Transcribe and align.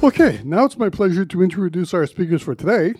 Okay, 0.00 0.40
now 0.44 0.64
it's 0.64 0.78
my 0.78 0.88
pleasure 0.88 1.24
to 1.24 1.42
introduce 1.42 1.92
our 1.92 2.06
speakers 2.06 2.40
for 2.40 2.54
today. 2.54 2.94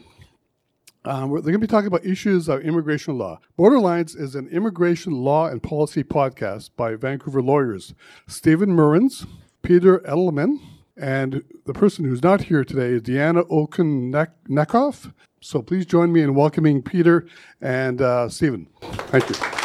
Um, 1.05 1.31
they're 1.31 1.43
going 1.43 1.53
to 1.53 1.59
be 1.61 1.69
talking 1.69 1.87
about 1.87 2.05
issues 2.05 2.49
of 2.49 2.63
immigration 2.63 3.17
law. 3.17 3.39
Borderlines 3.57 4.19
is 4.19 4.35
an 4.35 4.49
immigration 4.49 5.13
law 5.13 5.47
and 5.47 5.63
policy 5.63 6.03
podcast 6.03 6.71
by 6.77 6.97
Vancouver 6.97 7.41
lawyers 7.41 7.95
Stephen 8.27 8.75
Meurrens, 8.75 9.27
Peter 9.63 10.01
Edelmann, 10.01 10.59
and 10.97 11.45
the 11.67 11.73
person 11.73 12.05
who's 12.05 12.23
not 12.23 12.43
here 12.43 12.65
today 12.65 12.89
is 12.89 13.03
Deanna 13.03 13.49
Okun-Nachoff. 13.49 15.13
So 15.41 15.63
please 15.63 15.87
join 15.87 16.13
me 16.13 16.23
in 16.23 16.35
welcoming 16.35 16.83
Peter 16.83 17.29
and 17.61 18.03
uh, 18.03 18.29
Stephen. 18.29 18.67
Thank 18.83 19.29
you. 19.31 19.58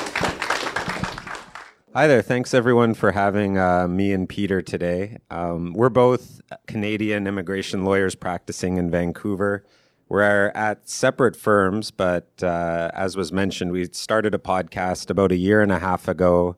Hi 1.96 2.08
there. 2.08 2.24
Thanks 2.24 2.56
everyone 2.56 2.96
for 2.96 3.12
having 3.12 3.60
uh, 3.60 3.88
me 3.88 4.14
and 4.14 4.28
Peter 4.28 4.64
today. 4.64 5.20
Um, 5.30 5.74
we're 5.74 5.90
both 5.90 6.42
Canadian 6.66 7.28
immigration 7.28 7.86
lawyers 7.86 8.16
practicing 8.16 8.78
in 8.78 8.90
Vancouver. 8.90 9.64
We're 10.10 10.48
at 10.56 10.90
separate 10.90 11.36
firms, 11.36 11.92
but 11.92 12.32
uh, 12.42 12.90
as 12.96 13.16
was 13.16 13.32
mentioned, 13.32 13.72
we 13.72 13.86
started 13.92 14.34
a 14.34 14.40
podcast 14.40 15.12
about 15.12 15.32
a 15.32 15.36
year 15.36 15.62
and 15.62 15.72
a 15.72 15.78
half 15.78 16.08
ago. 16.08 16.58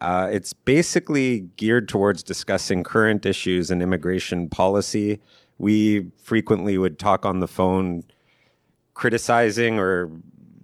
Uh, 0.00 0.30
it's 0.32 0.52
basically 0.52 1.42
geared 1.56 1.88
towards 1.88 2.24
discussing 2.24 2.82
current 2.82 3.24
issues 3.24 3.70
in 3.70 3.80
immigration 3.80 4.48
policy. 4.48 5.20
We 5.58 6.10
frequently 6.20 6.76
would 6.76 6.98
talk 6.98 7.24
on 7.24 7.38
the 7.38 7.46
phone 7.46 8.02
criticizing 8.94 9.78
or 9.78 10.10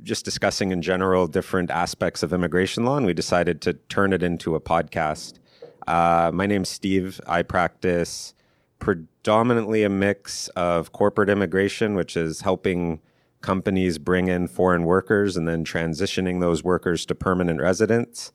just 0.03 0.25
discussing 0.25 0.73
in 0.73 0.83
general 0.83 1.27
different 1.27 1.71
aspects 1.71 2.23
of 2.23 2.33
immigration 2.33 2.85
law, 2.85 2.97
and 2.97 3.07
we 3.07 3.15
decided 3.15 3.61
to 3.63 3.75
turn 3.75 4.13
it 4.13 4.23
into 4.23 4.55
a 4.55 4.61
podcast. 4.61 5.39
Uh, 5.87 6.31
my 6.33 6.47
name's 6.47 6.69
Steve. 6.69 7.21
I 7.27 7.43
practice 7.43 8.35
predominantly 8.79 9.85
a 9.85 9.89
mix 9.89 10.49
of 10.49 10.93
corporate 10.93 11.29
immigration, 11.29 11.95
which 11.95 12.17
is 12.17 12.41
helping 12.41 13.01
companies 13.41 13.99
bring 13.99 14.29
in 14.29 14.49
foreign 14.49 14.85
workers 14.85 15.37
and 15.37 15.47
then 15.49 15.65
transitioning 15.65 16.41
those 16.41 16.65
workers 16.65 17.05
to 17.07 17.15
permanent 17.15 17.61
residents, 17.61 18.33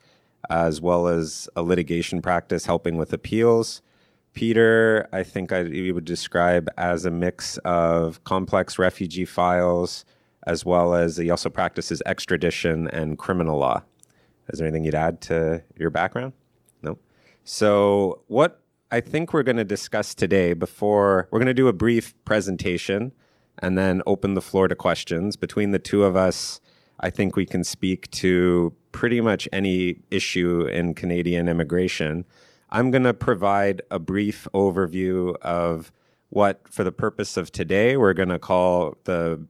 as 0.50 0.80
well 0.82 1.08
as 1.08 1.50
a 1.56 1.62
litigation 1.62 2.22
practice 2.22 2.66
helping 2.66 2.98
with 2.98 3.14
appeals. 3.14 3.82
Peter, 4.34 5.08
I 5.12 5.24
think 5.24 5.52
I, 5.52 5.64
we 5.64 5.92
would 5.92 6.06
describe 6.06 6.70
as 6.78 7.06
a 7.06 7.12
mix 7.12 7.58
of 7.60 8.24
complex 8.24 8.78
refugee 8.78 9.26
files, 9.26 10.06
as 10.48 10.66
well 10.66 10.96
as 10.96 11.18
he 11.18 11.30
also 11.30 11.50
practices 11.50 12.02
extradition 12.06 12.88
and 12.88 13.18
criminal 13.18 13.60
law. 13.60 13.84
Is 14.50 14.60
there 14.60 14.68
anything 14.68 14.86
you'd 14.86 14.96
add 14.96 15.20
to 15.24 15.62
your 15.78 15.90
background? 15.90 16.32
No. 16.82 16.98
So, 17.44 18.22
what 18.28 18.62
I 18.90 19.02
think 19.02 19.34
we're 19.34 19.44
going 19.44 19.58
to 19.58 19.66
discuss 19.66 20.16
today, 20.16 20.54
before 20.54 21.28
we're 21.30 21.40
going 21.40 21.48
to 21.48 21.54
do 21.54 21.68
a 21.68 21.74
brief 21.74 22.16
presentation 22.24 23.12
and 23.60 23.78
then 23.78 24.02
open 24.06 24.36
the 24.36 24.42
floor 24.42 24.70
to 24.70 24.76
questions. 24.76 25.36
Between 25.36 25.72
the 25.72 25.80
two 25.80 26.04
of 26.04 26.16
us, 26.16 26.62
I 27.02 27.10
think 27.10 27.36
we 27.36 27.46
can 27.46 27.64
speak 27.64 28.10
to 28.12 28.74
pretty 28.94 29.20
much 29.20 29.50
any 29.52 30.00
issue 30.12 30.62
in 30.62 30.94
Canadian 30.94 31.50
immigration. 31.50 32.24
I'm 32.70 32.92
going 32.92 33.04
to 33.04 33.14
provide 33.14 33.82
a 33.92 34.00
brief 34.00 34.48
overview 34.54 35.36
of 35.42 35.92
what, 36.30 36.62
for 36.70 36.84
the 36.84 36.92
purpose 36.92 37.36
of 37.36 37.52
today, 37.52 37.98
we're 37.98 38.14
going 38.14 38.30
to 38.30 38.40
call 38.40 38.96
the 39.04 39.46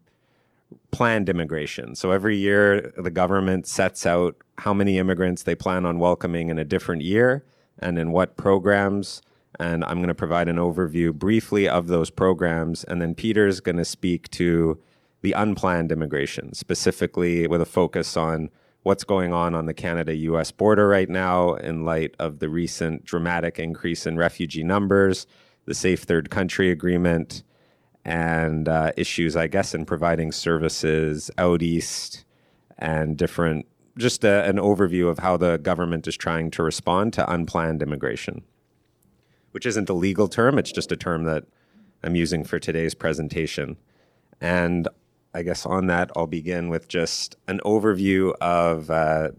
planned 0.92 1.30
immigration. 1.30 1.96
So 1.96 2.12
every 2.12 2.38
year, 2.38 2.94
the 2.98 3.12
government 3.12 3.68
sets 3.68 4.06
out 4.06 4.36
how 4.58 4.74
many 4.74 4.98
immigrants 4.98 5.44
they 5.44 5.56
plan 5.56 5.86
on 5.86 6.00
welcoming 6.00 6.50
in 6.50 6.58
a 6.58 6.66
different 6.66 7.02
year 7.02 7.46
and 7.80 7.98
in 7.98 8.12
what 8.12 8.38
programs. 8.38 9.22
And 9.60 9.84
I'm 9.86 9.98
going 9.98 10.08
to 10.08 10.16
provide 10.16 10.48
an 10.48 10.58
overview 10.58 11.14
briefly 11.14 11.68
of 11.68 11.88
those 11.88 12.10
programs. 12.10 12.84
And 12.84 13.02
then 13.02 13.16
Peter's 13.16 13.60
going 13.60 13.78
to 13.78 13.86
speak 13.86 14.30
to 14.32 14.80
the 15.22 15.34
unplanned 15.34 15.92
immigration, 15.92 16.54
specifically 16.54 17.48
with 17.48 17.62
a 17.62 17.66
focus 17.66 18.16
on 18.16 18.50
what's 18.84 19.04
going 19.04 19.34
on 19.34 19.54
on 19.54 19.66
the 19.66 19.74
Canada 19.74 20.16
US 20.16 20.52
border 20.52 20.88
right 20.88 21.10
now 21.10 21.56
in 21.56 21.84
light 21.84 22.16
of 22.20 22.40
the 22.40 22.50
recent 22.50 23.04
dramatic 23.04 23.60
increase 23.60 24.06
in 24.06 24.18
refugee 24.18 24.64
numbers, 24.64 25.28
the 25.66 25.74
Safe 25.74 26.04
Third 26.04 26.30
Country 26.30 26.72
Agreement, 26.72 27.44
and 28.08 28.70
uh, 28.70 28.94
issues, 28.96 29.36
I 29.36 29.48
guess, 29.48 29.76
in 29.76 29.86
providing 29.86 30.32
services 30.32 31.30
out 31.38 31.62
east 31.62 32.24
and 32.80 33.18
different, 33.18 33.68
just 33.98 34.24
a, 34.24 34.46
an 34.46 34.56
overview 34.56 35.10
of 35.10 35.20
how 35.20 35.36
the 35.36 35.58
government 35.58 36.08
is 36.08 36.16
trying 36.16 36.50
to 36.52 36.64
respond 36.64 37.12
to 37.14 37.30
unplanned 37.30 37.84
immigration, 37.84 38.44
which 39.52 39.66
isn't 39.66 39.90
a 39.90 39.94
legal 39.94 40.30
term, 40.30 40.58
it's 40.58 40.72
just 40.72 40.90
a 40.94 40.96
term 40.96 41.26
that 41.26 41.44
I'm 42.02 42.16
using 42.16 42.46
for 42.46 42.60
today's 42.60 42.96
presentation. 42.96 43.76
And 44.40 44.88
I 45.34 45.44
guess 45.44 45.66
on 45.66 45.88
that, 45.88 46.10
I'll 46.16 46.28
begin 46.28 46.70
with 46.70 46.88
just 46.88 47.36
an 47.50 47.60
overview 47.66 48.34
of 48.40 48.90
uh, 48.90 49.32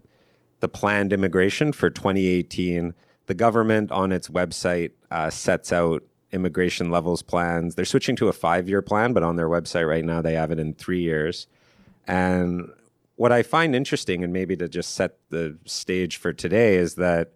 the 0.59 0.69
planned 0.69 1.11
immigration 1.11 1.71
for 1.71 1.89
2018. 1.89 2.93
The 3.25 3.33
government 3.33 3.91
on 3.91 4.11
its 4.11 4.27
website 4.27 4.91
uh, 5.09 5.31
sets 5.31 5.73
out 5.73 6.03
immigration 6.31 6.91
levels 6.91 7.21
plans. 7.21 7.75
They're 7.75 7.85
switching 7.85 8.15
to 8.17 8.27
a 8.27 8.33
five 8.33 8.69
year 8.69 8.81
plan, 8.81 9.13
but 9.13 9.23
on 9.23 9.35
their 9.35 9.49
website 9.49 9.87
right 9.87 10.05
now, 10.05 10.21
they 10.21 10.33
have 10.33 10.51
it 10.51 10.59
in 10.59 10.73
three 10.73 11.01
years. 11.01 11.47
And 12.07 12.69
what 13.15 13.31
I 13.31 13.43
find 13.43 13.75
interesting, 13.75 14.23
and 14.23 14.31
maybe 14.31 14.55
to 14.57 14.69
just 14.69 14.95
set 14.95 15.17
the 15.29 15.57
stage 15.65 16.17
for 16.17 16.31
today, 16.31 16.75
is 16.75 16.95
that 16.95 17.31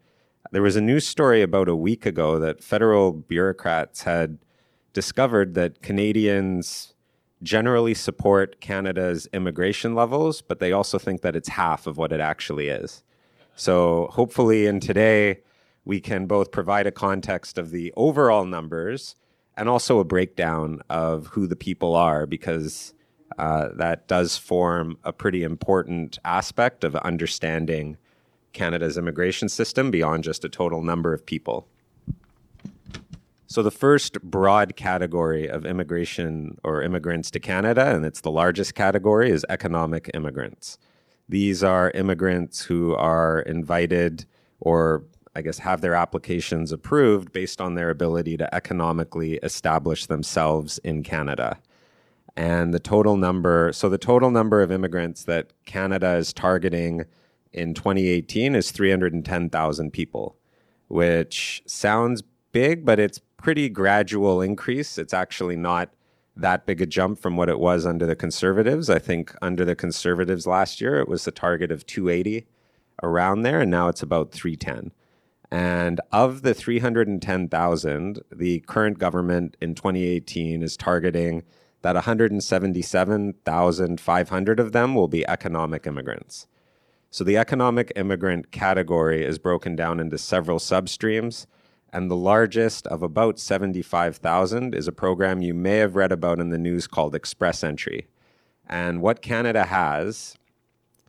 there 0.52 0.62
was 0.62 0.76
a 0.76 0.82
news 0.82 1.08
story 1.08 1.42
about 1.42 1.68
a 1.68 1.76
week 1.76 2.06
ago 2.06 2.40
that 2.40 2.64
federal 2.64 3.12
bureaucrats 3.12 4.04
had 4.04 4.38
discovered 4.94 5.56
that 5.56 5.82
Canadians 5.82 6.94
generally 7.42 7.94
support 7.94 8.62
Canada's 8.62 9.28
immigration 9.34 9.96
levels, 9.96 10.42
but 10.42 10.60
they 10.60 10.72
also 10.72 10.98
think 10.98 11.22
that 11.22 11.36
it's 11.36 11.50
half 11.50 11.88
of 11.88 11.98
what 11.98 12.12
it 12.12 12.22
actually 12.22 12.70
is. 12.70 13.04
So 13.56 14.08
hopefully, 14.12 14.66
in 14.66 14.80
today, 14.80 15.42
we 15.86 16.00
can 16.00 16.26
both 16.26 16.52
provide 16.52 16.88
a 16.88 16.92
context 16.92 17.58
of 17.58 17.72
the 17.72 17.94
overall 17.96 18.46
numbers 18.46 19.16
and 19.56 19.70
also 19.70 20.00
a 20.00 20.04
breakdown 20.04 20.82
of 20.90 21.28
who 21.28 21.46
the 21.46 21.56
people 21.56 21.96
are, 21.96 22.26
because 22.26 22.94
uh, 23.38 23.70
that 23.76 24.08
does 24.08 24.38
form 24.38 24.98
a 25.04 25.14
pretty 25.14 25.44
important 25.44 26.18
aspect 26.26 26.84
of 26.84 26.96
understanding 26.98 27.98
Canada's 28.54 28.98
immigration 28.98 29.50
system 29.50 29.92
beyond 29.92 30.24
just 30.24 30.46
a 30.46 30.50
total 30.50 30.82
number 30.82 31.14
of 31.14 31.26
people. 31.26 31.68
So, 33.48 33.62
the 33.62 33.72
first 33.72 34.20
broad 34.22 34.76
category 34.76 35.48
of 35.48 35.66
immigration 35.66 36.58
or 36.64 36.82
immigrants 36.82 37.30
to 37.32 37.40
Canada, 37.40 37.96
and 37.96 38.04
it's 38.04 38.22
the 38.22 38.32
largest 38.32 38.74
category, 38.74 39.30
is 39.30 39.46
economic 39.50 40.10
immigrants. 40.14 40.80
These 41.30 41.64
are 41.64 41.92
immigrants 41.92 42.64
who 42.64 42.96
are 42.96 43.42
invited 43.42 44.26
or 44.60 45.04
I 45.36 45.42
guess, 45.42 45.60
have 45.60 45.82
their 45.82 45.96
applications 45.96 46.72
approved 46.72 47.32
based 47.32 47.60
on 47.60 47.76
their 47.76 47.90
ability 47.90 48.38
to 48.38 48.54
economically 48.54 49.36
establish 49.38 50.06
themselves 50.06 50.78
in 50.80 51.04
Canada. 51.04 51.60
And 52.36 52.74
the 52.74 52.80
total 52.80 53.18
number, 53.18 53.72
so 53.74 53.90
the 53.90 53.98
total 53.98 54.32
number 54.32 54.62
of 54.62 54.72
immigrants 54.72 55.24
that 55.26 55.54
Canada 55.66 56.16
is 56.16 56.34
targeting 56.34 57.06
in 57.52 57.74
2018 57.74 58.56
is 58.56 58.72
310,000 58.72 59.92
people, 59.92 60.36
which 60.88 61.64
sounds 61.66 62.24
big, 62.52 62.86
but 62.86 63.00
it's 63.00 63.20
pretty 63.38 63.70
gradual 63.70 64.42
increase. 64.42 64.98
It's 64.98 65.14
actually 65.14 65.56
not 65.56 65.94
that 66.36 66.66
big 66.66 66.82
a 66.82 66.86
jump 66.86 67.20
from 67.20 67.38
what 67.38 67.50
it 67.50 67.60
was 67.60 67.86
under 67.86 68.06
the 68.06 68.16
conservatives. 68.16 68.90
I 68.90 69.00
think 69.00 69.36
under 69.42 69.66
the 69.66 69.76
conservatives 69.76 70.48
last 70.48 70.82
year, 70.82 71.00
it 71.00 71.08
was 71.08 71.26
the 71.26 71.32
target 71.32 71.72
of 71.72 71.86
280 71.86 72.48
around 73.04 73.42
there, 73.42 73.62
and 73.62 73.70
now 73.70 73.88
it's 73.88 74.02
about 74.02 74.32
310. 74.32 74.92
And 75.54 76.02
of 76.12 76.42
the 76.42 76.54
310,000, 76.56 78.24
the 78.32 78.60
current 78.62 78.98
government 78.98 79.56
in 79.62 79.76
2018 79.76 80.64
is 80.64 80.76
targeting 80.76 81.44
that 81.84 81.94
177,500 81.94 84.60
of 84.60 84.72
them 84.72 84.96
will 84.96 85.08
be 85.08 85.28
economic 85.28 85.86
immigrants. 85.86 86.48
So 87.12 87.24
the 87.24 87.38
economic 87.38 87.94
immigrant 87.96 88.52
category 88.52 89.24
is 89.24 89.38
broken 89.38 89.76
down 89.76 90.00
into 90.00 90.18
several 90.18 90.58
substreams. 90.58 91.46
And 91.92 92.10
the 92.10 92.16
largest 92.16 92.88
of 92.88 93.04
about 93.04 93.38
75,000 93.38 94.74
is 94.74 94.88
a 94.88 94.92
program 94.92 95.44
you 95.44 95.54
may 95.54 95.78
have 95.78 95.96
read 95.96 96.12
about 96.12 96.40
in 96.40 96.50
the 96.50 96.58
news 96.58 96.88
called 96.88 97.14
Express 97.14 97.64
Entry. 97.64 98.08
And 98.68 99.04
what 99.04 99.22
Canada 99.22 99.66
has, 99.66 100.36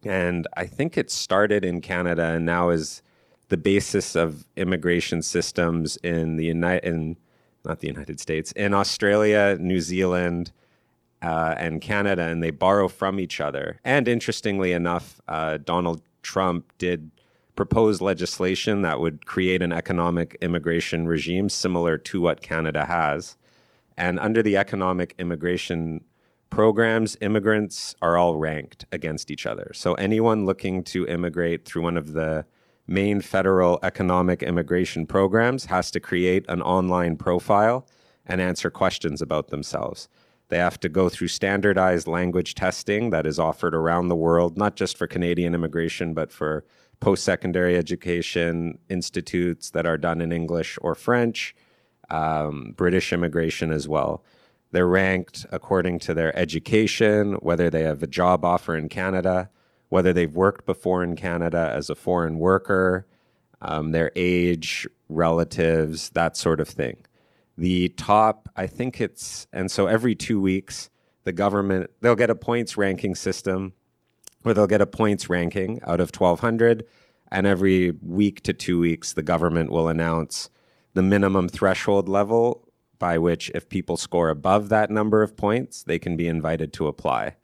and 0.03 0.47
I 0.55 0.67
think 0.67 0.99
it 0.99 1.11
started 1.11 1.65
in 1.65 1.81
Canada 1.81 2.25
and 2.25 2.45
now 2.45 2.69
is 2.69 3.01
the 3.49 3.57
basis 3.57 4.17
of 4.17 4.47
immigration 4.57 5.23
systems 5.23 5.97
in 5.99 6.37
the 6.37 6.45
United, 6.47 6.85
in 6.85 7.17
not 7.65 7.81
the 7.81 7.89
United 7.89 8.21
States, 8.21 8.53
in 8.53 8.75
Australia, 8.75 9.57
New 9.61 9.81
Zealand, 9.81 10.53
uh, 11.23 11.55
and 11.57 11.81
Canada, 11.81 12.23
and 12.23 12.43
they 12.43 12.51
borrow 12.51 12.89
from 12.89 13.19
each 13.19 13.41
other. 13.41 13.81
And 13.85 14.07
interestingly 14.09 14.73
enough, 14.73 15.21
uh, 15.27 15.59
Donald 15.59 16.03
Trump 16.23 16.71
did 16.79 17.11
propose 17.57 18.01
legislation 18.01 18.83
that 18.83 19.01
would 19.01 19.25
create 19.25 19.63
an 19.63 19.73
economic 19.73 20.37
immigration 20.41 21.07
regime 21.07 21.49
similar 21.49 21.97
to 21.97 22.21
what 22.21 22.43
Canada 22.43 22.85
has. 22.85 23.37
And 23.97 24.19
under 24.19 24.43
the 24.43 24.57
economic 24.57 25.15
immigration 25.19 26.05
programs, 26.51 27.17
immigrants 27.21 27.95
are 28.03 28.17
all 28.17 28.37
ranked 28.37 28.85
against 28.93 29.31
each 29.31 29.47
other. 29.47 29.71
So 29.73 29.95
anyone 29.95 30.45
looking 30.45 30.83
to 30.85 31.07
immigrate 31.07 31.65
through 31.65 31.83
one 31.83 31.97
of 31.97 32.13
the 32.13 32.45
main 32.87 33.21
federal 33.21 33.79
economic 33.83 34.43
immigration 34.43 35.07
programs 35.07 35.67
has 35.67 35.91
to 35.91 36.01
create 36.01 36.45
an 36.49 36.61
online 36.63 37.17
profile 37.17 37.87
and 38.27 38.41
answer 38.41 38.71
questions 38.71 39.23
about 39.23 39.49
themselves. 39.49 40.09
They 40.49 40.59
have 40.59 40.79
to 40.81 40.89
go 40.89 41.09
through 41.09 41.29
standardized 41.29 42.07
language 42.07 42.55
testing 42.55 43.11
that 43.11 43.27
is 43.27 43.39
offered 43.39 43.75
around 43.75 44.09
the 44.09 44.17
world, 44.17 44.57
not 44.59 44.77
just 44.77 44.97
for 44.99 45.07
Canadian 45.07 45.55
immigration, 45.55 46.13
but 46.15 46.31
for 46.31 46.65
post 47.01 47.25
secondary 47.25 47.77
education 47.77 48.79
institutes 48.89 49.71
that 49.71 49.87
are 49.87 49.99
done 49.99 50.21
in 50.21 50.33
English 50.33 50.79
or 50.81 50.95
French, 50.95 51.55
um, 52.11 52.75
British 52.77 53.13
immigration 53.13 53.73
as 53.73 53.89
well. 53.89 54.23
They're 54.71 54.87
ranked 54.87 55.47
according 55.51 56.01
to 56.01 56.15
their 56.15 56.37
education, 56.37 57.35
whether 57.35 57.71
they 57.71 57.83
have 57.83 58.03
a 58.03 58.09
job 58.09 58.45
offer 58.45 58.77
in 58.77 58.89
Canada, 58.89 59.51
whether 59.95 60.13
they've 60.13 60.35
worked 60.35 60.67
before 60.67 61.05
in 61.05 61.15
Canada 61.15 61.71
as 61.73 61.89
a 61.89 61.95
foreign 61.95 62.37
worker, 62.41 63.07
um, 63.61 63.93
their 63.93 64.11
age, 64.17 64.89
relatives, 65.09 66.11
that 66.11 66.37
sort 66.37 66.59
of 66.59 66.67
thing. 66.69 66.97
The 67.57 67.91
top, 67.91 68.49
I 68.57 68.67
think 68.67 69.01
it's, 69.01 69.47
and 69.53 69.71
so 69.71 69.87
every 69.87 70.17
two 70.17 70.41
weeks, 70.41 70.91
the 71.23 71.31
government, 71.31 71.93
they'll 72.01 72.17
get 72.17 72.29
a 72.29 72.35
points 72.35 72.77
ranking 72.77 73.15
system 73.15 73.73
where 74.43 74.53
they'll 74.53 74.67
get 74.67 74.81
a 74.81 74.87
points 74.87 75.31
ranking 75.31 75.81
out 75.87 76.01
of 76.01 76.11
1,200. 76.11 76.85
And 77.31 77.47
every 77.47 77.93
week 78.03 78.43
to 78.43 78.53
two 78.53 78.81
weeks, 78.81 79.13
the 79.13 79.23
government 79.23 79.71
will 79.71 79.87
announce 79.87 80.51
the 80.95 81.03
minimum 81.03 81.49
threshold 81.49 82.09
level 82.09 82.67
by 82.99 83.17
which, 83.19 83.49
if 83.55 83.69
people 83.69 83.97
score 83.97 84.29
above 84.29 84.71
that 84.71 84.91
number 84.91 85.23
of 85.23 85.37
points, 85.37 85.85
they 85.85 86.01
can 86.01 86.17
be 86.17 86.27
invited 86.27 86.73
to 86.73 86.89
apply. 86.89 87.37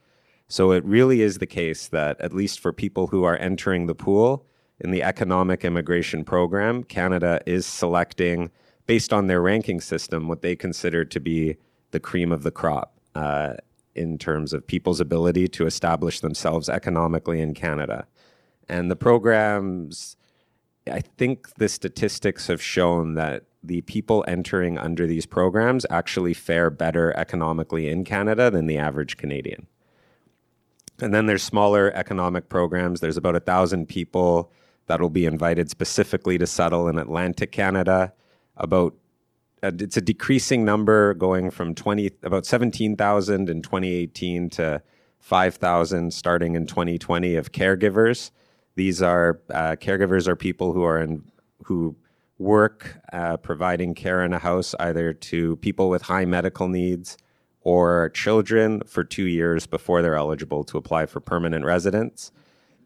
So 0.50 0.72
it 0.72 0.84
really 0.84 1.22
is 1.22 1.38
the 1.38 1.46
case 1.46 1.86
that, 1.86 2.20
at 2.20 2.34
least 2.34 2.58
for 2.58 2.72
people 2.72 3.06
who 3.06 3.22
are 3.22 3.36
entering 3.36 3.86
the 3.86 3.94
pool 3.94 4.44
in 4.80 4.90
the 4.90 5.00
economic 5.00 5.64
immigration 5.64 6.24
program, 6.24 6.82
Canada 6.82 7.40
is 7.46 7.64
selecting, 7.64 8.50
based 8.84 9.12
on 9.12 9.28
their 9.28 9.40
ranking 9.40 9.80
system, 9.80 10.26
what 10.26 10.42
they 10.42 10.56
consider 10.56 11.04
to 11.04 11.20
be 11.20 11.56
the 11.92 12.00
cream 12.00 12.32
of 12.32 12.42
the 12.42 12.50
crop 12.50 12.98
uh, 13.14 13.54
in 13.94 14.18
terms 14.18 14.52
of 14.52 14.66
people's 14.66 14.98
ability 14.98 15.46
to 15.46 15.66
establish 15.66 16.18
themselves 16.18 16.68
economically 16.68 17.40
in 17.40 17.54
Canada. 17.54 18.08
And 18.68 18.90
the 18.90 18.96
programs, 18.96 20.16
I 20.90 21.00
think 21.00 21.54
the 21.58 21.68
statistics 21.68 22.48
have 22.48 22.60
shown 22.60 23.14
that 23.14 23.44
the 23.62 23.82
people 23.82 24.24
entering 24.26 24.78
under 24.78 25.06
these 25.06 25.26
programs 25.26 25.86
actually 25.90 26.34
fare 26.34 26.70
better 26.70 27.16
economically 27.16 27.88
in 27.88 28.02
Canada 28.02 28.50
than 28.50 28.66
the 28.66 28.78
average 28.78 29.16
Canadian. 29.16 29.68
And 31.02 31.14
then 31.14 31.26
there's 31.26 31.42
smaller 31.42 31.92
economic 31.94 32.48
programs. 32.48 33.00
There's 33.00 33.16
about 33.16 33.36
a 33.36 33.40
thousand 33.40 33.88
people 33.88 34.52
that 34.86 35.00
will 35.00 35.10
be 35.10 35.26
invited 35.26 35.70
specifically 35.70 36.36
to 36.38 36.46
settle 36.46 36.88
in 36.88 36.98
Atlantic 36.98 37.52
Canada. 37.52 38.12
About 38.56 38.94
uh, 39.62 39.72
it's 39.78 39.96
a 39.96 40.00
decreasing 40.00 40.64
number, 40.64 41.14
going 41.14 41.50
from 41.50 41.74
twenty 41.74 42.10
about 42.22 42.46
seventeen 42.46 42.96
thousand 42.96 43.48
in 43.48 43.62
2018 43.62 44.50
to 44.50 44.82
five 45.18 45.54
thousand 45.54 46.12
starting 46.12 46.54
in 46.56 46.66
2020 46.66 47.36
of 47.36 47.52
caregivers. 47.52 48.30
These 48.74 49.02
are 49.02 49.40
uh, 49.50 49.76
caregivers 49.76 50.26
are 50.26 50.36
people 50.36 50.72
who 50.72 50.82
are 50.82 50.98
in 51.00 51.22
who 51.64 51.96
work 52.38 52.98
uh, 53.12 53.36
providing 53.36 53.94
care 53.94 54.24
in 54.24 54.32
a 54.32 54.38
house 54.38 54.74
either 54.80 55.12
to 55.12 55.56
people 55.56 55.90
with 55.90 56.02
high 56.02 56.24
medical 56.24 56.68
needs 56.68 57.18
or 57.62 58.10
children 58.10 58.82
for 58.86 59.04
two 59.04 59.26
years 59.26 59.66
before 59.66 60.02
they're 60.02 60.14
eligible 60.14 60.64
to 60.64 60.78
apply 60.78 61.06
for 61.06 61.20
permanent 61.20 61.64
residence. 61.64 62.32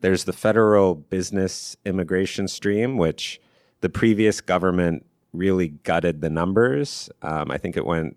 There's 0.01 0.25
the 0.25 0.33
federal 0.33 0.95
business 0.95 1.77
immigration 1.85 2.49
stream, 2.49 2.97
which 2.97 3.41
the 3.81 3.89
previous 3.89 4.41
government 4.41 5.07
really 5.33 5.69
gutted 5.69 6.21
the 6.21 6.31
numbers. 6.31 7.09
Um, 7.23 7.51
I 7.51 7.59
think 7.59 7.77
it 7.77 7.87
went, 7.87 8.17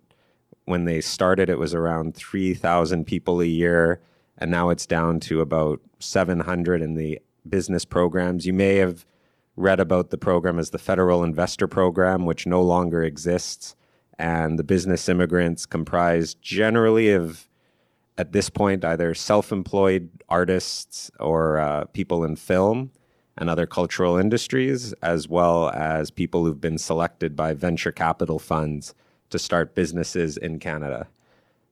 when 0.66 0.86
they 0.86 1.02
started, 1.02 1.50
it 1.50 1.60
was 1.60 1.74
around 1.74 2.16
3,000 2.16 3.06
people 3.06 3.40
a 3.40 3.46
year, 3.46 4.02
and 4.38 4.52
now 4.52 4.70
it's 4.70 4.86
down 4.86 5.20
to 5.22 5.42
about 5.42 5.80
700 6.00 6.82
in 6.82 6.96
the 6.96 7.20
business 7.48 7.86
programs. 7.86 8.46
You 8.46 8.54
may 8.54 8.76
have 8.76 9.06
read 9.56 9.80
about 9.80 10.10
the 10.10 10.18
program 10.18 10.60
as 10.60 10.72
the 10.72 10.78
Federal 10.78 11.24
Investor 11.24 11.68
Program, 11.68 12.26
which 12.26 12.46
no 12.46 12.62
longer 12.62 13.04
exists 13.04 13.76
and 14.20 14.58
the 14.58 14.64
business 14.64 15.08
immigrants 15.08 15.66
comprise 15.66 16.34
generally 16.36 17.12
of 17.12 17.48
at 18.18 18.32
this 18.32 18.50
point 18.50 18.84
either 18.84 19.14
self-employed 19.14 20.10
artists 20.28 21.12
or 21.20 21.60
uh, 21.60 21.86
people 21.86 22.24
in 22.24 22.36
film 22.36 22.92
and 23.38 23.50
other 23.50 23.68
cultural 23.68 24.18
industries 24.18 24.94
as 25.04 25.28
well 25.28 25.70
as 25.70 26.10
people 26.10 26.44
who've 26.44 26.62
been 26.62 26.78
selected 26.78 27.36
by 27.36 27.54
venture 27.54 27.92
capital 27.92 28.40
funds 28.40 28.96
to 29.30 29.38
start 29.38 29.76
businesses 29.76 30.38
in 30.38 30.58
canada. 30.58 31.08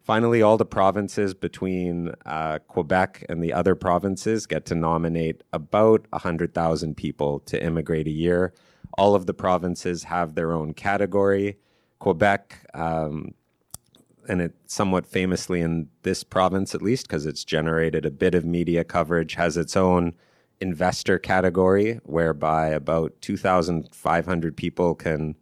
Finally 0.04 0.44
all 0.44 0.56
the 0.56 0.66
provinces 0.66 1.34
between 1.34 2.12
uh, 2.28 2.60
quebec 2.68 3.26
and 3.28 3.42
the 3.44 3.52
other 3.52 3.74
provinces 3.74 4.46
get 4.46 4.66
to 4.66 4.76
nominate 4.76 5.42
about 5.52 6.06
100000 6.12 6.96
people 6.96 7.40
to 7.40 7.64
immigrate 7.64 8.06
a 8.06 8.12
year. 8.12 8.54
All 9.00 9.16
of 9.16 9.26
the 9.26 9.34
provinces 9.34 10.04
have 10.04 10.36
their 10.36 10.54
own 10.54 10.76
category 10.76 11.58
Quebec, 12.06 12.60
um, 12.76 13.34
and 14.30 14.40
it 14.40 14.54
somewhat 14.68 15.08
famously 15.08 15.62
in 15.62 15.90
this 16.04 16.24
province 16.24 16.76
at 16.76 16.84
least, 16.84 17.08
because 17.08 17.26
it's 17.26 17.44
generated 17.44 18.06
a 18.06 18.12
bit 18.12 18.36
of 18.36 18.46
media 18.46 18.84
coverage, 18.84 19.34
has 19.34 19.58
its 19.58 19.76
own 19.76 20.14
investor 20.62 21.18
category 21.18 22.00
whereby 22.04 22.68
about 22.68 23.20
2,500 23.22 24.56
people 24.56 24.94
can 24.94 25.36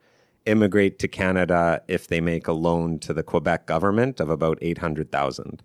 immigrate 0.45 0.99
to 0.99 1.09
Canada 1.09 1.81
if 1.89 2.07
they 2.07 2.21
make 2.21 2.47
a 2.47 2.53
loan 2.53 2.97
to 2.99 3.13
the 3.13 3.23
Quebec 3.23 3.65
government 3.65 4.21
of 4.21 4.29
about 4.29 4.57
800,000. 4.61 5.61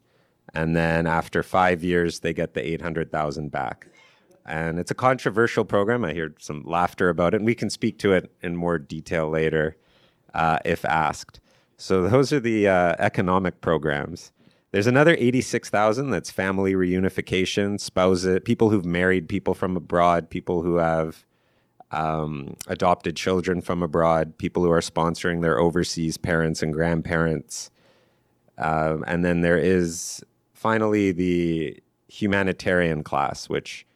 And 0.52 0.75
then 0.75 1.07
after 1.07 1.45
five 1.45 1.85
years, 1.85 2.19
they 2.19 2.33
get 2.33 2.55
the 2.55 2.73
800,000 2.73 3.52
back. 3.52 3.87
And 4.45 4.81
it's 4.81 4.90
a 4.90 4.97
controversial 4.97 5.64
program. 5.64 6.05
I 6.05 6.12
hear 6.12 6.35
some 6.40 6.64
laughter 6.67 7.09
about 7.09 7.35
it, 7.35 7.37
and 7.37 7.47
we 7.47 7.55
can 7.55 7.71
speak 7.71 8.00
to 8.00 8.14
it 8.14 8.33
in 8.43 8.57
more 8.57 8.81
detail 8.81 9.31
later 9.31 9.76
uh, 10.35 10.58
if 10.64 10.85
asked. 10.85 11.40
So 11.76 12.08
those 12.08 12.32
are 12.32 12.40
the 12.40 12.68
uh, 12.68 12.94
economic 12.99 13.61
programs. 13.61 14.32
There's 14.70 14.87
another 14.87 15.16
86,000 15.18 16.11
that's 16.11 16.30
family 16.30 16.75
reunification, 16.75 17.80
spouses, 17.80 18.40
people 18.44 18.68
who've 18.68 18.85
married 18.85 19.28
people 19.28 19.54
from 19.54 19.76
abroad, 19.76 20.28
people 20.28 20.62
who 20.62 20.76
have 20.76 21.25
um, 21.90 22.54
adopted 22.66 23.16
children 23.16 23.62
from 23.62 23.82
abroad, 23.82 24.37
people 24.37 24.62
who 24.62 24.70
are 24.70 24.80
sponsoring 24.80 25.40
their 25.40 25.58
overseas 25.58 26.18
parents 26.18 26.62
and 26.62 26.75
grandparents. 26.75 27.70
Um, 28.58 29.04
and 29.06 29.25
then 29.25 29.40
there 29.40 29.56
is 29.56 30.23
finally 30.52 31.12
the 31.12 31.80
humanitarian 32.08 33.02
class, 33.02 33.49
which 33.49 33.87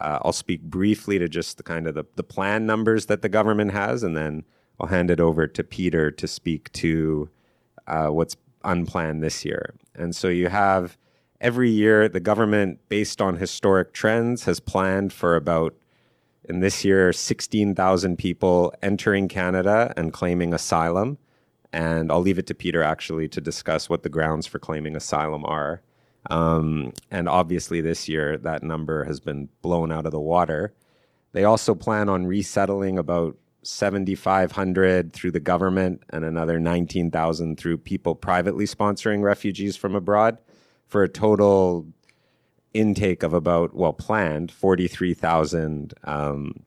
uh, 0.00 0.18
I'll 0.22 0.32
speak 0.32 0.62
briefly 0.62 1.18
to 1.18 1.28
just 1.28 1.58
the 1.58 1.62
kind 1.62 1.86
of 1.86 1.94
the, 1.94 2.04
the 2.16 2.22
plan 2.24 2.66
numbers 2.66 3.06
that 3.06 3.22
the 3.22 3.28
government 3.28 3.72
has, 3.72 4.02
and 4.02 4.16
then 4.16 4.44
I'll 4.80 4.88
hand 4.88 5.10
it 5.10 5.20
over 5.20 5.46
to 5.46 5.64
Peter 5.64 6.10
to 6.10 6.28
speak 6.28 6.72
to 6.74 7.28
uh, 7.86 8.08
what's 8.08 8.36
unplanned 8.64 9.22
this 9.22 9.44
year. 9.44 9.74
And 9.94 10.14
so 10.14 10.28
you 10.28 10.48
have 10.48 10.96
every 11.40 11.70
year 11.70 12.08
the 12.08 12.20
government, 12.20 12.80
based 12.88 13.20
on 13.20 13.36
historic 13.36 13.92
trends, 13.92 14.44
has 14.44 14.60
planned 14.60 15.12
for 15.12 15.36
about 15.36 15.74
in 16.44 16.60
this 16.60 16.84
year 16.84 17.12
16,000 17.12 18.16
people 18.16 18.72
entering 18.82 19.28
Canada 19.28 19.92
and 19.96 20.12
claiming 20.12 20.54
asylum. 20.54 21.18
And 21.72 22.10
I'll 22.10 22.20
leave 22.20 22.38
it 22.38 22.46
to 22.46 22.54
Peter 22.54 22.82
actually 22.82 23.28
to 23.28 23.40
discuss 23.40 23.90
what 23.90 24.02
the 24.02 24.08
grounds 24.08 24.46
for 24.46 24.58
claiming 24.58 24.96
asylum 24.96 25.44
are. 25.44 25.82
Um, 26.30 26.92
and 27.10 27.28
obviously, 27.28 27.80
this 27.80 28.08
year 28.08 28.38
that 28.38 28.62
number 28.62 29.04
has 29.04 29.20
been 29.20 29.48
blown 29.62 29.92
out 29.92 30.06
of 30.06 30.12
the 30.12 30.20
water. 30.20 30.74
They 31.32 31.44
also 31.44 31.74
plan 31.74 32.08
on 32.08 32.26
resettling 32.26 32.98
about 32.98 33.36
7,500 33.68 35.12
through 35.12 35.30
the 35.30 35.40
government 35.40 36.02
and 36.10 36.24
another 36.24 36.58
19,000 36.58 37.58
through 37.58 37.78
people 37.78 38.14
privately 38.14 38.64
sponsoring 38.64 39.22
refugees 39.22 39.76
from 39.76 39.94
abroad 39.94 40.38
for 40.86 41.02
a 41.02 41.08
total 41.08 41.86
intake 42.72 43.22
of 43.22 43.34
about, 43.34 43.74
well, 43.74 43.92
planned 43.92 44.50
43,000. 44.50 45.94
Um, 46.04 46.64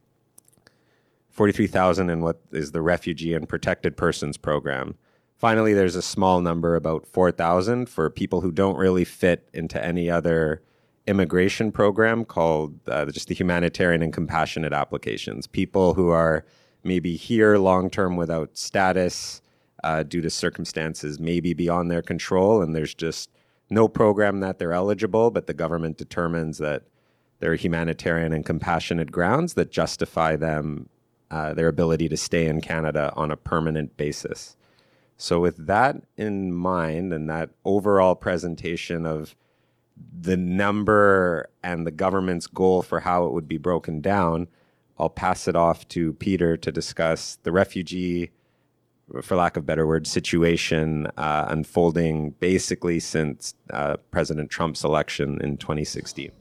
43,000 1.32 2.10
in 2.10 2.22
what 2.22 2.42
is 2.52 2.72
the 2.72 2.82
Refugee 2.82 3.34
and 3.34 3.48
Protected 3.48 3.96
Persons 3.98 4.38
Program. 4.38 4.96
Finally, 5.38 5.74
there's 5.74 5.96
a 5.96 6.02
small 6.02 6.42
number, 6.42 6.76
about 6.76 7.08
4,000, 7.08 7.90
for 7.90 8.10
people 8.10 8.42
who 8.42 8.52
don't 8.52 8.78
really 8.78 9.06
fit 9.06 9.50
into 9.54 9.84
any 9.84 10.10
other 10.10 10.62
immigration 11.08 11.72
program 11.72 12.26
called 12.26 12.78
uh, 12.88 13.06
just 13.06 13.28
the 13.28 13.34
humanitarian 13.34 14.04
and 14.04 14.14
compassionate 14.14 14.74
applications. 14.74 15.48
People 15.48 15.96
who 15.96 16.10
are 16.10 16.46
maybe 16.84 17.16
here 17.16 17.58
long 17.58 17.90
term 17.90 18.16
without 18.16 18.58
status 18.58 19.42
uh, 19.84 20.04
due 20.04 20.22
to 20.22 20.30
circumstances 20.30 21.20
maybe 21.20 21.54
beyond 21.54 21.90
their 21.90 22.02
control, 22.02 22.62
and 22.62 22.76
there's 22.76 22.94
just 22.94 23.30
no 23.70 23.88
program 23.88 24.42
that 24.42 24.60
they're 24.60 24.74
eligible, 24.74 25.32
but 25.32 25.48
the 25.48 25.54
government 25.54 25.98
determines 25.98 26.58
that 26.58 26.84
there 27.40 27.52
are 27.52 27.56
humanitarian 27.56 28.34
and 28.34 28.46
compassionate 28.46 29.12
grounds 29.12 29.56
that 29.56 29.72
justify 29.72 30.36
them 30.36 30.90
uh, 31.32 31.54
their 31.54 31.70
ability 31.70 32.10
to 32.10 32.18
stay 32.18 32.46
in 32.46 32.62
Canada 32.62 33.12
on 33.16 33.32
a 33.32 33.38
permanent 33.38 33.96
basis. 33.98 34.56
So, 35.18 35.40
with 35.40 35.68
that 35.68 35.98
in 36.18 36.54
mind 36.54 37.14
and 37.14 37.30
that 37.30 37.52
overall 37.64 38.16
presentation 38.16 39.06
of 39.06 39.36
the 40.20 40.36
number 40.36 41.50
and 41.64 41.86
the 41.86 41.92
government's 41.92 42.48
goal 42.48 42.82
for 42.82 43.00
how 43.02 43.26
it 43.26 43.34
would 43.34 43.48
be 43.48 43.58
broken 43.58 44.02
down, 44.02 44.48
I'll 45.02 45.10
pass 45.10 45.48
it 45.48 45.56
off 45.56 45.88
to 45.90 46.14
Peter 46.14 46.56
to 46.58 46.72
discuss 46.72 47.40
the 47.42 47.52
refugee, 47.52 48.30
for 49.24 49.36
lack 49.36 49.58
of 49.58 49.66
better 49.66 49.88
word, 49.88 50.06
situation 50.06 51.08
uh, 51.18 51.48
unfolding 51.50 52.32
basically 52.40 53.00
since 53.00 53.56
uh, 53.72 53.98
President 54.12 54.52
Trump's 54.52 54.84
election 54.84 55.42
in 55.42 55.58
2016. 55.58 56.32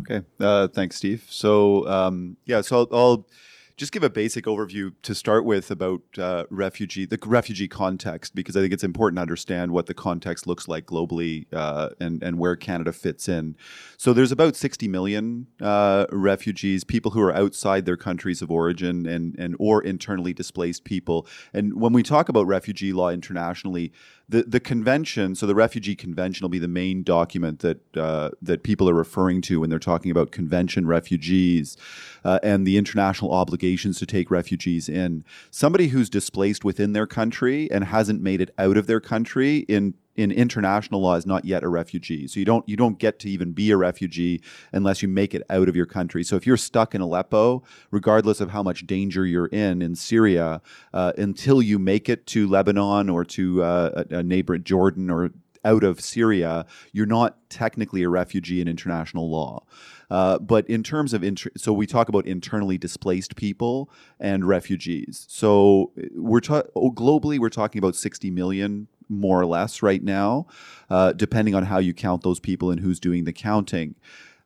Okay, 0.00 0.22
uh, 0.38 0.68
thanks, 0.68 0.96
Steve. 0.96 1.24
So, 1.30 1.88
um, 1.88 2.36
yeah, 2.44 2.60
so 2.60 2.80
I'll, 2.80 2.88
I'll 2.92 3.26
just 3.76 3.92
give 3.92 4.02
a 4.02 4.08
basic 4.08 4.46
overview 4.46 4.92
to 5.02 5.14
start 5.14 5.44
with 5.44 5.70
about 5.70 6.00
uh, 6.18 6.44
refugee, 6.48 7.04
the 7.04 7.18
refugee 7.26 7.68
context, 7.68 8.34
because 8.34 8.56
I 8.56 8.60
think 8.60 8.72
it's 8.72 8.84
important 8.84 9.18
to 9.18 9.22
understand 9.22 9.72
what 9.72 9.84
the 9.84 9.92
context 9.92 10.46
looks 10.46 10.66
like 10.66 10.86
globally 10.86 11.46
uh, 11.52 11.90
and 12.00 12.22
and 12.22 12.38
where 12.38 12.56
Canada 12.56 12.92
fits 12.92 13.28
in. 13.28 13.54
So 13.98 14.14
there's 14.14 14.32
about 14.32 14.56
60 14.56 14.88
million 14.88 15.46
uh, 15.60 16.06
refugees, 16.10 16.84
people 16.84 17.10
who 17.10 17.20
are 17.20 17.34
outside 17.34 17.84
their 17.84 17.98
countries 17.98 18.40
of 18.40 18.50
origin 18.50 19.06
and 19.06 19.36
and 19.38 19.54
or 19.58 19.82
internally 19.82 20.32
displaced 20.32 20.84
people. 20.84 21.26
And 21.52 21.78
when 21.78 21.92
we 21.92 22.02
talk 22.02 22.30
about 22.30 22.46
refugee 22.46 22.94
law 22.94 23.10
internationally, 23.10 23.92
the 24.28 24.42
the 24.42 24.60
convention, 24.60 25.34
so 25.34 25.46
the 25.46 25.54
refugee 25.54 25.94
convention, 25.94 26.44
will 26.44 26.50
be 26.50 26.58
the 26.58 26.68
main 26.68 27.02
document 27.02 27.60
that 27.60 27.96
uh, 27.96 28.30
that 28.42 28.62
people 28.64 28.90
are 28.90 28.94
referring 28.94 29.40
to 29.42 29.60
when 29.60 29.70
they're 29.70 29.78
talking 29.78 30.10
about 30.10 30.32
convention 30.32 30.86
refugees 30.86 31.76
uh, 32.24 32.40
and 32.42 32.66
the 32.66 32.76
international 32.76 33.32
obligations 33.32 33.98
to 34.00 34.06
take 34.06 34.30
refugees 34.30 34.88
in. 34.88 35.24
Somebody 35.50 35.88
who's 35.88 36.10
displaced 36.10 36.64
within 36.64 36.92
their 36.92 37.06
country 37.06 37.70
and 37.70 37.84
hasn't 37.84 38.20
made 38.20 38.40
it 38.40 38.50
out 38.58 38.76
of 38.76 38.86
their 38.86 39.00
country 39.00 39.58
in 39.68 39.94
in 40.16 40.30
international 40.30 41.00
law 41.00 41.14
is 41.14 41.26
not 41.26 41.44
yet 41.44 41.62
a 41.62 41.68
refugee. 41.68 42.26
So 42.26 42.40
you 42.40 42.46
don't 42.46 42.68
you 42.68 42.76
don't 42.76 42.98
get 42.98 43.18
to 43.20 43.30
even 43.30 43.52
be 43.52 43.70
a 43.70 43.76
refugee 43.76 44.40
unless 44.72 45.02
you 45.02 45.08
make 45.08 45.34
it 45.34 45.42
out 45.50 45.68
of 45.68 45.76
your 45.76 45.86
country. 45.86 46.24
So 46.24 46.36
if 46.36 46.46
you're 46.46 46.56
stuck 46.56 46.94
in 46.94 47.00
Aleppo, 47.00 47.62
regardless 47.90 48.40
of 48.40 48.50
how 48.50 48.62
much 48.62 48.86
danger 48.86 49.26
you're 49.26 49.46
in 49.46 49.82
in 49.82 49.94
Syria, 49.94 50.60
uh, 50.92 51.12
until 51.18 51.62
you 51.62 51.78
make 51.78 52.08
it 52.08 52.26
to 52.28 52.48
Lebanon 52.48 53.08
or 53.08 53.24
to 53.24 53.62
uh, 53.62 54.04
a, 54.10 54.16
a 54.18 54.22
neighbor 54.22 54.58
Jordan 54.58 55.10
or 55.10 55.30
out 55.66 55.82
of 55.82 56.00
Syria, 56.00 56.64
you're 56.92 57.06
not 57.06 57.36
technically 57.50 58.04
a 58.04 58.08
refugee 58.08 58.60
in 58.60 58.68
international 58.68 59.28
law. 59.28 59.64
Uh, 60.08 60.38
but 60.38 60.68
in 60.70 60.84
terms 60.84 61.12
of 61.12 61.24
inter- 61.24 61.50
so 61.56 61.72
we 61.72 61.86
talk 61.86 62.08
about 62.08 62.26
internally 62.26 62.78
displaced 62.78 63.34
people 63.34 63.90
and 64.20 64.46
refugees. 64.46 65.26
So 65.28 65.90
we're 66.14 66.40
ta- 66.40 66.62
globally 66.76 67.40
we're 67.40 67.48
talking 67.48 67.80
about 67.80 67.96
60 67.96 68.30
million 68.30 68.86
more 69.08 69.40
or 69.40 69.46
less 69.46 69.82
right 69.82 70.02
now, 70.02 70.46
uh, 70.90 71.12
depending 71.12 71.54
on 71.54 71.64
how 71.64 71.78
you 71.78 71.94
count 71.94 72.22
those 72.22 72.40
people 72.40 72.70
and 72.70 72.80
who's 72.80 73.00
doing 73.00 73.24
the 73.24 73.32
counting. 73.32 73.94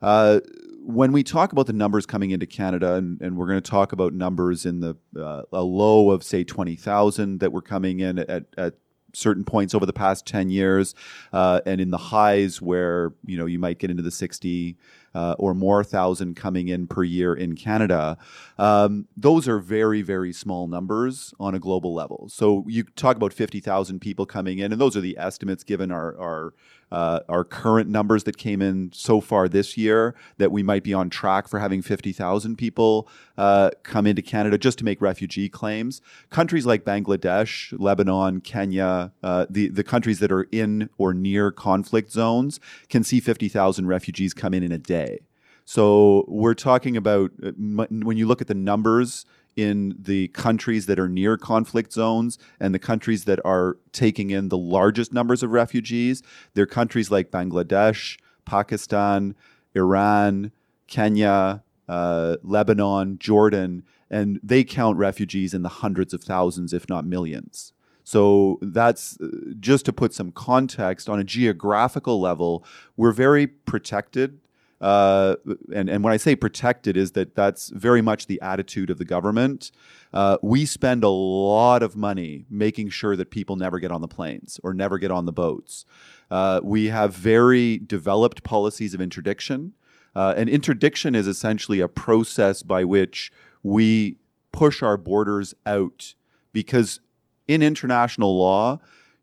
Uh, 0.02 0.40
when 0.82 1.12
we 1.12 1.22
talk 1.22 1.52
about 1.52 1.66
the 1.66 1.72
numbers 1.72 2.06
coming 2.06 2.30
into 2.30 2.46
Canada, 2.46 2.94
and, 2.94 3.20
and 3.20 3.36
we're 3.36 3.46
going 3.46 3.60
to 3.60 3.70
talk 3.70 3.92
about 3.92 4.14
numbers 4.14 4.64
in 4.64 4.80
the 4.80 4.96
uh, 5.16 5.42
a 5.52 5.62
low 5.62 6.10
of 6.10 6.22
say 6.22 6.42
twenty 6.42 6.74
thousand 6.74 7.40
that 7.40 7.52
were 7.52 7.62
coming 7.62 8.00
in 8.00 8.18
at, 8.18 8.46
at 8.56 8.74
certain 9.14 9.44
points 9.44 9.74
over 9.74 9.86
the 9.86 9.92
past 9.92 10.26
10 10.26 10.50
years 10.50 10.94
uh, 11.32 11.60
and 11.66 11.80
in 11.80 11.90
the 11.90 11.98
highs 11.98 12.62
where 12.62 13.12
you 13.24 13.36
know 13.36 13.46
you 13.46 13.58
might 13.58 13.78
get 13.78 13.90
into 13.90 14.02
the 14.02 14.10
60 14.10 14.76
uh, 15.14 15.34
or 15.38 15.54
more 15.54 15.82
thousand 15.82 16.36
coming 16.36 16.68
in 16.68 16.86
per 16.86 17.02
year 17.02 17.34
in 17.34 17.54
Canada, 17.54 18.16
um, 18.58 19.06
those 19.16 19.48
are 19.48 19.58
very, 19.58 20.02
very 20.02 20.32
small 20.32 20.66
numbers 20.66 21.34
on 21.40 21.54
a 21.54 21.58
global 21.58 21.94
level. 21.94 22.28
So 22.28 22.64
you 22.68 22.84
talk 22.84 23.16
about 23.16 23.32
50,000 23.32 24.00
people 24.00 24.26
coming 24.26 24.58
in, 24.58 24.72
and 24.72 24.80
those 24.80 24.96
are 24.96 25.00
the 25.00 25.18
estimates 25.18 25.64
given 25.64 25.90
our, 25.90 26.18
our 26.18 26.54
uh, 26.90 27.20
our 27.28 27.44
current 27.44 27.88
numbers 27.88 28.24
that 28.24 28.36
came 28.36 28.60
in 28.60 28.90
so 28.92 29.20
far 29.20 29.48
this 29.48 29.76
year 29.76 30.14
that 30.38 30.50
we 30.50 30.62
might 30.62 30.82
be 30.82 30.92
on 30.92 31.10
track 31.10 31.48
for 31.48 31.58
having 31.58 31.82
50,000 31.82 32.56
people 32.56 33.08
uh, 33.38 33.70
come 33.82 34.06
into 34.06 34.22
Canada 34.22 34.58
just 34.58 34.78
to 34.78 34.84
make 34.84 35.00
refugee 35.00 35.48
claims. 35.48 36.00
Countries 36.30 36.66
like 36.66 36.84
Bangladesh, 36.84 37.74
Lebanon, 37.78 38.40
Kenya, 38.40 39.12
uh, 39.22 39.46
the, 39.48 39.68
the 39.68 39.84
countries 39.84 40.18
that 40.18 40.32
are 40.32 40.48
in 40.52 40.90
or 40.98 41.14
near 41.14 41.50
conflict 41.50 42.10
zones 42.10 42.60
can 42.88 43.04
see 43.04 43.20
50,000 43.20 43.86
refugees 43.86 44.34
come 44.34 44.54
in 44.54 44.62
in 44.62 44.72
a 44.72 44.78
day. 44.78 45.20
So 45.64 46.24
we're 46.26 46.54
talking 46.54 46.96
about 46.96 47.30
uh, 47.44 47.52
when 47.56 48.16
you 48.16 48.26
look 48.26 48.40
at 48.40 48.48
the 48.48 48.54
numbers 48.54 49.24
in 49.60 49.94
the 49.98 50.28
countries 50.28 50.86
that 50.86 50.98
are 50.98 51.08
near 51.08 51.36
conflict 51.36 51.92
zones 51.92 52.38
and 52.58 52.74
the 52.74 52.78
countries 52.78 53.24
that 53.24 53.38
are 53.44 53.76
taking 53.92 54.30
in 54.30 54.48
the 54.48 54.56
largest 54.56 55.12
numbers 55.12 55.42
of 55.42 55.50
refugees. 55.50 56.22
They're 56.54 56.66
countries 56.66 57.10
like 57.10 57.30
Bangladesh, 57.30 58.18
Pakistan, 58.46 59.34
Iran, 59.74 60.52
Kenya, 60.86 61.62
uh, 61.88 62.36
Lebanon, 62.42 63.18
Jordan, 63.18 63.84
and 64.10 64.40
they 64.42 64.64
count 64.64 64.96
refugees 64.96 65.52
in 65.52 65.62
the 65.62 65.68
hundreds 65.68 66.14
of 66.14 66.24
thousands, 66.24 66.72
if 66.72 66.88
not 66.88 67.04
millions. 67.04 67.72
So 68.02 68.58
that's 68.62 69.20
uh, 69.20 69.28
just 69.60 69.84
to 69.84 69.92
put 69.92 70.14
some 70.14 70.32
context 70.32 71.08
on 71.08 71.20
a 71.20 71.24
geographical 71.24 72.20
level, 72.20 72.64
we're 72.96 73.12
very 73.12 73.46
protected 73.46 74.39
uh, 74.80 75.36
and, 75.74 75.90
and 75.90 76.02
when 76.02 76.12
I 76.12 76.16
say 76.16 76.34
protected, 76.34 76.96
is 76.96 77.12
that 77.12 77.34
that's 77.34 77.68
very 77.70 78.00
much 78.00 78.26
the 78.26 78.40
attitude 78.40 78.90
of 78.90 78.98
the 78.98 79.04
government. 79.04 79.70
Uh, 80.12 80.38
we 80.42 80.64
spend 80.64 81.04
a 81.04 81.08
lot 81.08 81.82
of 81.82 81.96
money 81.96 82.46
making 82.48 82.88
sure 82.88 83.14
that 83.16 83.30
people 83.30 83.56
never 83.56 83.78
get 83.78 83.92
on 83.92 84.00
the 84.00 84.08
planes 84.08 84.58
or 84.62 84.72
never 84.72 84.98
get 84.98 85.10
on 85.10 85.26
the 85.26 85.32
boats. 85.32 85.84
Uh, 86.30 86.60
we 86.62 86.86
have 86.86 87.14
very 87.14 87.78
developed 87.78 88.42
policies 88.42 88.94
of 88.94 89.00
interdiction. 89.00 89.74
Uh, 90.14 90.34
and 90.36 90.48
interdiction 90.48 91.14
is 91.14 91.26
essentially 91.26 91.80
a 91.80 91.88
process 91.88 92.62
by 92.62 92.82
which 92.84 93.30
we 93.62 94.16
push 94.52 94.82
our 94.82 94.96
borders 94.96 95.54
out 95.66 96.14
because 96.52 97.00
in 97.46 97.62
international 97.62 98.36
law, 98.36 98.80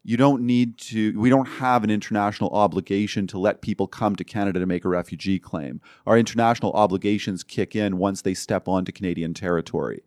you 0.08 0.16
don't 0.16 0.42
need 0.42 0.78
to, 0.78 1.20
we 1.20 1.30
don't 1.30 1.50
have 1.50 1.84
an 1.84 1.90
international 1.90 2.50
obligation 2.52 3.28
to 3.28 3.38
let 3.38 3.62
people 3.62 3.88
come 3.88 4.16
to 4.16 4.24
Canada 4.24 4.58
to 4.58 4.66
make 4.66 4.86
a 4.86 4.88
refugee 4.88 5.38
claim. 5.38 5.82
Our 6.06 6.18
international 6.18 6.72
obligations 6.72 7.44
kick 7.44 7.76
in 7.76 7.98
once 7.98 8.22
they 8.22 8.34
step 8.34 8.70
onto 8.70 8.94
Canadian 8.94 9.34
territory. 9.34 10.04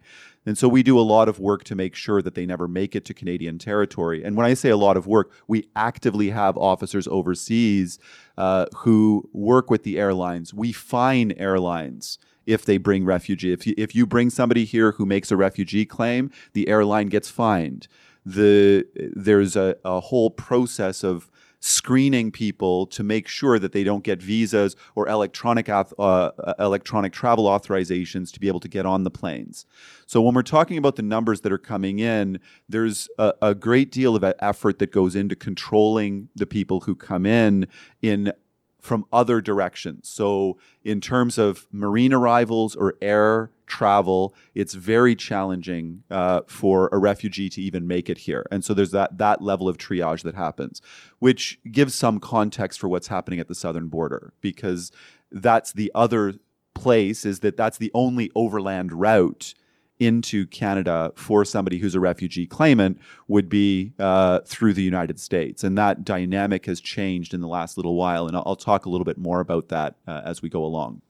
And 0.47 0.57
so 0.57 0.69
we 0.69 0.83
do 0.83 0.99
a 0.99 1.03
lot 1.03 1.29
of 1.29 1.39
work 1.39 1.65
to 1.65 1.75
make 1.75 1.95
sure 1.95 2.23
that 2.23 2.35
they 2.35 2.47
never 2.47 2.67
make 2.67 2.97
it 2.97 3.05
to 3.05 3.15
Canadian 3.15 3.59
territory. 3.59 4.25
And 4.25 4.39
when 4.39 4.47
I 4.47 4.55
say 4.55 4.71
a 4.71 4.77
lot 4.79 4.97
of 4.97 5.07
work, 5.07 5.33
we 5.47 5.69
actively 5.77 6.31
have 6.31 6.57
officers 6.57 7.07
overseas 7.07 7.99
uh, 8.39 8.65
who 8.77 9.29
work 9.35 9.69
with 9.71 9.83
the 9.83 9.99
airlines. 9.99 10.55
We 10.55 10.73
fine 10.73 11.33
airlines 11.33 12.19
if 12.47 12.65
they 12.65 12.79
bring 12.79 13.05
refugee. 13.05 13.53
If 13.53 13.67
you, 13.67 13.75
if 13.77 13.95
you 13.95 14.07
bring 14.07 14.31
somebody 14.31 14.65
here 14.65 14.93
who 14.93 15.05
makes 15.05 15.31
a 15.31 15.37
refugee 15.37 15.85
claim, 15.85 16.31
the 16.55 16.69
airline 16.69 17.09
gets 17.09 17.29
fined 17.29 17.87
the 18.25 18.87
there's 19.15 19.57
a, 19.57 19.77
a 19.85 20.01
whole 20.01 20.31
process 20.31 21.03
of 21.03 21.31
screening 21.61 22.33
people 22.33 22.87
to 22.87 23.03
make 23.03 23.29
sure 23.29 23.59
that 23.59 23.73
they 23.73 23.85
don't 23.85 24.03
get 24.03 24.23
visas 24.23 24.75
or 24.95 25.07
electronic 25.09 25.69
uh, 25.69 26.31
electronic 26.59 27.13
travel 27.13 27.45
authorizations 27.45 28.33
to 28.33 28.41
be 28.41 28.49
able 28.49 28.61
to 28.61 28.69
get 28.69 28.87
on 28.87 29.05
the 29.05 29.11
planes. 29.11 29.67
So 30.07 30.23
when 30.23 30.35
we're 30.35 30.43
talking 30.43 30.79
about 30.79 30.97
the 30.97 31.03
numbers 31.03 31.43
that 31.43 31.53
are 31.53 31.59
coming 31.59 31.99
in, 31.99 32.41
there's 32.69 33.09
a, 33.19 33.35
a 33.43 33.55
great 33.55 33.93
deal 33.93 34.17
of 34.17 34.25
effort 34.41 34.79
that 34.79 34.91
goes 34.91 35.15
into 35.15 35.37
controlling 35.37 36.31
the 36.35 36.47
people 36.47 36.81
who 36.81 36.95
come 36.95 37.27
in 37.27 37.69
in 38.01 38.33
from 38.81 39.05
other 39.13 39.43
directions. 39.43 40.09
So 40.09 40.57
in 40.83 41.03
terms 41.03 41.37
of 41.37 41.67
marine 41.71 42.15
arrivals 42.15 42.75
or 42.75 42.97
air 43.03 43.51
travel. 43.71 44.35
It's 44.55 44.75
very 44.75 45.15
challenging 45.15 46.03
uh, 46.11 46.43
for 46.47 46.91
a 46.93 46.99
refugee 46.99 47.49
to 47.51 47.63
even 47.63 47.87
make 47.87 48.11
it 48.11 48.19
here, 48.19 48.45
and 48.51 48.65
so 48.65 48.75
there's 48.75 48.91
that 48.91 49.17
that 49.19 49.41
level 49.41 49.69
of 49.69 49.79
triage 49.79 50.23
that 50.25 50.35
happens, 50.35 50.83
which 51.21 51.59
gives 51.71 51.95
some 51.95 52.21
context 52.21 52.79
for 52.79 52.89
what's 52.89 53.09
happening 53.09 53.41
at 53.41 53.49
the 53.49 53.55
southern 53.55 53.89
border 53.89 54.33
because 54.41 54.93
that's 55.33 55.73
the 55.73 55.91
other 55.95 56.35
place 56.75 57.25
is 57.25 57.41
that 57.41 57.57
that's 57.57 57.79
the 57.79 57.91
only 57.95 58.31
overland 58.35 58.93
route 58.93 59.55
into 60.01 60.47
Canada 60.47 61.13
for 61.15 61.45
somebody 61.45 61.79
who's 61.79 61.95
a 61.95 62.01
refugee 62.01 62.47
claimant 62.47 62.99
would 63.29 63.49
be 63.49 63.93
uh, 63.99 64.41
through 64.47 64.73
the 64.73 64.83
United 64.83 65.21
States. 65.21 65.63
And 65.63 65.77
that 65.77 66.05
dynamic 66.05 66.65
has 66.67 66.81
changed 66.81 67.35
in 67.35 67.43
the 67.43 67.47
last 67.47 67.77
little 67.77 67.95
while. 67.95 68.27
And 68.27 68.35
I'll, 68.35 68.57
talk 68.57 68.87
a 68.87 68.91
little 68.91 69.05
bit 69.05 69.19
more 69.19 69.41
about 69.41 69.69
that 69.69 69.97
uh, 70.07 70.23
as 70.25 70.43
we 70.43 70.49
go 70.49 70.65
along. 70.65 71.03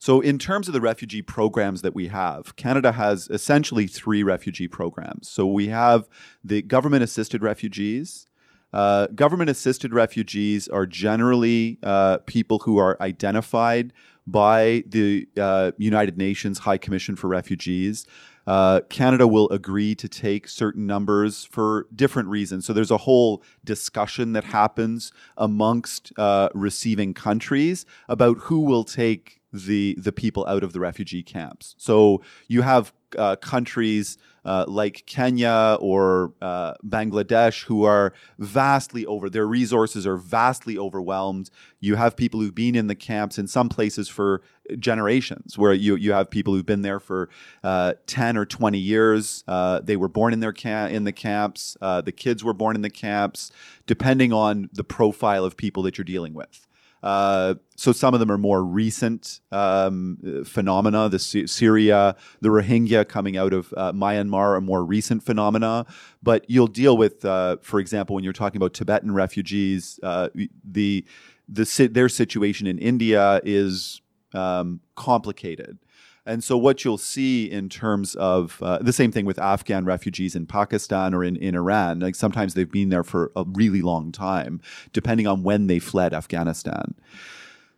So, 0.00 0.22
in 0.22 0.38
terms 0.38 0.66
of 0.66 0.72
the 0.72 0.80
refugee 0.80 1.20
programs 1.20 1.82
that 1.82 1.94
we 1.94 2.08
have, 2.08 2.56
Canada 2.56 2.92
has 2.92 3.28
essentially 3.28 3.86
three 3.86 4.22
refugee 4.22 4.66
programs. 4.66 5.28
So, 5.28 5.46
we 5.46 5.68
have 5.68 6.08
the 6.42 6.62
government 6.62 7.04
assisted 7.04 7.42
refugees. 7.42 8.26
Uh, 8.72 9.08
government 9.08 9.50
assisted 9.50 9.92
refugees 9.92 10.68
are 10.68 10.86
generally 10.86 11.78
uh, 11.82 12.16
people 12.24 12.60
who 12.60 12.78
are 12.78 12.96
identified 13.02 13.92
by 14.26 14.84
the 14.86 15.28
uh, 15.38 15.72
United 15.76 16.16
Nations 16.16 16.60
High 16.60 16.78
Commission 16.78 17.14
for 17.14 17.28
Refugees. 17.28 18.06
Uh, 18.46 18.80
Canada 18.88 19.26
will 19.26 19.50
agree 19.50 19.94
to 19.96 20.08
take 20.08 20.48
certain 20.48 20.86
numbers 20.86 21.44
for 21.44 21.86
different 21.94 22.30
reasons. 22.30 22.64
So 22.64 22.72
there's 22.72 22.90
a 22.90 22.96
whole 22.96 23.42
discussion 23.64 24.32
that 24.32 24.44
happens 24.44 25.12
amongst 25.36 26.10
uh, 26.16 26.48
receiving 26.54 27.12
countries 27.12 27.84
about 28.08 28.38
who 28.38 28.60
will 28.60 28.84
take 28.84 29.39
the 29.52 29.96
the 29.98 30.12
people 30.12 30.46
out 30.46 30.62
of 30.62 30.72
the 30.72 30.80
refugee 30.80 31.22
camps. 31.22 31.74
So 31.78 32.22
you 32.48 32.62
have 32.62 32.92
uh, 33.18 33.36
countries 33.36 34.18
uh, 34.44 34.64
like 34.68 35.04
Kenya 35.06 35.76
or 35.80 36.32
uh, 36.40 36.74
Bangladesh 36.86 37.64
who 37.64 37.84
are 37.84 38.12
vastly 38.38 39.04
over 39.04 39.28
their 39.28 39.46
resources 39.46 40.06
are 40.06 40.16
vastly 40.16 40.78
overwhelmed. 40.78 41.50
You 41.80 41.96
have 41.96 42.16
people 42.16 42.40
who've 42.40 42.54
been 42.54 42.74
in 42.74 42.86
the 42.86 42.94
camps 42.94 43.38
in 43.38 43.46
some 43.48 43.68
places 43.68 44.08
for 44.08 44.42
generations, 44.78 45.58
where 45.58 45.72
you 45.72 45.96
you 45.96 46.12
have 46.12 46.30
people 46.30 46.54
who've 46.54 46.64
been 46.64 46.82
there 46.82 47.00
for 47.00 47.28
uh, 47.62 47.94
ten 48.06 48.36
or 48.36 48.46
twenty 48.46 48.78
years. 48.78 49.44
Uh, 49.46 49.80
they 49.80 49.96
were 49.96 50.08
born 50.08 50.32
in 50.32 50.40
their 50.40 50.52
cam- 50.52 50.90
in 50.90 51.04
the 51.04 51.12
camps. 51.12 51.76
Uh, 51.80 52.00
the 52.00 52.12
kids 52.12 52.44
were 52.44 52.54
born 52.54 52.76
in 52.76 52.82
the 52.82 52.90
camps. 52.90 53.50
Depending 53.86 54.32
on 54.32 54.70
the 54.72 54.84
profile 54.84 55.44
of 55.44 55.56
people 55.56 55.82
that 55.82 55.98
you're 55.98 56.04
dealing 56.04 56.32
with. 56.32 56.68
Uh, 57.02 57.54
so 57.76 57.92
some 57.92 58.12
of 58.14 58.20
them 58.20 58.30
are 58.30 58.38
more 58.38 58.62
recent 58.62 59.40
um, 59.52 60.44
phenomena. 60.44 61.08
The 61.08 61.18
Syria, 61.18 62.16
the 62.40 62.48
Rohingya 62.48 63.08
coming 63.08 63.36
out 63.36 63.52
of 63.52 63.72
uh, 63.76 63.92
Myanmar 63.92 64.56
are 64.56 64.60
more 64.60 64.84
recent 64.84 65.22
phenomena. 65.22 65.86
But 66.22 66.44
you'll 66.48 66.66
deal 66.66 66.96
with, 66.96 67.24
uh, 67.24 67.56
for 67.62 67.80
example, 67.80 68.14
when 68.14 68.24
you're 68.24 68.32
talking 68.32 68.58
about 68.58 68.74
Tibetan 68.74 69.12
refugees, 69.12 69.98
uh, 70.02 70.28
the 70.64 71.04
the 71.48 71.88
their 71.90 72.08
situation 72.08 72.66
in 72.66 72.78
India 72.78 73.40
is 73.44 74.02
um, 74.34 74.80
complicated. 74.94 75.78
And 76.26 76.44
so, 76.44 76.56
what 76.56 76.84
you'll 76.84 76.98
see 76.98 77.50
in 77.50 77.68
terms 77.68 78.14
of 78.14 78.62
uh, 78.62 78.78
the 78.78 78.92
same 78.92 79.10
thing 79.10 79.24
with 79.24 79.38
Afghan 79.38 79.84
refugees 79.84 80.36
in 80.36 80.46
Pakistan 80.46 81.14
or 81.14 81.24
in, 81.24 81.36
in 81.36 81.54
Iran, 81.54 82.00
like 82.00 82.14
sometimes 82.14 82.54
they've 82.54 82.70
been 82.70 82.90
there 82.90 83.04
for 83.04 83.32
a 83.34 83.44
really 83.46 83.82
long 83.82 84.12
time, 84.12 84.60
depending 84.92 85.26
on 85.26 85.42
when 85.42 85.66
they 85.66 85.78
fled 85.78 86.12
Afghanistan. 86.12 86.94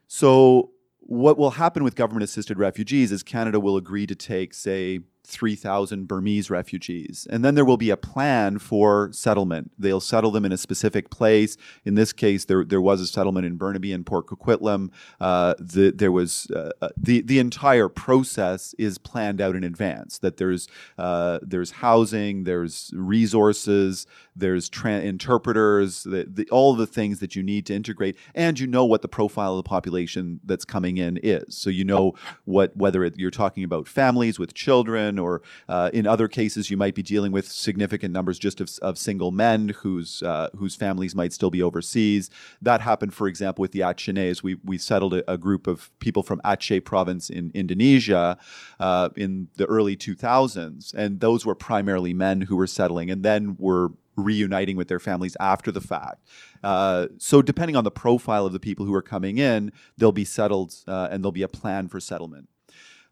So, 0.08 0.72
what 0.98 1.38
will 1.38 1.52
happen 1.52 1.84
with 1.84 1.94
government 1.94 2.24
assisted 2.24 2.58
refugees 2.58 3.12
is 3.12 3.22
Canada 3.22 3.60
will 3.60 3.76
agree 3.76 4.06
to 4.06 4.14
take, 4.14 4.54
say, 4.54 5.00
3,000 5.24 6.06
Burmese 6.08 6.50
refugees. 6.50 7.26
And 7.30 7.44
then 7.44 7.54
there 7.54 7.64
will 7.64 7.76
be 7.76 7.90
a 7.90 7.96
plan 7.96 8.58
for 8.58 9.10
settlement. 9.12 9.72
They'll 9.78 10.00
settle 10.00 10.30
them 10.30 10.44
in 10.44 10.52
a 10.52 10.56
specific 10.56 11.10
place. 11.10 11.56
In 11.84 11.94
this 11.94 12.12
case, 12.12 12.44
there, 12.44 12.64
there 12.64 12.80
was 12.80 13.00
a 13.00 13.06
settlement 13.06 13.46
in 13.46 13.56
Burnaby 13.56 13.92
and 13.92 14.04
Port 14.04 14.26
Coquitlam. 14.26 14.90
Uh, 15.20 15.54
the, 15.58 15.90
there 15.90 16.12
was 16.12 16.50
uh, 16.54 16.70
uh, 16.80 16.88
the, 16.96 17.20
the 17.22 17.38
entire 17.38 17.88
process 17.88 18.74
is 18.78 18.98
planned 18.98 19.40
out 19.40 19.56
in 19.56 19.64
advance, 19.64 20.18
that 20.18 20.36
there's, 20.38 20.68
uh, 20.98 21.38
there's 21.42 21.72
housing, 21.72 22.44
there's 22.44 22.90
resources, 22.94 24.06
there's 24.34 24.68
tra- 24.68 25.00
interpreters, 25.00 26.02
the, 26.04 26.26
the, 26.28 26.48
all 26.50 26.74
the 26.74 26.86
things 26.86 27.20
that 27.20 27.36
you 27.36 27.42
need 27.42 27.66
to 27.66 27.74
integrate, 27.74 28.16
and 28.34 28.58
you 28.58 28.66
know 28.66 28.84
what 28.84 29.02
the 29.02 29.08
profile 29.08 29.52
of 29.52 29.64
the 29.64 29.68
population 29.68 30.40
that's 30.44 30.64
coming 30.64 30.98
in 30.98 31.18
is. 31.22 31.56
So 31.56 31.70
you 31.70 31.84
know 31.84 32.14
what 32.44 32.76
whether 32.76 33.04
it, 33.04 33.14
you're 33.16 33.30
talking 33.30 33.64
about 33.64 33.86
families 33.86 34.38
with 34.38 34.54
children, 34.54 35.11
or 35.18 35.42
uh, 35.68 35.90
in 35.92 36.06
other 36.06 36.28
cases 36.28 36.70
you 36.70 36.76
might 36.76 36.94
be 36.94 37.02
dealing 37.02 37.32
with 37.32 37.48
significant 37.48 38.12
numbers 38.12 38.38
just 38.38 38.60
of, 38.60 38.70
of 38.82 38.98
single 38.98 39.30
men 39.30 39.70
whose 39.80 40.22
uh, 40.22 40.48
whose 40.56 40.74
families 40.74 41.14
might 41.14 41.32
still 41.32 41.50
be 41.50 41.62
overseas. 41.62 42.30
That 42.60 42.80
happened, 42.80 43.14
for 43.14 43.28
example, 43.28 43.62
with 43.62 43.72
the 43.72 43.80
Acehnese. 43.80 44.42
We 44.42 44.56
we 44.64 44.78
settled 44.78 45.14
a, 45.14 45.30
a 45.30 45.38
group 45.38 45.66
of 45.66 45.90
people 45.98 46.22
from 46.22 46.40
Aceh 46.44 46.84
province 46.84 47.30
in 47.30 47.50
Indonesia 47.54 48.38
uh, 48.80 49.08
in 49.16 49.48
the 49.56 49.66
early 49.66 49.96
2000s, 49.96 50.94
and 50.94 51.20
those 51.20 51.46
were 51.46 51.54
primarily 51.54 52.14
men 52.14 52.42
who 52.42 52.56
were 52.56 52.66
settling, 52.66 53.10
and 53.10 53.22
then 53.22 53.56
were 53.58 53.92
reuniting 54.16 54.76
with 54.76 54.88
their 54.88 55.00
families 55.00 55.36
after 55.40 55.72
the 55.72 55.80
fact. 55.80 56.26
Uh, 56.62 57.08
so, 57.18 57.42
depending 57.42 57.76
on 57.76 57.84
the 57.84 57.90
profile 57.90 58.46
of 58.46 58.52
the 58.52 58.60
people 58.60 58.86
who 58.86 58.94
are 58.94 59.02
coming 59.02 59.38
in, 59.38 59.72
they'll 59.96 60.12
be 60.12 60.24
settled 60.24 60.74
uh, 60.86 61.08
and 61.10 61.22
there'll 61.22 61.32
be 61.32 61.42
a 61.42 61.48
plan 61.48 61.88
for 61.88 62.00
settlement. 62.00 62.48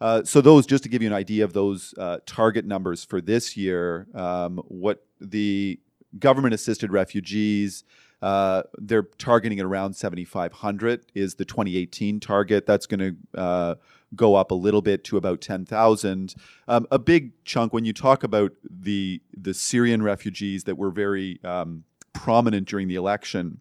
Uh, 0.00 0.24
so, 0.24 0.40
those, 0.40 0.66
just 0.66 0.82
to 0.82 0.88
give 0.88 1.02
you 1.02 1.08
an 1.08 1.14
idea 1.14 1.44
of 1.44 1.52
those 1.52 1.94
uh, 1.98 2.18
target 2.26 2.64
numbers 2.64 3.04
for 3.04 3.20
this 3.20 3.56
year, 3.56 4.06
um, 4.14 4.58
what 4.68 5.04
the 5.20 5.78
government 6.18 6.54
assisted 6.54 6.92
refugees. 6.92 7.84
Uh, 8.22 8.62
they're 8.76 9.04
targeting 9.16 9.58
at 9.60 9.64
around 9.64 9.94
7,500 9.94 11.06
is 11.14 11.36
the 11.36 11.44
2018 11.44 12.20
target. 12.20 12.66
That's 12.66 12.86
going 12.86 13.00
to 13.00 13.40
uh, 13.40 13.74
go 14.14 14.34
up 14.34 14.50
a 14.50 14.54
little 14.54 14.82
bit 14.82 15.04
to 15.04 15.16
about 15.16 15.40
10,000. 15.40 16.34
Um, 16.68 16.86
a 16.90 16.98
big 16.98 17.32
chunk 17.44 17.72
when 17.72 17.84
you 17.84 17.92
talk 17.92 18.22
about 18.22 18.52
the 18.68 19.22
the 19.34 19.54
Syrian 19.54 20.02
refugees 20.02 20.64
that 20.64 20.76
were 20.76 20.90
very 20.90 21.40
um, 21.44 21.84
prominent 22.12 22.68
during 22.68 22.88
the 22.88 22.96
election 22.96 23.60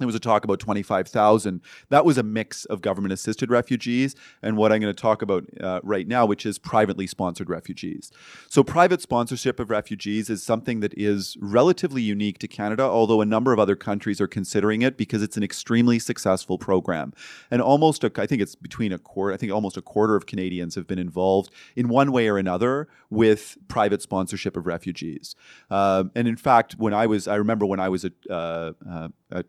there 0.00 0.06
was 0.06 0.14
a 0.14 0.20
talk 0.20 0.44
about 0.44 0.58
25,000. 0.58 1.60
That 1.88 2.04
was 2.04 2.18
a 2.18 2.22
mix 2.22 2.64
of 2.64 2.82
government 2.82 3.12
assisted 3.12 3.50
refugees 3.50 4.14
and 4.42 4.56
what 4.56 4.72
I'm 4.72 4.80
going 4.80 4.94
to 4.94 5.00
talk 5.00 5.22
about 5.22 5.44
uh, 5.60 5.80
right 5.82 6.08
now, 6.08 6.26
which 6.26 6.44
is 6.44 6.58
privately 6.58 7.06
sponsored 7.06 7.48
refugees. 7.48 8.10
So, 8.48 8.64
private 8.64 9.02
sponsorship 9.02 9.60
of 9.60 9.70
refugees 9.70 10.30
is 10.30 10.42
something 10.42 10.80
that 10.80 10.94
is 10.96 11.36
relatively 11.40 12.02
unique 12.02 12.38
to 12.38 12.48
Canada, 12.48 12.82
although 12.82 13.20
a 13.20 13.26
number 13.26 13.52
of 13.52 13.58
other 13.58 13.76
countries 13.76 14.20
are 14.20 14.26
considering 14.26 14.82
it 14.82 14.96
because 14.96 15.22
it's 15.22 15.36
an 15.36 15.42
extremely 15.42 15.98
successful 15.98 16.58
program. 16.58 17.12
And 17.50 17.60
almost, 17.62 18.04
a, 18.04 18.12
I 18.16 18.26
think 18.26 18.42
it's 18.42 18.54
between 18.54 18.92
a 18.92 18.98
quarter, 18.98 19.34
I 19.34 19.36
think 19.36 19.52
almost 19.52 19.76
a 19.76 19.82
quarter 19.82 20.16
of 20.16 20.26
Canadians 20.26 20.74
have 20.74 20.86
been 20.86 20.98
involved 20.98 21.50
in 21.76 21.88
one 21.88 22.12
way 22.12 22.28
or 22.28 22.38
another 22.38 22.88
with 23.10 23.58
private 23.68 24.02
sponsorship 24.02 24.56
of 24.56 24.66
refugees. 24.66 25.34
Uh, 25.70 26.04
and 26.14 26.26
in 26.26 26.36
fact, 26.36 26.74
when 26.78 26.94
I 26.94 27.06
was, 27.06 27.28
I 27.28 27.36
remember 27.36 27.66
when 27.66 27.80
I 27.80 27.88
was 27.88 28.04
a, 28.04 28.12
uh, 28.30 28.72
uh 28.88 29.08
a 29.30 29.44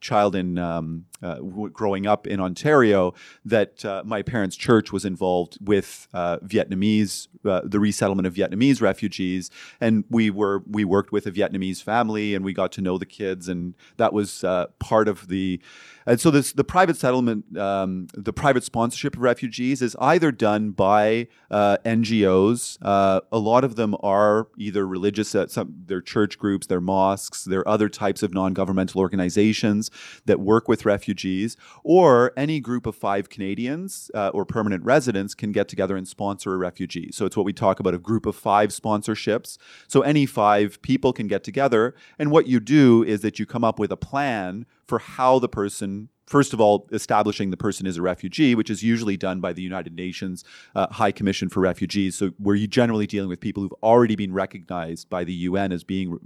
child 0.00 0.34
in 0.34 0.58
um, 0.58 1.04
uh, 1.22 1.36
growing 1.72 2.06
up 2.06 2.26
in 2.26 2.40
Ontario 2.40 3.12
that 3.44 3.84
uh, 3.84 4.02
my 4.04 4.22
parents' 4.22 4.56
church 4.56 4.90
was 4.92 5.04
involved 5.04 5.58
with 5.60 6.08
uh, 6.14 6.38
Vietnamese, 6.38 7.28
uh, 7.44 7.60
the 7.64 7.78
resettlement 7.78 8.26
of 8.26 8.34
Vietnamese 8.34 8.80
refugees, 8.80 9.50
and 9.80 10.04
we 10.08 10.30
were 10.30 10.62
we 10.66 10.84
worked 10.84 11.12
with 11.12 11.26
a 11.26 11.32
Vietnamese 11.32 11.82
family, 11.82 12.34
and 12.34 12.44
we 12.44 12.52
got 12.52 12.72
to 12.72 12.80
know 12.80 12.96
the 12.96 13.06
kids, 13.06 13.48
and 13.48 13.74
that 13.98 14.12
was 14.12 14.44
uh, 14.44 14.66
part 14.78 15.08
of 15.08 15.28
the. 15.28 15.60
And 16.06 16.18
so 16.18 16.30
this 16.30 16.52
the 16.52 16.64
private 16.64 16.96
settlement, 16.96 17.56
um, 17.58 18.08
the 18.14 18.32
private 18.32 18.64
sponsorship 18.64 19.16
of 19.16 19.22
refugees 19.22 19.82
is 19.82 19.94
either 20.00 20.32
done 20.32 20.70
by 20.70 21.28
uh, 21.50 21.76
NGOs. 21.84 22.78
a 22.80 23.38
lot 23.38 23.64
of 23.64 23.76
them 23.76 23.94
are 24.02 24.48
either 24.56 24.86
religious, 24.86 25.36
some 25.48 25.74
their 25.86 26.00
church 26.00 26.38
groups, 26.38 26.66
their 26.66 26.80
mosques, 26.80 27.44
their 27.44 27.68
other 27.68 27.88
types 27.90 28.22
of 28.22 28.32
non-governmental 28.32 29.00
organizations 29.00 29.89
that 30.26 30.40
work 30.40 30.68
with 30.68 30.84
refugees 30.84 31.56
or 31.84 32.32
any 32.36 32.60
group 32.60 32.86
of 32.86 32.96
five 32.96 33.28
Canadians 33.28 34.10
uh, 34.14 34.28
or 34.28 34.44
permanent 34.44 34.84
residents 34.84 35.34
can 35.34 35.52
get 35.52 35.68
together 35.68 35.96
and 35.96 36.06
sponsor 36.06 36.54
a 36.54 36.56
refugee. 36.56 37.10
So 37.12 37.26
it's 37.26 37.36
what 37.36 37.46
we 37.46 37.52
talk 37.52 37.80
about 37.80 37.94
a 37.94 37.98
group 37.98 38.26
of 38.26 38.36
five 38.36 38.70
sponsorships. 38.70 39.58
So 39.88 40.02
any 40.02 40.26
five 40.26 40.80
people 40.82 41.12
can 41.12 41.26
get 41.26 41.44
together, 41.44 41.94
and 42.18 42.30
what 42.30 42.46
you 42.46 42.60
do 42.60 43.02
is 43.04 43.20
that 43.22 43.38
you 43.38 43.46
come 43.46 43.64
up 43.64 43.78
with 43.78 43.92
a 43.92 43.96
plan 43.96 44.66
for 44.86 44.98
how 44.98 45.38
the 45.38 45.48
person 45.48 46.08
first 46.30 46.52
of 46.54 46.60
all, 46.60 46.88
establishing 46.92 47.50
the 47.50 47.56
person 47.56 47.86
is 47.86 47.96
a 47.96 48.02
refugee, 48.02 48.54
which 48.54 48.70
is 48.70 48.84
usually 48.84 49.16
done 49.16 49.40
by 49.40 49.52
the 49.52 49.62
United 49.62 49.92
Nations 49.96 50.44
uh, 50.76 50.86
High 50.92 51.10
Commission 51.10 51.48
for 51.48 51.58
Refugees. 51.58 52.16
So 52.16 52.30
we're 52.38 52.68
generally 52.68 53.08
dealing 53.08 53.28
with 53.28 53.40
people 53.40 53.64
who've 53.64 53.74
already 53.82 54.14
been 54.14 54.32
recognized 54.32 55.10
by 55.10 55.24
the 55.24 55.32
UN 55.32 55.72
as 55.72 55.82
being 55.82 56.12
re- 56.12 56.18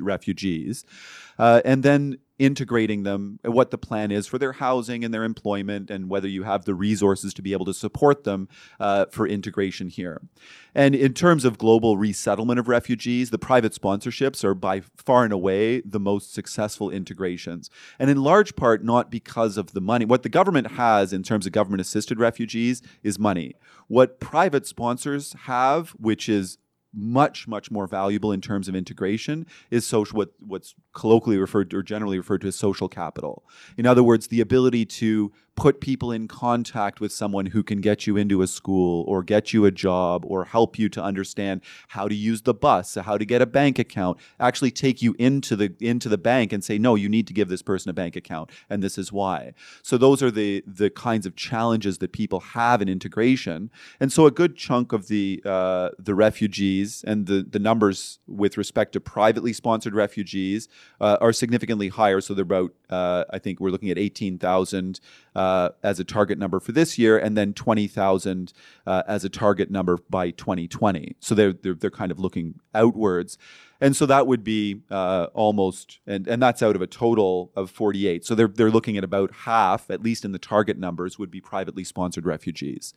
refugees. 0.00 0.84
Uh, 1.42 1.60
and 1.64 1.82
then 1.82 2.18
integrating 2.38 3.02
them, 3.02 3.40
what 3.42 3.72
the 3.72 3.78
plan 3.78 4.12
is 4.12 4.28
for 4.28 4.38
their 4.38 4.52
housing 4.52 5.04
and 5.04 5.12
their 5.12 5.24
employment, 5.24 5.90
and 5.90 6.08
whether 6.08 6.28
you 6.28 6.44
have 6.44 6.64
the 6.64 6.74
resources 6.74 7.34
to 7.34 7.42
be 7.42 7.52
able 7.52 7.64
to 7.64 7.74
support 7.74 8.22
them 8.22 8.48
uh, 8.78 9.06
for 9.10 9.26
integration 9.26 9.88
here. 9.88 10.22
And 10.72 10.94
in 10.94 11.14
terms 11.14 11.44
of 11.44 11.58
global 11.58 11.96
resettlement 11.96 12.60
of 12.60 12.68
refugees, 12.68 13.30
the 13.30 13.40
private 13.40 13.72
sponsorships 13.72 14.44
are 14.44 14.54
by 14.54 14.82
far 14.96 15.24
and 15.24 15.32
away 15.32 15.80
the 15.80 15.98
most 15.98 16.32
successful 16.32 16.90
integrations. 16.90 17.70
And 17.98 18.08
in 18.08 18.22
large 18.22 18.54
part, 18.54 18.84
not 18.84 19.10
because 19.10 19.56
of 19.56 19.72
the 19.72 19.80
money. 19.80 20.04
What 20.04 20.22
the 20.22 20.28
government 20.28 20.72
has 20.72 21.12
in 21.12 21.24
terms 21.24 21.44
of 21.44 21.50
government 21.52 21.80
assisted 21.80 22.20
refugees 22.20 22.82
is 23.02 23.18
money. 23.18 23.54
What 23.88 24.20
private 24.20 24.64
sponsors 24.64 25.32
have, 25.46 25.90
which 25.90 26.28
is 26.28 26.58
much 26.94 27.48
much 27.48 27.70
more 27.70 27.86
valuable 27.86 28.32
in 28.32 28.40
terms 28.40 28.68
of 28.68 28.74
integration 28.74 29.46
is 29.70 29.86
social 29.86 30.16
what 30.16 30.32
what's 30.40 30.74
colloquially 30.94 31.38
referred 31.38 31.70
to 31.70 31.76
or 31.78 31.82
generally 31.82 32.18
referred 32.18 32.40
to 32.40 32.48
as 32.48 32.56
social 32.56 32.88
capital. 32.88 33.44
In 33.76 33.86
other 33.86 34.02
words 34.02 34.28
the 34.28 34.40
ability 34.40 34.84
to 34.86 35.32
put 35.54 35.80
people 35.80 36.10
in 36.10 36.26
contact 36.28 37.00
with 37.00 37.12
someone 37.12 37.46
who 37.46 37.62
can 37.62 37.80
get 37.80 38.06
you 38.06 38.16
into 38.16 38.42
a 38.42 38.46
school 38.46 39.04
or 39.06 39.22
get 39.22 39.52
you 39.52 39.64
a 39.64 39.70
job 39.70 40.24
or 40.26 40.44
help 40.44 40.78
you 40.78 40.88
to 40.88 41.02
understand 41.02 41.60
how 41.88 42.08
to 42.08 42.14
use 42.14 42.42
the 42.42 42.54
bus, 42.54 42.94
how 42.94 43.18
to 43.18 43.24
get 43.24 43.42
a 43.42 43.46
bank 43.46 43.78
account, 43.78 44.18
actually 44.40 44.70
take 44.70 45.02
you 45.02 45.14
into 45.18 45.54
the 45.54 45.74
into 45.80 46.08
the 46.08 46.18
bank 46.18 46.52
and 46.52 46.64
say 46.64 46.78
no, 46.78 46.94
you 46.94 47.08
need 47.08 47.26
to 47.26 47.34
give 47.34 47.48
this 47.48 47.62
person 47.62 47.90
a 47.90 47.92
bank 47.92 48.16
account 48.16 48.50
and 48.70 48.82
this 48.82 48.96
is 48.96 49.12
why. 49.12 49.52
So 49.82 49.98
those 49.98 50.22
are 50.22 50.30
the 50.30 50.64
the 50.66 50.90
kinds 50.90 51.26
of 51.26 51.36
challenges 51.36 51.98
that 51.98 52.12
people 52.12 52.40
have 52.40 52.80
in 52.80 52.88
integration. 52.88 53.70
And 54.00 54.12
so 54.12 54.26
a 54.26 54.30
good 54.30 54.56
chunk 54.56 54.92
of 54.92 55.08
the 55.08 55.42
uh, 55.44 55.90
the 55.98 56.14
refugees 56.14 57.04
and 57.06 57.26
the 57.26 57.46
the 57.48 57.58
numbers 57.58 58.20
with 58.26 58.56
respect 58.56 58.92
to 58.92 59.00
privately 59.00 59.52
sponsored 59.52 59.94
refugees 59.94 60.68
uh, 61.00 61.18
are 61.20 61.32
significantly 61.32 61.88
higher. 61.88 62.20
So 62.20 62.32
they're 62.32 62.42
about 62.42 62.72
uh, 62.88 63.24
I 63.30 63.38
think 63.38 63.60
we're 63.60 63.70
looking 63.70 63.90
at 63.90 63.98
18,000 63.98 65.00
uh, 65.34 65.70
as 65.82 65.98
a 65.98 66.04
target 66.04 66.38
number 66.38 66.60
for 66.60 66.72
this 66.72 66.98
year, 66.98 67.18
and 67.18 67.36
then 67.36 67.52
20,000 67.52 68.52
uh, 68.86 69.02
as 69.06 69.24
a 69.24 69.28
target 69.28 69.70
number 69.70 69.98
by 70.10 70.30
2020. 70.30 71.16
So 71.20 71.34
they're, 71.34 71.52
they're, 71.52 71.74
they're 71.74 71.90
kind 71.90 72.12
of 72.12 72.18
looking 72.18 72.60
outwards. 72.74 73.38
And 73.80 73.96
so 73.96 74.06
that 74.06 74.26
would 74.26 74.44
be 74.44 74.82
uh, 74.90 75.26
almost, 75.34 75.98
and, 76.06 76.28
and 76.28 76.40
that's 76.40 76.62
out 76.62 76.76
of 76.76 76.82
a 76.82 76.86
total 76.86 77.50
of 77.56 77.70
48. 77.70 78.24
So 78.24 78.34
they're, 78.34 78.46
they're 78.46 78.70
looking 78.70 78.96
at 78.96 79.04
about 79.04 79.32
half, 79.32 79.90
at 79.90 80.02
least 80.02 80.24
in 80.24 80.32
the 80.32 80.38
target 80.38 80.78
numbers, 80.78 81.18
would 81.18 81.30
be 81.30 81.40
privately 81.40 81.82
sponsored 81.82 82.24
refugees. 82.24 82.94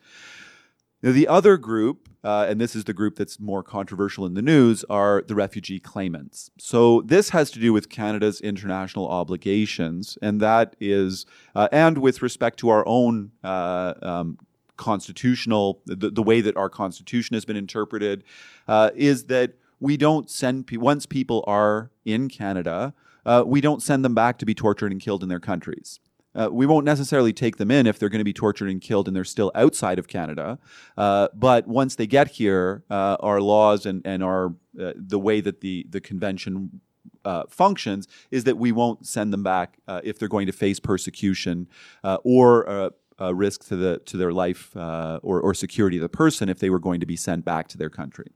Now, 1.02 1.12
the 1.12 1.28
other 1.28 1.58
group, 1.58 2.10
uh, 2.24 2.48
and 2.50 2.60
this 2.60 2.76
is 2.76 2.86
the 2.86 2.94
group 2.94 3.16
that's 3.16 3.40
more 3.40 3.62
controversial 3.62 4.26
in 4.26 4.34
the 4.34 4.42
news, 4.42 4.84
are 4.90 5.24
the 5.28 5.36
refugee 5.36 5.80
claimants. 5.80 6.50
So 6.58 7.02
this 7.02 7.30
has 7.30 7.52
to 7.52 7.60
do 7.60 7.74
with 7.74 7.90
Canada's 7.90 8.42
international 8.42 9.08
obligations, 9.08 10.18
and 10.22 10.42
that 10.42 10.76
is, 10.80 11.26
uh, 11.54 11.68
and 11.72 12.00
with 12.00 12.22
respect 12.22 12.58
to 12.60 12.70
our 12.70 12.84
own 12.88 13.32
uh, 13.44 13.94
um, 14.02 14.40
constitutional, 14.78 15.82
the, 15.86 16.10
the, 16.10 16.24
way 16.24 16.42
that 16.42 16.58
our 16.58 16.70
constitution 16.70 17.36
has 17.36 17.46
been 17.46 17.56
interpreted, 17.56 18.24
uh, 18.68 18.90
is 18.96 19.26
that 19.26 19.54
we 19.80 19.98
don't 19.98 20.30
send 20.30 20.70
once 20.72 21.06
people 21.06 21.44
are 21.48 21.92
in 22.04 22.30
Canada, 22.30 22.94
uh, 23.26 23.44
we 23.46 23.62
don't 23.62 23.82
send 23.82 24.04
them 24.06 24.16
back 24.16 24.38
to 24.38 24.46
be 24.46 24.54
tortured 24.54 24.92
and 24.92 25.02
killed 25.02 25.24
in 25.24 25.30
their 25.30 25.40
countries. 25.40 26.00
Uh, 26.36 26.50
we 26.52 26.66
won't 26.66 26.86
necessarily 26.86 27.34
take 27.34 27.58
them 27.58 27.72
in 27.72 27.88
if 27.88 27.98
they're 27.98 28.10
going 28.10 28.20
to 28.20 28.26
be 28.26 28.34
tortured 28.34 28.70
and 28.70 28.82
killed 28.82 29.08
and 29.08 29.16
they're 29.16 29.24
still 29.24 29.52
outside 29.56 29.98
of 29.98 30.08
Canada. 30.08 30.60
Uh, 30.98 31.28
but 31.34 31.68
once 31.68 31.96
they 31.96 32.08
get 32.08 32.32
here, 32.32 32.84
uh, 32.90 33.18
our 33.20 33.42
laws 33.42 33.86
and, 33.86 34.02
and 34.06 34.24
our 34.24 34.54
uh, 34.80 34.92
the 34.96 35.20
way 35.20 35.42
that 35.42 35.62
the 35.62 35.86
the 35.90 36.02
convention 36.02 36.82
uh, 37.24 37.44
functions 37.50 38.08
is 38.30 38.44
that 38.44 38.58
we 38.58 38.72
won't 38.72 39.08
send 39.08 39.32
them 39.32 39.44
back 39.44 39.78
uh, 39.88 40.02
if 40.04 40.20
they're 40.20 40.28
going 40.28 40.46
to 40.46 40.54
face 40.54 40.80
persecution 40.80 41.68
or 42.04 42.92
a 43.18 43.34
risk 43.34 43.66
to 43.66 43.76
the 43.78 44.00
to 44.00 44.18
their 44.18 44.34
life 44.34 44.76
or, 44.76 45.40
or 45.42 45.54
security 45.54 45.98
of 45.98 46.02
the 46.02 46.10
person 46.10 46.50
if 46.50 46.60
they 46.60 46.70
were 46.70 46.80
going 46.80 47.00
to 47.00 47.06
be 47.06 47.16
sent 47.16 47.46
back 47.46 47.68
to 47.68 47.78
their 47.78 47.90
country. 47.90 48.32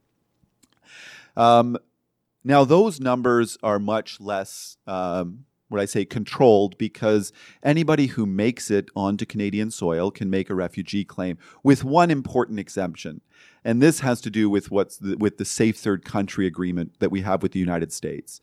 Um, 1.36 1.76
now, 2.42 2.64
those 2.64 3.00
numbers 3.00 3.58
are 3.62 3.78
much 3.78 4.20
less 4.20 4.78
um, 4.86 5.44
what 5.70 5.80
I 5.80 5.84
say 5.84 6.04
controlled 6.04 6.76
because 6.78 7.32
anybody 7.62 8.08
who 8.08 8.26
makes 8.26 8.70
it 8.70 8.90
onto 8.96 9.24
Canadian 9.24 9.70
soil 9.70 10.10
can 10.10 10.28
make 10.28 10.50
a 10.50 10.54
refugee 10.54 11.04
claim 11.04 11.38
with 11.62 11.84
one 11.84 12.10
important 12.10 12.58
exemption. 12.58 13.20
And 13.64 13.80
this 13.80 14.00
has 14.00 14.20
to 14.22 14.30
do 14.30 14.50
with 14.50 14.70
what's 14.70 14.96
the, 14.96 15.16
with 15.16 15.38
the 15.38 15.44
safe 15.44 15.76
third 15.76 16.04
country 16.04 16.46
agreement 16.46 16.98
that 16.98 17.10
we 17.10 17.20
have 17.20 17.42
with 17.42 17.52
the 17.52 17.60
United 17.60 17.92
States. 17.92 18.40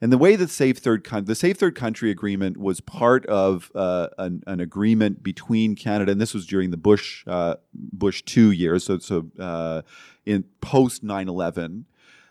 And 0.00 0.10
the 0.10 0.18
way 0.18 0.36
the 0.36 0.48
safe 0.48 0.78
third 0.78 1.04
con- 1.04 1.26
the 1.26 1.34
safe 1.34 1.58
third 1.58 1.74
country 1.74 2.10
agreement 2.10 2.56
was 2.56 2.80
part 2.80 3.26
of 3.26 3.70
uh, 3.74 4.08
an, 4.16 4.42
an, 4.46 4.60
agreement 4.60 5.22
between 5.22 5.74
Canada 5.74 6.12
and 6.12 6.20
this 6.20 6.32
was 6.32 6.46
during 6.46 6.70
the 6.70 6.78
Bush 6.78 7.24
uh, 7.26 7.56
Bush 7.74 8.22
two 8.22 8.50
years, 8.50 8.84
so 8.84 8.98
so 8.98 9.26
uh, 9.38 9.82
in 10.24 10.44
post 10.62 11.04
9/11. 11.04 11.84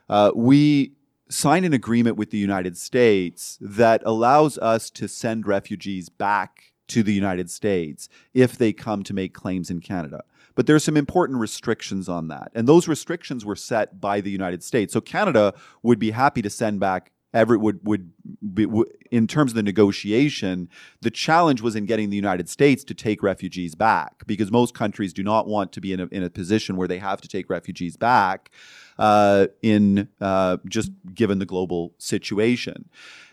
Uh, 0.10 0.32
we 0.34 0.94
sign 1.30 1.64
an 1.64 1.74
agreement 1.74 2.18
with 2.18 2.32
the 2.32 2.38
United 2.38 2.78
States 2.78 3.58
that 3.62 4.02
allows 4.06 4.58
us 4.58 4.90
to 4.90 5.08
send 5.08 5.46
refugees 5.46 6.10
back 6.10 6.74
to 6.88 7.04
the 7.04 7.14
United 7.14 7.50
States 7.50 8.10
if 8.34 8.58
they 8.58 8.74
come 8.74 9.04
to 9.04 9.14
make 9.14 9.34
claims 9.34 9.70
in 9.70 9.80
Canada. 9.80 10.24
But 10.56 10.66
there's 10.66 10.84
some 10.84 10.98
important 10.98 11.40
restrictions 11.40 12.10
on 12.10 12.28
that. 12.30 12.52
And 12.56 12.68
those 12.68 12.88
restrictions 12.88 13.46
were 13.46 13.56
set 13.56 14.02
by 14.02 14.22
the 14.22 14.32
United 14.32 14.64
States. 14.64 14.92
So 14.92 15.00
Canada 15.00 15.54
would 15.84 16.00
be 16.00 16.12
happy 16.12 16.42
to 16.42 16.50
send 16.50 16.80
back 16.80 17.12
every 17.34 17.58
would 17.58 17.80
would 17.84 18.12
be, 18.54 18.68
in 19.12 19.28
terms 19.28 19.52
of 19.52 19.56
the 19.56 19.64
negotiation 19.64 20.70
the 21.02 21.12
challenge 21.12 21.62
was 21.62 21.76
in 21.76 21.86
getting 21.86 22.10
the 22.10 22.16
United 22.16 22.50
States 22.50 22.84
to 22.84 22.94
take 22.94 23.22
refugees 23.22 23.76
back 23.76 24.26
because 24.26 24.52
most 24.52 24.74
countries 24.74 25.14
do 25.14 25.24
not 25.24 25.48
want 25.48 25.72
to 25.72 25.82
be 25.82 25.94
in 25.94 26.00
a, 26.00 26.06
in 26.08 26.24
a 26.24 26.30
position 26.30 26.76
where 26.76 26.88
they 26.88 27.00
have 27.00 27.22
to 27.22 27.28
take 27.28 27.50
refugees 27.50 27.98
back 27.98 28.50
uh, 28.98 29.48
in 29.62 30.08
uh, 30.20 30.58
just 30.68 30.92
given 31.14 31.40
the 31.40 31.46
global 31.46 31.94
situation. 31.98 32.90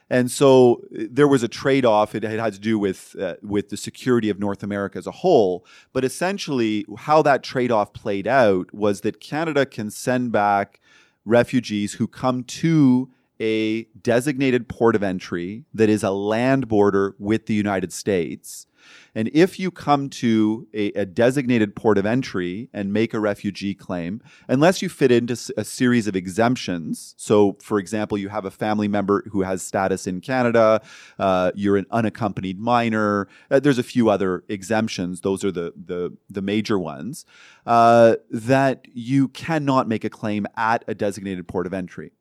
And 0.08 0.30
so 0.30 0.82
there 0.90 1.26
was 1.26 1.42
a 1.42 1.48
trade-off. 1.48 2.14
It 2.14 2.22
had 2.22 2.52
to 2.52 2.60
do 2.60 2.78
with 2.78 3.16
uh, 3.20 3.34
with 3.42 3.70
the 3.70 3.76
security 3.76 4.30
of 4.30 4.38
North 4.38 4.62
America 4.62 4.98
as 4.98 5.06
a 5.06 5.10
whole. 5.10 5.66
But 5.92 6.04
essentially, 6.04 6.86
how 6.98 7.22
that 7.22 7.42
trade-off 7.42 7.92
played 7.92 8.28
out 8.28 8.72
was 8.72 9.00
that 9.00 9.18
Canada 9.18 9.66
can 9.66 9.90
send 9.90 10.30
back 10.30 10.80
refugees 11.24 11.94
who 11.94 12.06
come 12.06 12.44
to 12.44 13.10
a 13.40 13.84
designated 14.02 14.68
port 14.68 14.96
of 14.96 15.02
entry 15.02 15.64
that 15.74 15.88
is 15.88 16.02
a 16.02 16.10
land 16.10 16.68
border 16.68 17.14
with 17.18 17.46
the 17.46 17.54
United 17.54 17.92
States 17.92 18.66
and 19.14 19.30
if 19.32 19.58
you 19.58 19.70
come 19.70 20.08
to 20.10 20.68
a, 20.74 20.92
a, 20.92 21.06
designated 21.06 21.74
port 21.74 21.96
of 21.98 22.04
entry 22.04 22.68
and 22.72 22.92
make 22.92 23.14
a 23.14 23.20
refugee 23.20 23.74
claim, 23.74 24.20
unless 24.48 24.82
you 24.82 24.88
fit 24.88 25.10
into 25.10 25.34
a 25.56 25.64
series 25.64 26.06
of 26.06 26.14
exemptions, 26.14 27.14
so 27.16 27.56
for 27.62 27.78
example, 27.78 28.18
you 28.18 28.28
have 28.28 28.44
a 28.44 28.50
family 28.50 28.88
member 28.88 29.24
who 29.30 29.42
has 29.42 29.62
status 29.62 30.06
in 30.06 30.20
Canada, 30.20 30.82
uh, 31.18 31.52
you're 31.54 31.76
an 31.76 31.86
unaccompanied 31.90 32.60
minor, 32.60 33.28
uh, 33.50 33.58
there's 33.58 33.78
a 33.78 33.82
few 33.82 34.10
other 34.10 34.44
exemptions, 34.48 35.22
those 35.22 35.44
are 35.44 35.52
the, 35.52 35.72
the, 35.82 36.14
the 36.28 36.42
major 36.42 36.78
ones, 36.78 37.24
uh, 37.64 38.16
that 38.30 38.86
you 38.92 39.28
cannot 39.28 39.88
make 39.88 40.04
a 40.04 40.10
claim 40.10 40.46
at 40.56 40.84
a 40.86 40.94
designated 40.94 41.48
port 41.48 41.66
of 41.66 41.72
entry. 41.72 42.12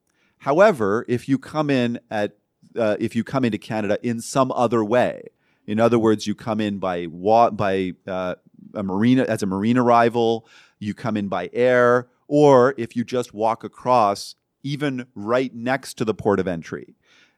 However, 0.45 1.05
if 1.07 1.27
you 1.27 1.39
come 1.39 1.71
in 1.71 1.99
at 2.11 2.37
uh, 2.77 2.97
if 2.99 3.15
you 3.15 3.23
come 3.23 3.43
into 3.45 3.57
Canada 3.57 3.97
in 4.03 4.21
some 4.21 4.51
other 4.51 4.85
way, 4.85 5.29
in 5.65 5.79
other 5.79 5.97
words, 5.97 6.27
you 6.27 6.35
come 6.35 6.61
in 6.61 6.77
by 6.77 7.07
wa- 7.07 7.49
by 7.49 7.93
uh, 8.05 8.35
a 8.75 8.83
marina 8.83 9.23
as 9.23 9.41
a 9.41 9.47
marine 9.47 9.75
arrival, 9.75 10.45
you 10.77 10.93
come 10.93 11.17
in 11.17 11.29
by 11.29 11.49
air, 11.51 12.09
or 12.27 12.75
if 12.77 12.95
you 12.95 13.03
just 13.03 13.33
walk 13.33 13.63
across, 13.63 14.35
even 14.61 15.07
right 15.15 15.51
next 15.55 15.95
to 15.95 16.05
the 16.05 16.13
port 16.13 16.39
of 16.39 16.47
entry. 16.47 16.93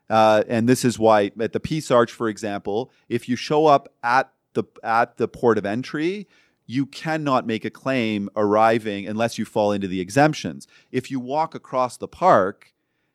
Uh, 0.09 0.43
and 0.49 0.67
this 0.67 0.83
is 0.83 0.99
why 0.99 1.31
at 1.39 1.53
the 1.53 1.61
Peace 1.61 1.89
Arch, 1.89 2.11
for 2.11 2.27
example, 2.27 2.91
if 3.07 3.29
you 3.29 3.37
show 3.37 3.67
up 3.67 3.87
at 4.03 4.33
the 4.51 4.65
at 4.83 5.15
the 5.15 5.29
port 5.29 5.57
of 5.57 5.65
entry, 5.65 6.27
you 6.65 6.85
cannot 6.85 7.47
make 7.47 7.63
a 7.63 7.69
claim 7.69 8.29
arriving 8.35 9.07
unless 9.07 9.37
you 9.37 9.45
fall 9.45 9.71
into 9.71 9.87
the 9.87 10.01
exemptions. 10.01 10.67
If 10.91 11.09
you 11.09 11.21
walk 11.21 11.55
across 11.55 11.95
the 11.95 12.09
park 12.09 12.73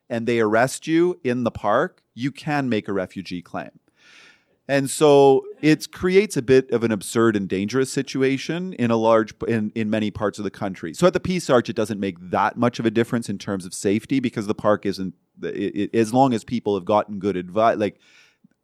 and 0.09 0.27
they 0.27 0.41
arrest 0.41 0.87
you 0.87 1.19
in 1.25 1.45
the 1.45 1.51
park, 1.51 2.03
you 2.15 2.31
can 2.31 2.69
make 2.69 2.89
a 2.89 2.93
refugee 2.93 3.43
claim. 3.43 3.71
And 4.69 4.89
so 4.89 5.45
it 5.61 5.91
creates 5.91 6.37
a 6.37 6.43
bit 6.43 6.71
of 6.71 6.85
an 6.85 6.93
absurd 6.93 7.37
and 7.37 7.49
dangerous 7.49 7.93
situation 7.93 8.73
in 8.75 8.91
a 8.91 8.97
large 8.97 9.35
in, 9.49 9.73
in 9.75 9.91
many 9.91 10.11
parts 10.11 10.39
of 10.39 10.45
the 10.45 10.51
country. 10.51 10.95
So 10.95 11.07
at 11.07 11.13
the 11.13 11.21
Peace 11.21 11.51
Arch, 11.51 11.69
it 11.69 11.77
doesn't 11.77 11.99
make 11.99 12.17
that 12.31 12.57
much 12.57 12.79
of 12.79 12.87
a 12.87 12.91
difference 12.91 13.29
in 13.29 13.39
terms 13.39 13.67
of 13.67 13.75
safety 13.75 14.21
because 14.21 14.47
the 14.47 14.55
park 14.55 14.87
isn't 14.87 15.15
it, 15.43 15.49
it, 15.49 15.95
as 15.95 16.15
long 16.15 16.33
as 16.33 16.45
people 16.45 16.77
have 16.77 16.85
gotten 16.85 17.19
good 17.19 17.37
advice. 17.37 17.77
Like 17.77 17.99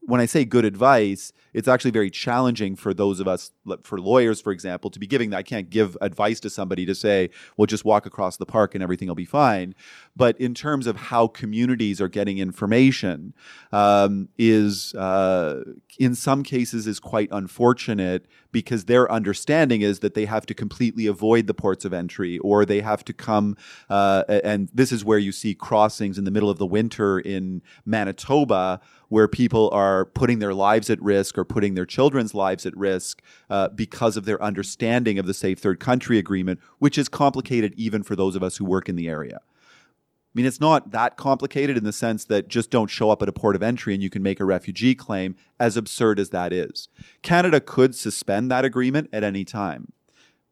when 0.03 0.21
I 0.21 0.27
say 0.27 0.45
good 0.45 0.65
advice, 0.65 1.33
it's 1.53 1.69
actually 1.69 1.91
very 1.91 2.11
challenging 2.11 2.77
for 2.77 2.95
those 2.95 3.21
of 3.21 3.29
us, 3.29 3.51
for 3.83 4.01
lawyers, 4.01 4.41
for 4.41 4.53
example, 4.53 4.91
to 4.91 4.99
be 4.99 5.07
giving 5.07 5.31
that. 5.31 5.39
I 5.39 5.43
can't 5.43 5.69
give 5.71 5.97
advice 6.01 6.41
to 6.41 6.51
somebody 6.51 6.87
to 6.87 6.95
say, 6.95 7.31
well, 7.57 7.67
just 7.67 7.85
walk 7.85 8.07
across 8.07 8.37
the 8.37 8.47
park 8.47 8.75
and 8.75 8.83
everything 8.83 9.09
will 9.09 9.15
be 9.15 9.25
fine. 9.25 9.75
But 10.17 10.41
in 10.41 10.55
terms 10.55 10.87
of 10.87 10.97
how 10.97 11.27
communities 11.27 12.01
are 12.01 12.09
getting 12.09 12.39
information, 12.39 13.35
um, 13.73 14.29
is 14.39 14.95
uh, 14.95 15.63
in 15.99 16.15
some 16.15 16.43
cases 16.43 16.87
is 16.87 17.01
quite 17.01 17.29
unfortunate 17.31 18.27
because 18.51 18.87
their 18.87 19.11
understanding 19.11 19.83
is 19.83 19.99
that 20.01 20.15
they 20.15 20.25
have 20.25 20.47
to 20.47 20.55
completely 20.55 21.07
avoid 21.07 21.47
the 21.47 21.55
ports 21.55 21.85
of 21.85 21.93
entry 21.93 22.39
or 22.39 22.65
they 22.65 22.81
have 22.81 23.05
to 23.05 23.13
come, 23.13 23.57
uh, 23.91 24.25
and 24.29 24.71
this 24.73 24.93
is 24.93 25.05
where 25.05 25.19
you 25.19 25.33
see 25.33 25.55
crossings 25.55 26.19
in 26.19 26.25
the 26.25 26.31
middle 26.31 26.49
of 26.49 26.59
the 26.59 26.67
winter 26.67 27.19
in 27.19 27.63
Manitoba 27.85 28.81
where 29.09 29.29
people 29.29 29.71
are 29.73 30.05
putting 30.05 30.39
their 30.39 30.55
lives 30.55 30.91
at 30.91 31.01
risk 31.03 31.39
or 31.39 31.45
putting 31.45 31.75
their 31.75 31.87
children's 31.87 32.35
lives 32.35 32.67
at 32.67 32.77
risk 32.77 33.23
uh, 33.51 33.69
because 33.69 34.17
of 34.17 34.25
their 34.25 34.43
understanding 34.43 35.19
of 35.19 35.27
the 35.27 35.35
Safe 35.35 35.59
Third 35.59 35.81
Country 35.81 36.19
Agreement, 36.19 36.61
which 36.79 36.99
is 36.99 37.09
complicated 37.09 37.75
even 37.77 38.03
for 38.03 38.15
those 38.17 38.37
of 38.37 38.43
us 38.43 38.57
who 38.57 38.65
work 38.65 38.89
in 38.89 38.97
the 38.97 39.09
area. 39.09 39.41
I 39.41 40.33
mean, 40.35 40.47
it's 40.47 40.61
not 40.61 40.91
that 40.91 41.17
complicated 41.17 41.77
in 41.77 41.85
the 41.85 41.93
sense 41.93 42.25
that 42.27 42.49
just 42.49 42.71
don't 42.71 42.91
show 42.91 43.11
up 43.11 43.23
at 43.23 43.29
a 43.29 43.33
port 43.33 43.57
of 43.57 43.63
entry 43.63 43.95
and 43.95 44.03
you 44.03 44.11
can 44.11 44.23
make 44.23 44.41
a 44.41 44.45
refugee 44.45 44.95
claim, 44.95 45.37
as 45.59 45.77
absurd 45.77 46.21
as 46.21 46.31
that 46.31 46.53
is. 46.53 46.89
Canada 47.23 47.61
could 47.61 47.95
suspend 47.95 48.51
that 48.51 48.65
agreement 48.65 49.09
at 49.13 49.25
any 49.25 49.45
time. 49.45 49.93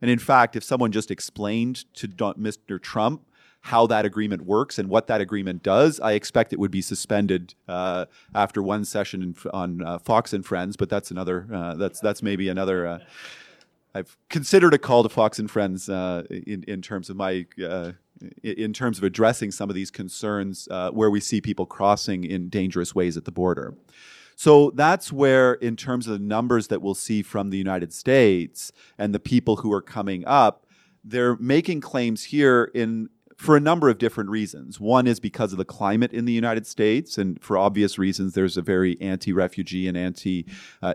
And 0.00 0.10
in 0.10 0.18
fact, 0.18 0.56
if 0.56 0.64
someone 0.64 0.92
just 0.92 1.10
explained 1.10 1.84
to 1.94 2.08
Mr. 2.08 2.80
Trump 2.80 3.26
how 3.66 3.84
that 3.84 4.04
agreement 4.04 4.42
works 4.42 4.78
and 4.78 4.88
what 4.88 5.08
that 5.08 5.20
agreement 5.20 5.60
does, 5.60 5.98
I 5.98 6.12
expect 6.12 6.52
it 6.52 6.58
would 6.60 6.70
be 6.70 6.80
suspended 6.80 7.54
uh, 7.66 8.06
after 8.32 8.62
one 8.62 8.84
session 8.84 9.22
in, 9.22 9.36
on 9.52 9.82
uh, 9.82 9.98
Fox 9.98 10.32
and 10.32 10.46
Friends. 10.46 10.76
But 10.76 10.88
that's 10.88 11.10
another. 11.10 11.48
Uh, 11.52 11.74
that's 11.74 11.98
that's 11.98 12.22
maybe 12.22 12.48
another. 12.48 12.86
Uh, 12.86 12.98
I've 13.92 14.16
considered 14.30 14.72
a 14.72 14.78
call 14.78 15.02
to 15.02 15.08
Fox 15.08 15.40
and 15.40 15.50
Friends 15.50 15.88
uh, 15.88 16.22
in 16.30 16.62
in 16.68 16.80
terms 16.80 17.10
of 17.10 17.16
my. 17.16 17.46
Uh, 17.62 17.92
in 18.42 18.72
terms 18.72 18.96
of 18.96 19.04
addressing 19.04 19.50
some 19.50 19.68
of 19.68 19.74
these 19.74 19.90
concerns 19.90 20.66
where 20.92 21.10
we 21.10 21.20
see 21.20 21.42
people 21.42 21.66
crossing 21.66 22.24
in 22.24 22.48
dangerous 22.48 22.94
ways 22.94 23.14
at 23.18 23.26
the 23.26 23.30
border. 23.30 23.76
So 24.36 24.70
that's 24.74 25.12
where, 25.12 25.52
in 25.54 25.76
terms 25.76 26.06
of 26.06 26.18
the 26.18 26.24
numbers 26.24 26.68
that 26.68 26.80
we'll 26.80 26.94
see 26.94 27.20
from 27.20 27.50
the 27.50 27.58
United 27.58 27.92
States 27.92 28.72
and 28.96 29.14
the 29.14 29.20
people 29.20 29.56
who 29.56 29.70
are 29.70 29.82
coming 29.82 30.24
up, 30.26 30.66
they're 31.04 31.36
making 31.36 31.82
claims 31.82 32.24
here 32.24 32.70
in 32.74 33.10
for 33.36 33.56
a 33.56 33.60
number 33.60 33.88
of 33.90 33.98
different 33.98 34.30
reasons. 34.30 34.80
One 34.80 35.06
is 35.06 35.20
because 35.20 35.52
of 35.52 35.58
the 35.58 35.64
climate 35.64 36.12
in 36.12 36.24
the 36.24 36.32
United 36.32 36.66
States, 36.66 37.18
and 37.18 37.40
for 37.42 37.58
obvious 37.58 37.98
reasons, 37.98 38.34
there's 38.34 38.56
a 38.56 38.62
very 38.62 38.96
anti 39.00 39.32
refugee 39.32 39.86
and 39.88 39.96
anti 39.96 40.46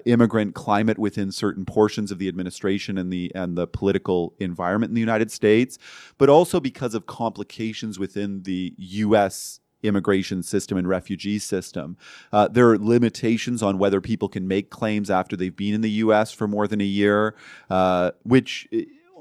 immigrant 0.06 0.56
climate 0.56 0.98
within 0.98 1.32
certain 1.32 1.66
portions 1.66 2.12
of 2.12 2.18
the 2.18 2.28
administration 2.28 2.98
and 2.98 3.14
the, 3.14 3.32
and 3.36 3.58
the 3.58 3.68
political 3.68 4.34
environment 4.40 4.90
in 4.90 4.96
the 4.96 5.02
United 5.02 5.32
States, 5.32 5.78
but 6.18 6.30
also 6.30 6.60
because 6.60 6.96
of 6.96 7.06
complications 7.06 8.00
within 8.00 8.44
the 8.44 8.74
U.S 8.78 9.60
immigration 9.84 10.44
system 10.44 10.78
and 10.78 10.88
refugee 10.88 11.40
system. 11.40 11.98
Uh, 12.32 12.48
there 12.48 12.70
are 12.70 12.78
limitations 12.78 13.64
on 13.64 13.78
whether 13.78 14.02
people 14.02 14.30
can 14.30 14.48
make 14.48 14.70
claims 14.70 15.10
after 15.10 15.36
they've 15.36 15.56
been 15.56 15.74
in 15.74 15.82
the 15.82 15.90
U.S. 15.92 16.32
for 16.32 16.48
more 16.48 16.68
than 16.68 16.82
a 16.82 16.86
year, 16.86 17.36
uh, 17.70 18.12
which 18.24 18.68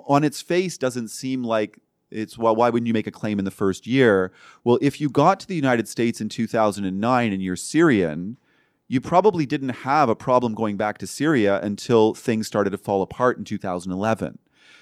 on 0.06 0.24
its 0.24 0.42
face 0.42 0.76
doesn't 0.76 1.08
seem 1.08 1.42
like 1.42 1.78
it's 2.10 2.36
well, 2.38 2.56
why 2.56 2.70
wouldn't 2.70 2.86
you 2.86 2.92
make 2.92 3.06
a 3.06 3.12
claim 3.12 3.38
in 3.38 3.44
the 3.44 3.50
first 3.50 3.86
year? 3.86 4.32
Well, 4.64 4.78
if 4.80 5.00
you 5.00 5.08
got 5.08 5.40
to 5.40 5.46
the 5.46 5.54
United 5.54 5.88
States 5.88 6.20
in 6.20 6.28
2009 6.28 7.32
and 7.32 7.42
you're 7.42 7.56
Syrian, 7.56 8.36
you 8.88 9.00
probably 9.00 9.46
didn't 9.46 9.68
have 9.68 10.08
a 10.08 10.16
problem 10.16 10.54
going 10.54 10.76
back 10.76 10.98
to 10.98 11.06
Syria 11.06 11.60
until 11.62 12.14
things 12.14 12.46
started 12.46 12.70
to 12.70 12.78
fall 12.78 13.02
apart 13.02 13.38
in 13.38 13.44
2011. 13.44 14.38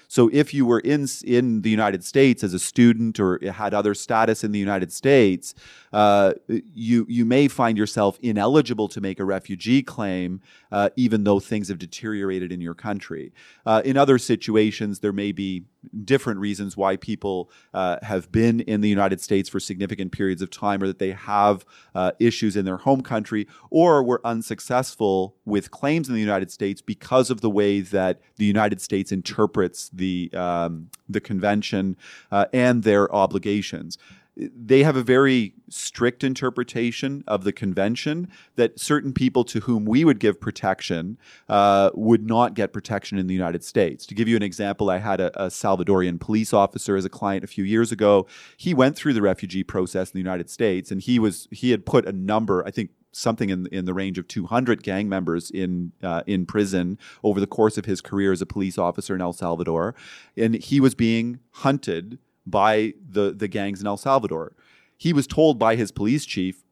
So 0.09 0.27
if 0.33 0.55
you 0.55 0.65
were 0.65 0.79
in 0.79 1.07
in 1.23 1.61
the 1.61 1.69
United 1.69 2.03
States 2.03 2.43
as 2.43 2.55
a 2.55 2.59
student 2.59 3.19
or 3.19 3.39
had 3.53 3.75
other 3.75 3.93
status 3.93 4.43
in 4.43 4.51
the 4.51 4.59
United 4.59 4.91
States, 4.91 5.53
uh, 5.93 6.33
you 6.47 7.05
you 7.07 7.25
may 7.25 7.47
find 7.47 7.77
yourself 7.77 8.17
ineligible 8.21 8.87
to 8.89 9.01
make 9.01 9.19
a 9.19 9.23
refugee 9.23 9.83
claim, 9.83 10.41
uh, 10.71 10.89
even 10.95 11.25
though 11.25 11.39
things 11.39 11.67
have 11.67 11.77
deteriorated 11.77 12.51
in 12.51 12.59
your 12.59 12.73
country. 12.73 13.31
Uh, 13.67 13.83
in 13.85 13.97
other 13.97 14.17
situations, 14.17 14.99
there 14.99 15.13
may 15.13 15.31
be 15.31 15.65
different 16.03 16.39
reasons 16.39 16.75
why 16.75 16.97
people 16.97 17.49
uh, 17.73 17.97
have 18.01 18.31
been 18.31 18.59
in 18.61 18.81
the 18.81 18.89
United 18.89 19.21
States 19.21 19.47
for 19.47 19.59
significant 19.59 20.11
periods 20.11 20.41
of 20.41 20.49
time, 20.49 20.81
or 20.81 20.87
that 20.87 20.99
they 20.99 21.11
have 21.11 21.65
uh, 21.93 22.11
issues 22.19 22.55
in 22.55 22.65
their 22.65 22.77
home 22.77 23.01
country, 23.01 23.47
or 23.69 24.03
were 24.03 24.21
unsuccessful 24.25 25.35
with 25.45 25.69
claims 25.71 26.09
in 26.09 26.15
the 26.15 26.19
United 26.19 26.51
States 26.51 26.81
because 26.81 27.29
of 27.29 27.41
the 27.41 27.49
way 27.49 27.79
that 27.79 28.19
the 28.37 28.45
United 28.45 28.81
States 28.81 29.11
interprets 29.11 29.89
the 29.99 30.31
um, 30.33 30.89
the 31.07 31.21
convention 31.21 31.95
uh, 32.31 32.45
and 32.51 32.83
their 32.83 33.13
obligations 33.13 33.97
they 34.39 34.83
have 34.83 34.95
a 34.95 35.03
very 35.03 35.53
strict 35.69 36.23
interpretation 36.23 37.23
of 37.27 37.43
the 37.43 37.51
convention 37.51 38.29
that 38.55 38.79
certain 38.79 39.11
people 39.11 39.43
to 39.43 39.61
whom 39.61 39.85
we 39.85 40.05
would 40.05 40.19
give 40.19 40.39
protection 40.39 41.17
uh, 41.49 41.89
would 41.93 42.25
not 42.25 42.53
get 42.53 42.71
protection 42.71 43.17
in 43.17 43.27
the 43.27 43.33
United 43.33 43.63
States. 43.63 44.05
To 44.05 44.15
give 44.15 44.27
you 44.27 44.35
an 44.35 44.43
example, 44.43 44.89
I 44.89 44.99
had 44.99 45.19
a, 45.19 45.45
a, 45.45 45.47
Salvadorian 45.47 46.19
police 46.19 46.53
officer 46.53 46.95
as 46.95 47.05
a 47.05 47.09
client 47.09 47.43
a 47.43 47.47
few 47.47 47.63
years 47.63 47.91
ago. 47.91 48.27
He 48.55 48.73
went 48.73 48.95
through 48.95 49.13
the 49.13 49.21
refugee 49.21 49.63
process 49.63 50.09
in 50.09 50.13
the 50.13 50.21
United 50.23 50.49
States, 50.49 50.91
and 50.91 51.01
he 51.01 51.19
was 51.19 51.47
he 51.51 51.71
had 51.71 51.85
put 51.85 52.05
a 52.05 52.11
number, 52.13 52.65
I 52.65 52.71
think 52.71 52.91
something 53.11 53.49
in 53.49 53.67
in 53.67 53.85
the 53.85 53.93
range 53.93 54.17
of 54.17 54.27
200 54.27 54.83
gang 54.83 55.09
members 55.09 55.49
in 55.49 55.91
uh, 56.03 56.23
in 56.27 56.45
prison 56.45 56.97
over 57.23 57.39
the 57.39 57.47
course 57.47 57.77
of 57.77 57.85
his 57.85 58.01
career 58.01 58.31
as 58.31 58.41
a 58.41 58.45
police 58.45 58.77
officer 58.77 59.15
in 59.15 59.21
El 59.21 59.33
Salvador, 59.33 59.95
and 60.37 60.55
he 60.55 60.79
was 60.79 60.95
being 60.95 61.39
hunted 61.51 62.19
by 62.49 62.93
the, 63.07 63.31
the 63.31 63.47
gangs 63.47 63.81
in 63.81 63.87
El 63.87 63.97
Salvador. 63.97 64.53
He 64.97 65.13
was 65.13 65.27
told 65.27 65.59
by 65.59 65.75
his 65.75 65.91
police 65.91 66.25
chief, 66.25 66.63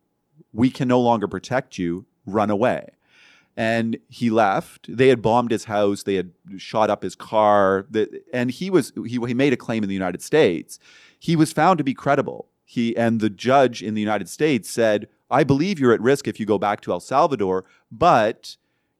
We 0.51 0.69
can 0.69 0.87
no 0.87 0.99
longer 0.99 1.27
protect 1.27 1.77
you, 1.77 2.05
run 2.25 2.49
away. 2.49 2.89
And 3.55 3.97
he 4.07 4.29
left. 4.29 4.85
They 4.95 5.07
had 5.07 5.21
bombed 5.21 5.49
his 5.49 5.63
house. 5.63 6.03
They 6.03 6.15
had 6.15 6.31
shot 6.57 6.89
up 6.89 7.01
his 7.01 7.15
car. 7.15 7.87
And 8.31 8.51
he 8.51 8.69
was 8.69 8.93
he, 8.95 9.17
he 9.25 9.33
made 9.33 9.53
a 9.53 9.57
claim 9.57 9.83
in 9.83 9.89
the 9.89 9.95
United 9.95 10.21
States. 10.21 10.77
He 11.17 11.35
was 11.35 11.53
found 11.53 11.79
to 11.79 11.83
be 11.83 11.95
credible. 11.95 12.49
He 12.65 12.95
and 12.95 13.19
the 13.19 13.29
judge 13.29 13.81
in 13.81 13.93
the 13.93 14.01
United 14.01 14.29
States 14.29 14.69
said, 14.69 15.07
"I 15.29 15.43
believe 15.43 15.79
you're 15.79 15.93
at 15.93 16.01
risk 16.01 16.27
if 16.27 16.39
you 16.39 16.45
go 16.45 16.57
back 16.57 16.81
to 16.81 16.91
El 16.91 16.99
Salvador, 16.99 17.65
but 17.91 18.57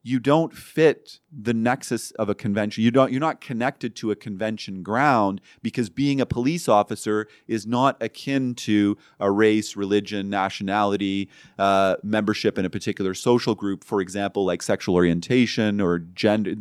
you 0.07 0.19
don't 0.19 0.55
fit 0.55 1.19
the 1.37 1.53
nexus 1.53 2.11
of 2.11 2.29
a 2.29 2.33
convention. 2.33 2.81
You 2.81 2.91
don't, 2.91 3.11
you're 3.11 3.19
not 3.19 3.41
connected 3.41 3.93
to 3.97 4.09
a 4.09 4.15
convention 4.15 4.81
ground 4.81 5.41
because 5.61 5.89
being 5.89 6.21
a 6.21 6.25
police 6.25 6.69
officer 6.69 7.27
is 7.45 7.67
not 7.67 8.01
akin 8.01 8.55
to 8.55 8.97
a 9.19 9.29
race, 9.29 9.75
religion, 9.75 10.29
nationality, 10.29 11.27
uh, 11.59 11.97
membership 12.03 12.57
in 12.57 12.63
a 12.63 12.69
particular 12.69 13.13
social 13.13 13.53
group, 13.53 13.83
for 13.83 13.99
example, 13.99 14.45
like 14.45 14.61
sexual 14.61 14.95
orientation 14.95 15.81
or 15.81 15.99
gender. 15.99 16.55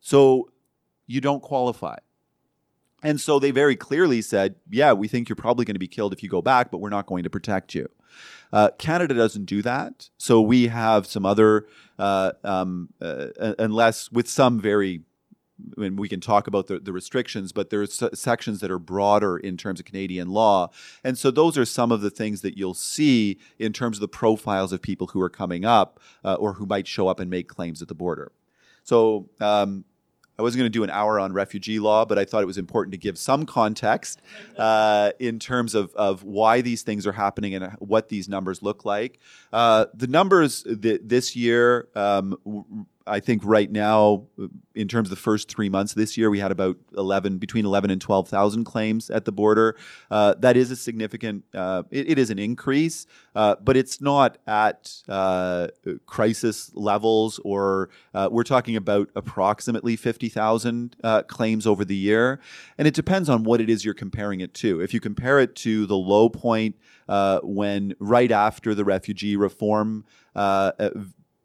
So 0.00 0.50
you 1.08 1.20
don't 1.20 1.42
qualify. 1.42 1.96
And 3.02 3.20
so 3.20 3.40
they 3.40 3.50
very 3.50 3.74
clearly 3.74 4.22
said, 4.22 4.54
yeah, 4.70 4.92
we 4.92 5.08
think 5.08 5.28
you're 5.28 5.36
probably 5.36 5.64
going 5.64 5.74
to 5.74 5.80
be 5.80 5.88
killed 5.88 6.12
if 6.12 6.22
you 6.22 6.28
go 6.28 6.40
back, 6.40 6.70
but 6.70 6.78
we're 6.78 6.88
not 6.88 7.06
going 7.06 7.24
to 7.24 7.30
protect 7.30 7.74
you. 7.74 7.88
Uh, 8.52 8.70
Canada 8.78 9.14
doesn't 9.14 9.44
do 9.44 9.62
that. 9.62 10.10
So 10.18 10.40
we 10.40 10.68
have 10.68 11.06
some 11.06 11.26
other, 11.26 11.66
uh, 11.98 12.32
um, 12.44 12.90
uh, 13.00 13.28
unless 13.58 14.10
with 14.10 14.28
some 14.28 14.60
very 14.60 15.02
I 15.76 15.80
mean, 15.80 15.96
we 15.96 16.08
can 16.08 16.20
talk 16.20 16.46
about 16.46 16.66
the, 16.66 16.78
the 16.78 16.92
restrictions, 16.92 17.52
but 17.52 17.70
there 17.70 17.86
there's 17.86 18.02
sections 18.20 18.60
that 18.60 18.70
are 18.70 18.78
broader 18.78 19.38
in 19.38 19.56
terms 19.56 19.80
of 19.80 19.86
Canadian 19.86 20.28
law. 20.28 20.70
And 21.02 21.16
so 21.16 21.30
those 21.30 21.56
are 21.56 21.64
some 21.64 21.90
of 21.90 22.00
the 22.02 22.10
things 22.10 22.42
that 22.42 22.58
you'll 22.58 22.74
see 22.74 23.38
in 23.58 23.72
terms 23.72 23.96
of 23.96 24.00
the 24.00 24.08
profiles 24.08 24.72
of 24.72 24.82
people 24.82 25.08
who 25.08 25.20
are 25.20 25.30
coming 25.30 25.64
up 25.64 25.98
uh, 26.24 26.34
or 26.34 26.54
who 26.54 26.66
might 26.66 26.86
show 26.86 27.08
up 27.08 27.20
and 27.20 27.30
make 27.30 27.48
claims 27.48 27.80
at 27.80 27.88
the 27.88 27.94
border. 27.94 28.32
So 28.82 29.30
um, 29.40 29.84
I 30.38 30.42
wasn't 30.42 30.60
going 30.60 30.70
to 30.72 30.78
do 30.78 30.84
an 30.84 30.90
hour 30.90 31.18
on 31.18 31.32
refugee 31.32 31.78
law, 31.78 32.04
but 32.04 32.18
I 32.18 32.24
thought 32.24 32.42
it 32.42 32.46
was 32.46 32.58
important 32.58 32.92
to 32.92 32.98
give 32.98 33.18
some 33.18 33.46
context 33.46 34.20
uh, 34.58 35.12
in 35.18 35.38
terms 35.38 35.74
of, 35.74 35.94
of 35.94 36.24
why 36.24 36.60
these 36.60 36.82
things 36.82 37.06
are 37.06 37.12
happening 37.12 37.54
and 37.54 37.72
what 37.78 38.08
these 38.08 38.28
numbers 38.28 38.62
look 38.62 38.84
like. 38.84 39.18
Uh, 39.52 39.86
the 39.94 40.06
numbers 40.06 40.62
th- 40.62 41.00
this 41.04 41.36
year 41.36 41.88
um, 41.94 42.86
I 43.06 43.20
think 43.20 43.42
right 43.44 43.70
now, 43.70 44.26
in 44.74 44.88
terms 44.88 45.06
of 45.06 45.10
the 45.10 45.22
first 45.22 45.48
three 45.48 45.68
months 45.68 45.94
this 45.94 46.16
year, 46.16 46.28
we 46.28 46.40
had 46.40 46.50
about 46.50 46.76
11, 46.96 47.38
between 47.38 47.64
11 47.64 47.90
and 47.90 48.00
12,000 48.00 48.64
claims 48.64 49.10
at 49.10 49.24
the 49.24 49.32
border. 49.32 49.76
Uh, 50.10 50.34
that 50.38 50.56
is 50.56 50.70
a 50.70 50.76
significant, 50.76 51.44
uh, 51.54 51.84
it, 51.90 52.10
it 52.10 52.18
is 52.18 52.30
an 52.30 52.38
increase, 52.38 53.06
uh, 53.34 53.54
but 53.62 53.76
it's 53.76 54.00
not 54.00 54.38
at 54.46 54.92
uh, 55.08 55.68
crisis 56.06 56.72
levels 56.74 57.38
or 57.44 57.90
uh, 58.12 58.28
we're 58.30 58.42
talking 58.42 58.74
about 58.76 59.08
approximately 59.14 59.94
50,000 59.94 60.96
uh, 61.04 61.22
claims 61.22 61.66
over 61.66 61.84
the 61.84 61.96
year. 61.96 62.40
And 62.76 62.88
it 62.88 62.94
depends 62.94 63.28
on 63.28 63.44
what 63.44 63.60
it 63.60 63.70
is 63.70 63.84
you're 63.84 63.94
comparing 63.94 64.40
it 64.40 64.52
to. 64.54 64.80
If 64.80 64.92
you 64.92 65.00
compare 65.00 65.38
it 65.38 65.54
to 65.56 65.86
the 65.86 65.96
low 65.96 66.28
point 66.28 66.76
when 67.42 67.94
right 68.00 68.32
after 68.32 68.74
the 68.74 68.84
refugee 68.84 69.36
reform, 69.36 70.04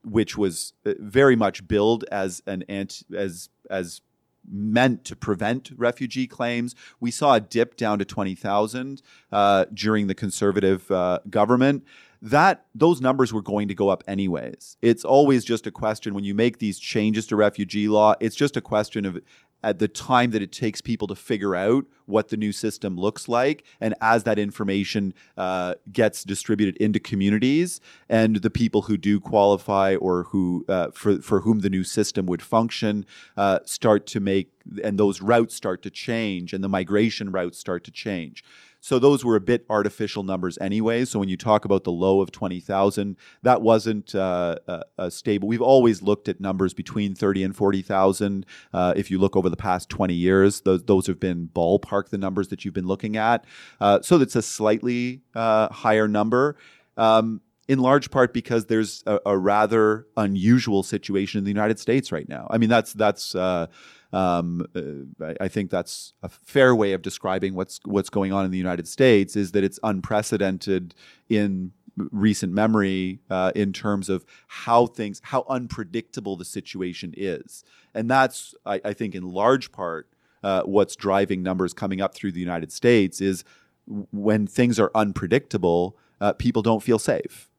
which 0.04 0.38
was 0.38 0.74
uh, 0.86 0.94
very 1.00 1.36
much 1.36 1.68
billed 1.68 2.06
as 2.12 2.42
an 2.46 2.64
anti, 2.68 3.06
as 3.16 3.50
as 3.70 4.02
meant 4.50 5.06
to 5.06 5.16
prevent 5.16 5.72
refugee 5.76 6.28
claims. 6.28 6.76
We 7.00 7.12
saw 7.12 7.36
a 7.36 7.40
dip 7.40 7.78
down 7.78 8.00
to 8.00 8.06
20,000 8.06 9.02
uh, 9.32 9.66
during 9.74 10.08
the 10.08 10.16
conservative 10.16 10.90
uh, 10.90 11.20
government. 11.30 11.86
That 12.24 12.66
those 12.76 13.02
numbers 13.02 13.34
were 13.34 13.42
going 13.42 13.68
to 13.68 13.74
go 13.74 13.90
up 13.90 14.04
anyways. 14.08 14.78
It's 14.82 15.04
always 15.04 15.44
just 15.44 15.66
a 15.66 15.72
question 15.72 16.14
when 16.14 16.24
you 16.24 16.36
make 16.36 16.60
these 16.60 16.78
changes 16.78 17.26
to 17.28 17.36
refugee 17.36 17.88
law. 17.88 18.14
It's 18.20 18.36
just 18.36 18.56
a 18.56 18.62
question 18.62 19.06
of 19.06 19.20
at 19.64 19.80
the 19.80 19.88
time 19.88 20.32
that 20.32 20.42
it 20.42 20.52
takes 20.52 20.82
people 20.82 21.08
to 21.08 21.16
figure 21.16 21.56
out 21.56 21.86
what 22.06 22.30
the 22.30 22.38
new 22.38 22.52
system 22.52 22.98
looks 22.98 23.28
like. 23.28 23.64
And 23.80 23.96
as 24.02 24.24
that 24.24 24.38
information 24.38 25.14
uh, 25.38 25.76
gets 25.92 26.24
distributed 26.24 26.78
into 26.78 27.00
communities 27.00 27.80
and 28.10 28.38
the 28.38 28.50
people 28.50 28.84
who 28.84 28.98
do 28.98 29.20
qualify 29.20 29.96
or 29.96 30.24
who 30.26 30.66
uh, 30.68 30.92
for, 30.92 31.22
for 31.22 31.42
whom 31.42 31.60
the 31.60 31.70
new 31.70 31.84
system 31.84 32.26
would 32.26 32.42
function 32.42 33.06
uh, 33.38 33.60
start 33.66 34.06
to 34.08 34.20
make, 34.20 34.52
and 34.84 34.98
those 34.98 35.22
routes 35.22 35.56
start 35.56 35.82
to 35.84 35.90
change 35.90 36.54
and 36.54 36.64
the 36.64 36.70
migration 36.70 37.32
routes 37.32 37.58
start 37.58 37.84
to 37.86 37.92
change. 37.92 38.44
So 38.82 38.98
those 38.98 39.24
were 39.24 39.36
a 39.36 39.42
bit 39.42 39.64
artificial 39.70 40.24
numbers 40.24 40.58
anyway. 40.60 41.06
So 41.06 41.20
when 41.20 41.30
you 41.30 41.38
talk 41.38 41.66
about 41.66 41.84
the 41.84 41.92
low 41.92 42.20
of 42.20 42.32
20,000, 42.32 43.16
that 43.44 43.62
wasn't 43.62 44.14
uh, 44.16 44.58
a, 44.98 45.12
stable. 45.12 45.48
We've 45.48 45.62
always 45.62 46.02
looked 46.02 46.28
at 46.28 46.42
numbers 46.42 46.74
between 46.74 47.14
30 47.14 47.44
and 47.44 47.56
40,000. 47.56 48.46
Uh, 48.74 48.94
if 48.98 49.12
you 49.12 49.20
look 49.20 49.36
over 49.36 49.50
the 49.50 49.56
past 49.56 49.90
20 49.90 50.16
years, 50.16 50.62
those, 50.62 50.84
those 50.84 51.06
have 51.08 51.20
been 51.20 51.48
ballpark 51.54 52.10
the 52.10 52.18
numbers 52.18 52.48
that 52.48 52.66
you've 52.66 52.74
been 52.74 52.88
looking 52.88 53.16
at. 53.16 53.46
Uh, 53.80 54.02
so 54.02 54.18
that's 54.18 54.36
a 54.36 54.42
slightly 54.42 55.22
uh, 55.36 55.70
higher 55.70 56.08
number. 56.08 56.58
Um, 56.98 57.42
in 57.68 57.80
large 57.80 58.12
part 58.12 58.34
because 58.34 58.66
there's 58.66 59.04
a, 59.06 59.20
a, 59.26 59.38
rather 59.38 60.06
unusual 60.18 60.84
situation 60.84 61.38
in 61.38 61.46
the 61.46 61.50
United 61.50 61.80
States 61.80 62.12
right 62.12 62.28
now. 62.28 62.46
I 62.50 62.58
mean, 62.58 62.70
that's 62.70 62.92
that's 62.92 63.34
uh, 63.34 63.68
um, 64.14 64.66
uh, 64.76 65.34
I, 65.40 65.48
think 65.48 65.72
that's 65.72 66.14
a 66.22 66.30
fair 66.30 66.76
way 66.76 66.94
of 66.94 67.02
describing 67.02 67.56
what's 67.56 67.80
what's 67.86 68.10
going 68.10 68.34
on 68.34 68.44
in 68.44 68.52
the 68.52 68.58
United 68.58 68.88
States. 68.88 69.36
Is 69.36 69.54
that 69.54 69.64
it's 69.64 69.80
unprecedented 69.84 70.94
in 71.30 71.72
recent 71.96 72.54
memory 72.54 73.20
uh, 73.30 73.52
in 73.56 73.72
terms 73.74 74.10
of 74.10 74.26
how 74.48 74.86
things, 74.86 75.22
how 75.26 75.46
unpredictable 75.48 76.36
the 76.36 76.46
situation 76.46 77.14
is, 77.16 77.64
and 77.94 78.10
that's 78.10 78.54
I, 78.66 78.82
I 78.84 78.94
think 78.94 79.16
in 79.16 79.24
large 79.24 79.72
part 79.72 80.10
uh, 80.44 80.64
what's 80.64 80.96
driving 80.96 81.44
numbers 81.44 81.74
coming 81.74 82.02
up 82.02 82.14
through 82.14 82.32
the 82.32 82.40
United 82.40 82.72
States 82.72 83.22
is 83.22 83.44
when 83.86 84.48
things 84.48 84.80
are 84.80 84.92
unpredictable, 84.96 85.98
uh, 86.20 86.34
people 86.34 86.62
don't 86.62 86.84
feel 86.84 87.00
safe. 87.00 87.50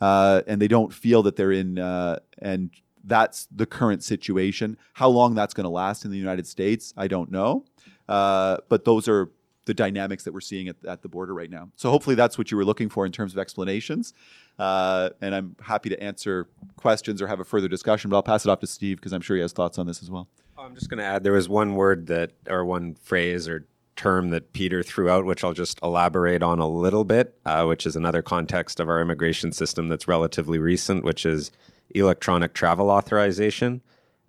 Uh, 0.00 0.42
and 0.46 0.60
they 0.60 0.68
don't 0.68 0.92
feel 0.92 1.22
that 1.22 1.36
they're 1.36 1.52
in 1.52 1.78
uh, 1.78 2.18
and 2.40 2.70
that's 3.04 3.46
the 3.54 3.66
current 3.66 4.02
situation. 4.02 4.76
How 4.94 5.08
long 5.08 5.34
that's 5.34 5.54
going 5.54 5.64
to 5.64 5.70
last 5.70 6.04
in 6.04 6.10
the 6.10 6.18
United 6.18 6.46
States, 6.46 6.92
I 6.96 7.08
don't 7.08 7.30
know. 7.30 7.64
Uh, 8.08 8.58
but 8.68 8.84
those 8.84 9.08
are 9.08 9.30
the 9.66 9.74
dynamics 9.74 10.24
that 10.24 10.34
we're 10.34 10.40
seeing 10.40 10.68
at, 10.68 10.76
at, 10.86 11.02
the 11.02 11.08
border 11.08 11.32
right 11.32 11.48
now. 11.48 11.70
So 11.76 11.90
hopefully 11.90 12.16
that's 12.16 12.36
what 12.36 12.50
you 12.50 12.56
were 12.56 12.64
looking 12.64 12.90
for 12.90 13.06
in 13.06 13.12
terms 13.12 13.32
of 13.32 13.38
explanations. 13.38 14.12
Uh, 14.58 15.10
and 15.22 15.34
I'm 15.34 15.56
happy 15.60 15.88
to 15.88 16.02
answer 16.02 16.48
questions 16.76 17.22
or 17.22 17.26
have 17.26 17.40
a 17.40 17.44
further 17.44 17.68
discussion, 17.68 18.10
but 18.10 18.16
I'll 18.16 18.22
pass 18.22 18.44
it 18.44 18.50
off 18.50 18.60
to 18.60 18.66
Steve 18.66 18.98
because 18.98 19.12
I'm 19.12 19.22
sure 19.22 19.36
he 19.36 19.42
has 19.42 19.52
thoughts 19.52 19.78
on 19.78 19.86
this 19.86 20.02
as 20.02 20.10
well. 20.10 20.28
I'm 20.58 20.74
just 20.74 20.88
going 20.88 20.98
to 20.98 21.04
add 21.04 21.24
there 21.24 21.32
was 21.32 21.48
one 21.48 21.74
word 21.74 22.06
that, 22.08 22.32
or 22.48 22.64
one 22.64 22.94
phrase 22.94 23.48
or 23.48 23.66
term 23.96 24.30
that 24.30 24.52
Peter 24.52 24.82
threw 24.82 25.08
out, 25.08 25.24
which 25.24 25.44
I'll 25.44 25.52
just 25.52 25.78
elaborate 25.82 26.42
on 26.42 26.58
a 26.58 26.68
little 26.68 27.04
bit, 27.04 27.38
uh, 27.44 27.64
which 27.64 27.86
is 27.86 27.96
another 27.96 28.22
context 28.22 28.80
of 28.80 28.88
our 28.88 29.00
immigration 29.00 29.52
system 29.52 29.88
that's 29.88 30.08
relatively 30.08 30.58
recent, 30.58 31.04
which 31.04 31.24
is 31.24 31.50
electronic 31.90 32.54
travel 32.54 32.90
authorization. 32.90 33.82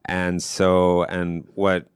And 0.05 0.41
so, 0.41 1.03
and 1.05 1.47
what 1.55 1.87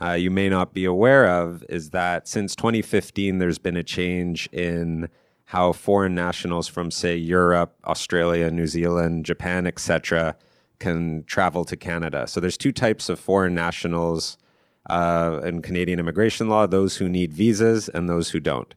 uh, 0.00 0.12
you 0.12 0.30
may 0.30 0.48
not 0.48 0.74
be 0.74 0.84
aware 0.84 1.28
of 1.28 1.64
is 1.68 1.90
that 1.90 2.26
since 2.26 2.56
2015, 2.56 3.38
there's 3.38 3.58
been 3.58 3.76
a 3.76 3.82
change 3.82 4.48
in 4.52 5.08
how 5.46 5.72
foreign 5.72 6.14
nationals 6.14 6.66
from, 6.68 6.90
say, 6.90 7.16
Europe, 7.16 7.76
Australia, 7.84 8.50
New 8.50 8.66
Zealand, 8.66 9.24
Japan, 9.24 9.66
etc., 9.66 10.36
can 10.80 11.22
travel 11.24 11.64
to 11.64 11.76
Canada. 11.76 12.26
So 12.26 12.40
there's 12.40 12.56
two 12.56 12.72
types 12.72 13.08
of 13.08 13.20
foreign 13.20 13.54
nationals 13.54 14.36
uh, 14.90 15.40
in 15.44 15.62
Canadian 15.62 16.00
immigration 16.00 16.48
law: 16.48 16.66
those 16.66 16.96
who 16.96 17.08
need 17.08 17.32
visas 17.32 17.88
and 17.88 18.08
those 18.08 18.30
who 18.30 18.40
don't. 18.40 18.74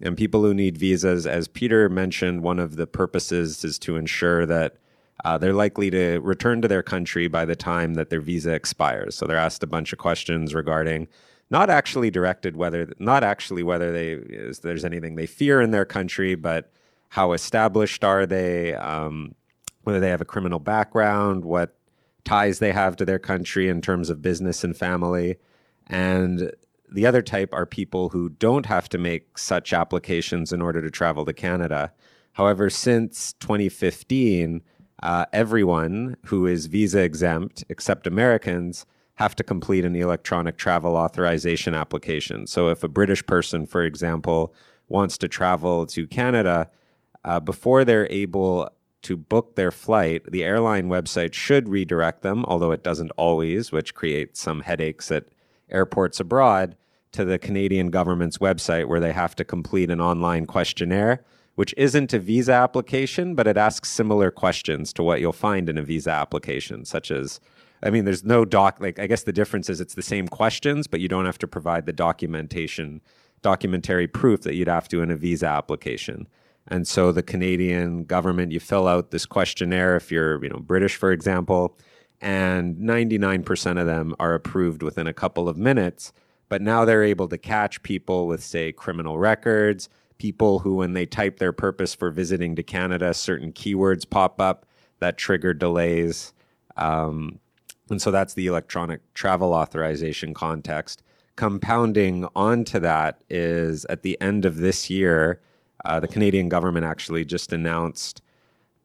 And 0.00 0.16
people 0.16 0.42
who 0.42 0.54
need 0.54 0.78
visas, 0.78 1.26
as 1.26 1.48
Peter 1.48 1.88
mentioned, 1.88 2.42
one 2.42 2.58
of 2.58 2.76
the 2.76 2.86
purposes 2.86 3.64
is 3.64 3.78
to 3.80 3.96
ensure 3.96 4.46
that 4.46 4.76
uh, 5.24 5.38
they're 5.38 5.54
likely 5.54 5.90
to 5.90 6.18
return 6.20 6.62
to 6.62 6.68
their 6.68 6.82
country 6.82 7.28
by 7.28 7.44
the 7.44 7.56
time 7.56 7.94
that 7.94 8.10
their 8.10 8.20
visa 8.20 8.52
expires. 8.52 9.14
So 9.14 9.26
they're 9.26 9.36
asked 9.36 9.62
a 9.62 9.66
bunch 9.66 9.92
of 9.92 9.98
questions 9.98 10.54
regarding 10.54 11.08
not 11.50 11.68
actually 11.68 12.10
directed 12.10 12.56
whether 12.56 12.92
not 12.98 13.24
actually 13.24 13.62
whether 13.62 13.92
they 13.92 14.12
is 14.12 14.60
there's 14.60 14.84
anything 14.84 15.16
they 15.16 15.26
fear 15.26 15.60
in 15.60 15.72
their 15.72 15.84
country, 15.84 16.34
but 16.34 16.70
how 17.08 17.32
established 17.32 18.04
are 18.04 18.24
they, 18.24 18.74
um, 18.74 19.34
whether 19.82 19.98
they 19.98 20.10
have 20.10 20.20
a 20.20 20.26
criminal 20.26 20.60
background, 20.60 21.44
what 21.44 21.76
ties 22.24 22.60
they 22.60 22.70
have 22.70 22.94
to 22.96 23.04
their 23.04 23.18
country 23.18 23.68
in 23.68 23.80
terms 23.80 24.10
of 24.10 24.22
business 24.22 24.62
and 24.62 24.76
family, 24.76 25.36
and 25.88 26.52
the 26.92 27.06
other 27.06 27.22
type 27.22 27.52
are 27.52 27.66
people 27.66 28.10
who 28.10 28.28
don't 28.28 28.66
have 28.66 28.88
to 28.88 28.98
make 28.98 29.38
such 29.38 29.72
applications 29.72 30.52
in 30.52 30.62
order 30.62 30.80
to 30.80 30.90
travel 30.90 31.24
to 31.24 31.32
Canada. 31.32 31.92
However, 32.32 32.70
since 32.70 33.32
2015 33.34 34.62
uh, 35.02 35.26
everyone 35.32 36.16
who 36.26 36.46
is 36.46 36.66
visa 36.66 37.00
exempt, 37.00 37.64
except 37.68 38.06
Americans, 38.06 38.86
have 39.14 39.36
to 39.36 39.44
complete 39.44 39.84
an 39.84 39.94
electronic 39.94 40.56
travel 40.56 40.96
authorization 40.96 41.74
application. 41.74 42.46
So, 42.46 42.68
if 42.68 42.82
a 42.82 42.88
British 42.88 43.24
person, 43.26 43.66
for 43.66 43.82
example, 43.82 44.54
wants 44.88 45.18
to 45.18 45.28
travel 45.28 45.86
to 45.86 46.06
Canada, 46.06 46.70
uh, 47.24 47.40
before 47.40 47.84
they're 47.84 48.10
able 48.10 48.70
to 49.02 49.16
book 49.16 49.56
their 49.56 49.70
flight, 49.70 50.30
the 50.30 50.44
airline 50.44 50.88
website 50.88 51.32
should 51.32 51.68
redirect 51.68 52.22
them, 52.22 52.44
although 52.46 52.72
it 52.72 52.82
doesn't 52.82 53.10
always, 53.12 53.72
which 53.72 53.94
creates 53.94 54.40
some 54.40 54.60
headaches 54.60 55.10
at 55.10 55.24
airports 55.70 56.20
abroad, 56.20 56.76
to 57.12 57.24
the 57.24 57.38
Canadian 57.38 57.90
government's 57.90 58.38
website 58.38 58.86
where 58.86 59.00
they 59.00 59.12
have 59.12 59.34
to 59.36 59.44
complete 59.44 59.90
an 59.90 60.00
online 60.00 60.46
questionnaire 60.46 61.24
which 61.54 61.74
isn't 61.76 62.12
a 62.12 62.18
visa 62.18 62.52
application, 62.52 63.34
but 63.34 63.46
it 63.46 63.56
asks 63.56 63.88
similar 63.88 64.30
questions 64.30 64.92
to 64.94 65.02
what 65.02 65.20
you'll 65.20 65.32
find 65.32 65.68
in 65.68 65.78
a 65.78 65.82
visa 65.82 66.10
application, 66.10 66.84
such 66.84 67.10
as 67.10 67.40
I 67.82 67.90
mean, 67.90 68.04
there's 68.04 68.24
no 68.24 68.44
doc, 68.44 68.78
like, 68.80 68.98
I 68.98 69.06
guess 69.06 69.22
the 69.22 69.32
difference 69.32 69.70
is 69.70 69.80
it's 69.80 69.94
the 69.94 70.02
same 70.02 70.28
questions, 70.28 70.86
but 70.86 71.00
you 71.00 71.08
don't 71.08 71.24
have 71.24 71.38
to 71.38 71.46
provide 71.46 71.86
the 71.86 71.92
documentation, 71.92 73.00
documentary 73.42 74.06
proof 74.06 74.42
that 74.42 74.54
you'd 74.54 74.68
have 74.68 74.88
to 74.88 75.02
in 75.02 75.10
a 75.10 75.16
visa 75.16 75.46
application. 75.46 76.28
And 76.68 76.86
so 76.86 77.10
the 77.10 77.22
Canadian 77.22 78.04
government, 78.04 78.52
you 78.52 78.60
fill 78.60 78.86
out 78.86 79.10
this 79.10 79.24
questionnaire 79.24 79.96
if 79.96 80.12
you're, 80.12 80.42
you 80.42 80.50
know, 80.50 80.58
British, 80.58 80.96
for 80.96 81.10
example, 81.10 81.76
and 82.20 82.76
99% 82.76 83.80
of 83.80 83.86
them 83.86 84.14
are 84.20 84.34
approved 84.34 84.82
within 84.82 85.06
a 85.06 85.14
couple 85.14 85.48
of 85.48 85.56
minutes. 85.56 86.12
But 86.50 86.60
now 86.60 86.84
they're 86.84 87.04
able 87.04 87.28
to 87.28 87.38
catch 87.38 87.82
people 87.82 88.26
with, 88.26 88.42
say, 88.42 88.72
criminal 88.72 89.18
records, 89.18 89.88
people 90.20 90.58
who, 90.58 90.74
when 90.74 90.92
they 90.92 91.06
type 91.06 91.38
their 91.38 91.50
purpose 91.50 91.94
for 91.94 92.10
visiting 92.10 92.54
to 92.54 92.62
Canada, 92.62 93.14
certain 93.14 93.52
keywords 93.52 94.08
pop 94.08 94.38
up 94.38 94.66
that 94.98 95.16
trigger 95.16 95.54
delays. 95.54 96.34
Um, 96.76 97.40
and 97.88 98.02
so 98.02 98.10
that's 98.10 98.34
the 98.34 98.46
electronic 98.46 99.00
travel 99.14 99.54
authorization 99.54 100.34
context. 100.34 101.02
Compounding 101.36 102.28
onto 102.36 102.78
that 102.80 103.24
is 103.30 103.86
at 103.86 104.02
the 104.02 104.20
end 104.20 104.44
of 104.44 104.58
this 104.58 104.90
year, 104.90 105.40
uh, 105.86 105.98
the 105.98 106.06
Canadian 106.06 106.50
government 106.50 106.84
actually 106.84 107.24
just 107.24 107.50
announced 107.50 108.20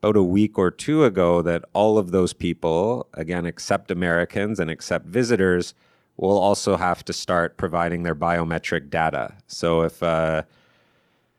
about 0.02 0.16
a 0.16 0.24
week 0.24 0.58
or 0.58 0.72
two 0.72 1.04
ago 1.04 1.42
that 1.42 1.66
all 1.74 1.98
of 1.98 2.12
those 2.12 2.32
people, 2.32 3.10
again, 3.14 3.46
except 3.46 3.92
Americans 3.92 4.58
and 4.58 4.72
except 4.72 5.06
visitors, 5.06 5.74
will 6.16 6.38
also 6.38 6.78
have 6.78 7.04
to 7.04 7.12
start 7.12 7.58
providing 7.58 8.04
their 8.04 8.16
biometric 8.16 8.90
data. 8.90 9.34
So 9.48 9.82
if 9.82 10.02
uh, 10.02 10.44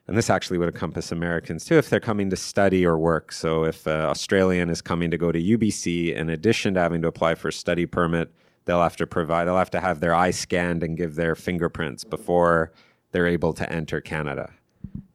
and 0.08 0.16
this 0.16 0.30
actually 0.30 0.58
would 0.58 0.68
encompass 0.68 1.10
Americans 1.10 1.64
too 1.64 1.76
if 1.76 1.90
they're 1.90 2.00
coming 2.00 2.30
to 2.30 2.36
study 2.36 2.86
or 2.86 2.98
work. 2.98 3.32
So 3.32 3.64
if 3.64 3.86
an 3.86 4.02
Australian 4.02 4.70
is 4.70 4.80
coming 4.80 5.10
to 5.10 5.18
go 5.18 5.32
to 5.32 5.42
UBC, 5.42 6.14
in 6.14 6.30
addition 6.30 6.74
to 6.74 6.80
having 6.80 7.02
to 7.02 7.08
apply 7.08 7.34
for 7.34 7.48
a 7.48 7.52
study 7.52 7.86
permit, 7.86 8.32
they'll 8.64 8.82
have 8.82 8.96
to 8.96 9.06
provide, 9.06 9.46
they'll 9.46 9.58
have 9.58 9.70
to 9.70 9.80
have 9.80 10.00
their 10.00 10.14
eye 10.14 10.30
scanned 10.30 10.82
and 10.82 10.96
give 10.96 11.16
their 11.16 11.34
fingerprints 11.34 12.04
before 12.04 12.72
they're 13.10 13.26
able 13.26 13.52
to 13.54 13.70
enter 13.72 14.00
Canada. 14.00 14.50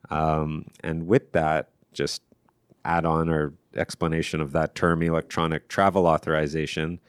Um, 0.09 0.65
and 0.83 1.07
with 1.07 1.31
that, 1.31 1.69
just 1.93 2.21
add 2.83 3.05
on 3.05 3.29
or 3.29 3.53
explanation 3.75 4.41
of 4.41 4.51
that 4.51 4.75
term, 4.75 5.01
electronic 5.01 5.69
travel 5.69 6.05
authorization, 6.05 6.99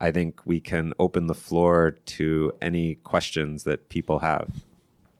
I 0.00 0.10
think 0.10 0.40
we 0.44 0.60
can 0.60 0.92
open 0.98 1.26
the 1.26 1.34
floor 1.34 1.92
to 2.06 2.52
any 2.60 2.96
questions 2.96 3.64
that 3.64 3.88
people 3.88 4.20
have 4.20 4.64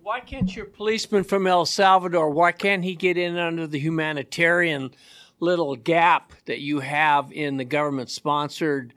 why 0.09 0.21
can't 0.21 0.57
your 0.57 0.65
policeman 0.65 1.23
from 1.23 1.47
El 1.47 1.67
Salvador, 1.67 2.31
why 2.31 2.51
can't 2.51 2.83
he 2.83 2.95
get 2.95 3.19
in 3.19 3.37
under 3.37 3.67
the 3.67 3.79
humanitarian 3.79 4.91
little 5.39 5.77
gap 5.77 6.33
that 6.47 6.61
you 6.61 6.81
have 6.81 7.31
in 7.31 7.59
the 7.59 7.65
government 7.67 8.09
sponsored. 8.09 8.95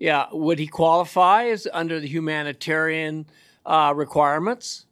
Yeah, 0.00 0.26
would 0.32 0.58
he 0.58 0.66
qualify 0.66 1.44
as 1.44 1.68
under 1.72 2.00
the 2.00 2.08
humanitarian 2.08 3.26
uh, 3.64 3.92
requirements? 3.94 4.86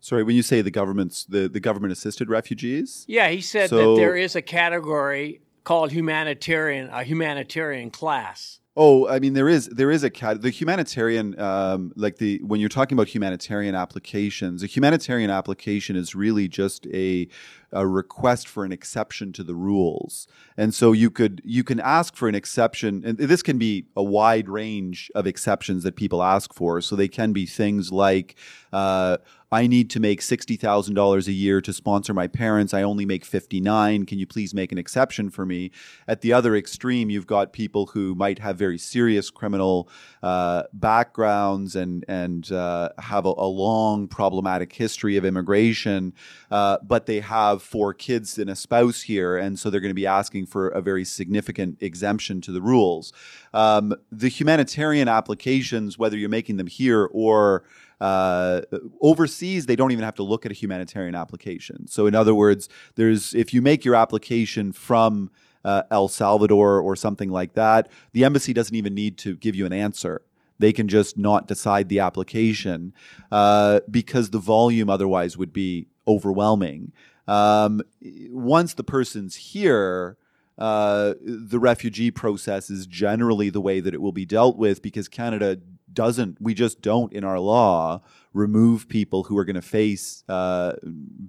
Sorry, 0.00 0.24
when 0.24 0.34
you 0.34 0.42
say 0.42 0.60
the 0.60 0.72
government's 0.72 1.24
the, 1.24 1.48
the 1.48 1.60
government 1.60 1.92
assisted 1.92 2.28
refugees? 2.28 3.04
Yeah, 3.06 3.28
he 3.28 3.40
said 3.40 3.70
So- 3.70 3.94
that 3.94 4.00
there 4.00 4.16
is 4.16 4.34
a 4.34 4.42
category 4.42 5.40
called 5.62 5.92
humanitarian, 5.92 6.88
a 6.88 7.04
humanitarian 7.04 7.90
class. 7.90 8.58
Oh, 8.78 9.08
I 9.08 9.20
mean, 9.20 9.32
there 9.32 9.48
is 9.48 9.68
there 9.68 9.90
is 9.90 10.04
a 10.04 10.10
cat 10.10 10.42
the 10.42 10.50
humanitarian 10.50 11.38
um, 11.40 11.92
like 11.96 12.18
the 12.18 12.42
when 12.44 12.60
you're 12.60 12.68
talking 12.68 12.94
about 12.94 13.08
humanitarian 13.08 13.74
applications, 13.74 14.62
a 14.62 14.66
humanitarian 14.66 15.30
application 15.30 15.96
is 15.96 16.14
really 16.14 16.46
just 16.46 16.86
a 16.88 17.26
a 17.72 17.86
request 17.86 18.46
for 18.46 18.66
an 18.66 18.72
exception 18.72 19.32
to 19.32 19.42
the 19.42 19.54
rules, 19.54 20.28
and 20.58 20.74
so 20.74 20.92
you 20.92 21.10
could 21.10 21.40
you 21.42 21.64
can 21.64 21.80
ask 21.80 22.14
for 22.16 22.28
an 22.28 22.34
exception, 22.34 23.02
and 23.06 23.16
this 23.16 23.42
can 23.42 23.56
be 23.56 23.86
a 23.96 24.02
wide 24.02 24.46
range 24.46 25.10
of 25.14 25.26
exceptions 25.26 25.82
that 25.84 25.96
people 25.96 26.22
ask 26.22 26.52
for. 26.52 26.82
So 26.82 26.96
they 26.96 27.08
can 27.08 27.32
be 27.32 27.46
things 27.46 27.90
like. 27.90 28.34
Uh, 28.74 29.16
I 29.52 29.68
need 29.68 29.90
to 29.90 30.00
make 30.00 30.22
sixty 30.22 30.56
thousand 30.56 30.94
dollars 30.94 31.28
a 31.28 31.32
year 31.32 31.60
to 31.60 31.72
sponsor 31.72 32.12
my 32.12 32.26
parents. 32.26 32.74
I 32.74 32.82
only 32.82 33.06
make 33.06 33.24
fifty 33.24 33.60
nine. 33.60 34.04
Can 34.04 34.18
you 34.18 34.26
please 34.26 34.52
make 34.52 34.72
an 34.72 34.78
exception 34.78 35.30
for 35.30 35.46
me? 35.46 35.70
At 36.08 36.20
the 36.20 36.32
other 36.32 36.56
extreme, 36.56 37.10
you've 37.10 37.28
got 37.28 37.52
people 37.52 37.86
who 37.86 38.14
might 38.16 38.40
have 38.40 38.56
very 38.56 38.78
serious 38.78 39.30
criminal 39.30 39.88
uh, 40.22 40.64
backgrounds 40.72 41.76
and 41.76 42.04
and 42.08 42.50
uh, 42.50 42.88
have 42.98 43.24
a, 43.24 43.34
a 43.36 43.46
long 43.46 44.08
problematic 44.08 44.72
history 44.72 45.16
of 45.16 45.24
immigration, 45.24 46.12
uh, 46.50 46.78
but 46.82 47.06
they 47.06 47.20
have 47.20 47.62
four 47.62 47.94
kids 47.94 48.38
and 48.38 48.50
a 48.50 48.56
spouse 48.56 49.02
here, 49.02 49.36
and 49.36 49.58
so 49.58 49.70
they're 49.70 49.80
going 49.80 49.90
to 49.90 49.94
be 49.94 50.06
asking 50.06 50.46
for 50.46 50.68
a 50.68 50.82
very 50.82 51.04
significant 51.04 51.80
exemption 51.80 52.40
to 52.40 52.50
the 52.50 52.60
rules. 52.60 53.12
Um, 53.54 53.94
the 54.10 54.28
humanitarian 54.28 55.08
applications, 55.08 55.96
whether 55.96 56.16
you're 56.16 56.28
making 56.28 56.56
them 56.56 56.66
here 56.66 57.08
or 57.12 57.64
uh, 58.00 58.62
overseas, 59.00 59.66
they 59.66 59.76
don't 59.76 59.92
even 59.92 60.04
have 60.04 60.14
to 60.16 60.22
look 60.22 60.44
at 60.44 60.52
a 60.52 60.54
humanitarian 60.54 61.14
application. 61.14 61.86
So, 61.88 62.06
in 62.06 62.14
other 62.14 62.34
words, 62.34 62.68
there's 62.94 63.34
if 63.34 63.54
you 63.54 63.62
make 63.62 63.84
your 63.84 63.94
application 63.94 64.72
from 64.72 65.30
uh, 65.64 65.82
El 65.90 66.08
Salvador 66.08 66.80
or 66.80 66.94
something 66.94 67.30
like 67.30 67.54
that, 67.54 67.90
the 68.12 68.24
embassy 68.24 68.52
doesn't 68.52 68.74
even 68.76 68.94
need 68.94 69.18
to 69.18 69.36
give 69.36 69.54
you 69.54 69.66
an 69.66 69.72
answer. 69.72 70.22
They 70.58 70.72
can 70.72 70.88
just 70.88 71.18
not 71.18 71.48
decide 71.48 71.88
the 71.88 72.00
application 72.00 72.94
uh, 73.30 73.80
because 73.90 74.30
the 74.30 74.38
volume 74.38 74.88
otherwise 74.88 75.36
would 75.36 75.52
be 75.52 75.88
overwhelming. 76.06 76.92
Um, 77.28 77.82
once 78.30 78.74
the 78.74 78.84
person's 78.84 79.36
here, 79.36 80.16
uh, 80.58 81.14
the 81.20 81.58
refugee 81.58 82.10
process 82.10 82.70
is 82.70 82.86
generally 82.86 83.50
the 83.50 83.60
way 83.60 83.80
that 83.80 83.92
it 83.92 84.00
will 84.00 84.12
be 84.12 84.24
dealt 84.24 84.56
with 84.56 84.80
because 84.80 85.08
Canada 85.08 85.58
doesn't, 85.96 86.40
we 86.40 86.54
just 86.54 86.80
don't 86.80 87.12
in 87.12 87.24
our 87.24 87.40
law 87.40 88.00
remove 88.32 88.86
people 88.88 89.24
who 89.24 89.36
are 89.38 89.46
going 89.46 89.56
to 89.56 89.62
face 89.62 90.22
uh, 90.28 90.74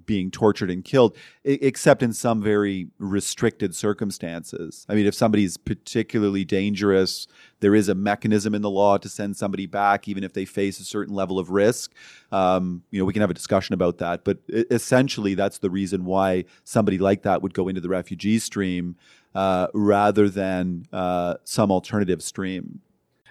being 0.04 0.30
tortured 0.30 0.70
and 0.70 0.84
killed, 0.84 1.16
e- 1.44 1.58
except 1.62 2.02
in 2.02 2.12
some 2.12 2.42
very 2.42 2.88
restricted 2.98 3.74
circumstances. 3.74 4.86
I 4.88 4.94
mean, 4.94 5.06
if 5.06 5.14
somebody's 5.14 5.56
particularly 5.56 6.44
dangerous, 6.44 7.26
there 7.60 7.74
is 7.74 7.88
a 7.88 7.94
mechanism 7.94 8.54
in 8.54 8.60
the 8.60 8.70
law 8.70 8.98
to 8.98 9.08
send 9.08 9.36
somebody 9.36 9.66
back, 9.66 10.06
even 10.06 10.22
if 10.22 10.34
they 10.34 10.44
face 10.44 10.78
a 10.78 10.84
certain 10.84 11.14
level 11.14 11.38
of 11.38 11.50
risk. 11.50 11.94
Um, 12.30 12.82
you 12.90 12.98
know, 12.98 13.06
we 13.06 13.14
can 13.14 13.22
have 13.22 13.30
a 13.30 13.34
discussion 13.34 13.72
about 13.72 13.98
that, 13.98 14.22
but 14.22 14.38
essentially, 14.48 15.34
that's 15.34 15.58
the 15.58 15.70
reason 15.70 16.04
why 16.04 16.44
somebody 16.62 16.98
like 16.98 17.22
that 17.22 17.42
would 17.42 17.54
go 17.54 17.68
into 17.68 17.80
the 17.80 17.88
refugee 17.88 18.38
stream 18.38 18.96
uh, 19.34 19.68
rather 19.72 20.28
than 20.28 20.86
uh, 20.92 21.34
some 21.44 21.70
alternative 21.70 22.22
stream. 22.22 22.80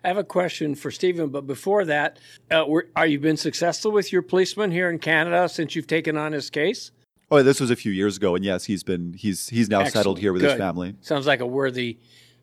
I 0.08 0.10
have 0.10 0.18
a 0.18 0.24
question 0.24 0.74
for 0.74 0.89
Stephen, 0.89 1.28
but 1.28 1.45
before 1.45 1.84
that, 1.84 2.18
uh, 2.49 2.64
were, 2.66 2.88
are 2.95 3.05
you 3.05 3.20
been 3.20 3.36
successful 3.36 3.91
with 3.91 4.14
your 4.14 4.22
policeman 4.22 4.72
here 4.72 4.89
in 4.89 4.99
Canada 4.99 5.49
since 5.49 5.76
you've 5.76 5.86
taken 5.86 6.16
on 6.16 6.32
his 6.32 6.49
case? 6.49 6.91
Oh, 7.30 7.43
this 7.43 7.60
was 7.60 7.72
a 7.72 7.76
few 7.76 7.91
years 7.91 8.16
ago, 8.16 8.34
and 8.34 8.45
yes, 8.45 8.64
he's 8.64 8.84
been 8.84 9.12
he's 9.12 9.49
he's 9.49 9.68
now 9.68 9.84
settled 9.84 10.20
here 10.20 10.32
with 10.32 10.43
his 10.43 10.53
family. 10.53 10.95
Sounds 11.01 11.28
like 11.28 11.41
a 11.41 11.45
worthy 11.45 11.97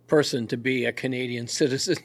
person 0.09 0.47
to 0.49 0.59
be 0.59 0.85
a 0.85 0.93
Canadian 0.93 1.49
citizen. 1.49 1.97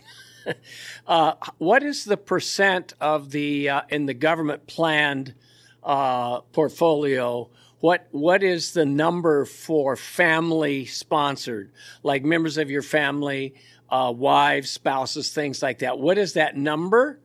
uh, 1.08 1.34
what 1.58 1.84
is 1.84 2.06
the 2.06 2.16
percent 2.16 2.94
of 3.02 3.32
the 3.32 3.68
uh, 3.68 3.82
in 3.90 4.06
the 4.06 4.14
government 4.14 4.66
planned 4.66 5.36
uh, 5.84 6.40
portfolio? 6.54 7.50
What 7.82 8.08
what 8.12 8.44
is 8.44 8.72
the 8.72 8.86
number 8.86 9.44
for 9.44 9.98
family 9.98 10.86
sponsored, 10.86 11.74
like 12.02 12.24
members 12.24 12.58
of 12.58 12.72
your 12.72 12.82
family, 12.82 13.56
uh, 13.92 14.14
wives, 14.16 14.70
spouses, 14.70 15.32
things 15.32 15.62
like 15.62 15.80
that? 15.80 16.00
What 16.00 16.18
is 16.18 16.34
that 16.34 16.56
number 16.58 17.20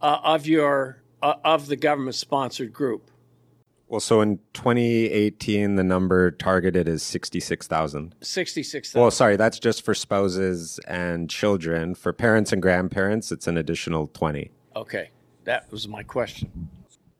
uh, 0.00 0.18
of 0.22 0.46
your 0.46 1.02
uh, 1.22 1.34
of 1.44 1.66
the 1.68 1.76
government 1.76 2.14
sponsored 2.16 2.72
group? 2.72 3.10
Well, 3.88 4.00
so 4.00 4.22
in 4.22 4.38
2018, 4.54 5.76
the 5.76 5.84
number 5.84 6.30
targeted 6.30 6.88
is 6.88 7.02
66,000. 7.02 8.14
Sixty 8.22 8.62
six 8.62 8.94
Well, 8.94 9.10
sorry, 9.10 9.36
that's 9.36 9.58
just 9.58 9.84
for 9.84 9.94
spouses 9.94 10.80
and 10.88 11.28
children. 11.28 11.94
For 11.94 12.12
parents 12.14 12.52
and 12.52 12.62
grandparents, 12.62 13.30
it's 13.30 13.46
an 13.46 13.58
additional 13.58 14.06
20. 14.08 14.50
okay, 14.76 15.10
that 15.44 15.70
was 15.70 15.86
my 15.88 16.02
question. 16.02 16.70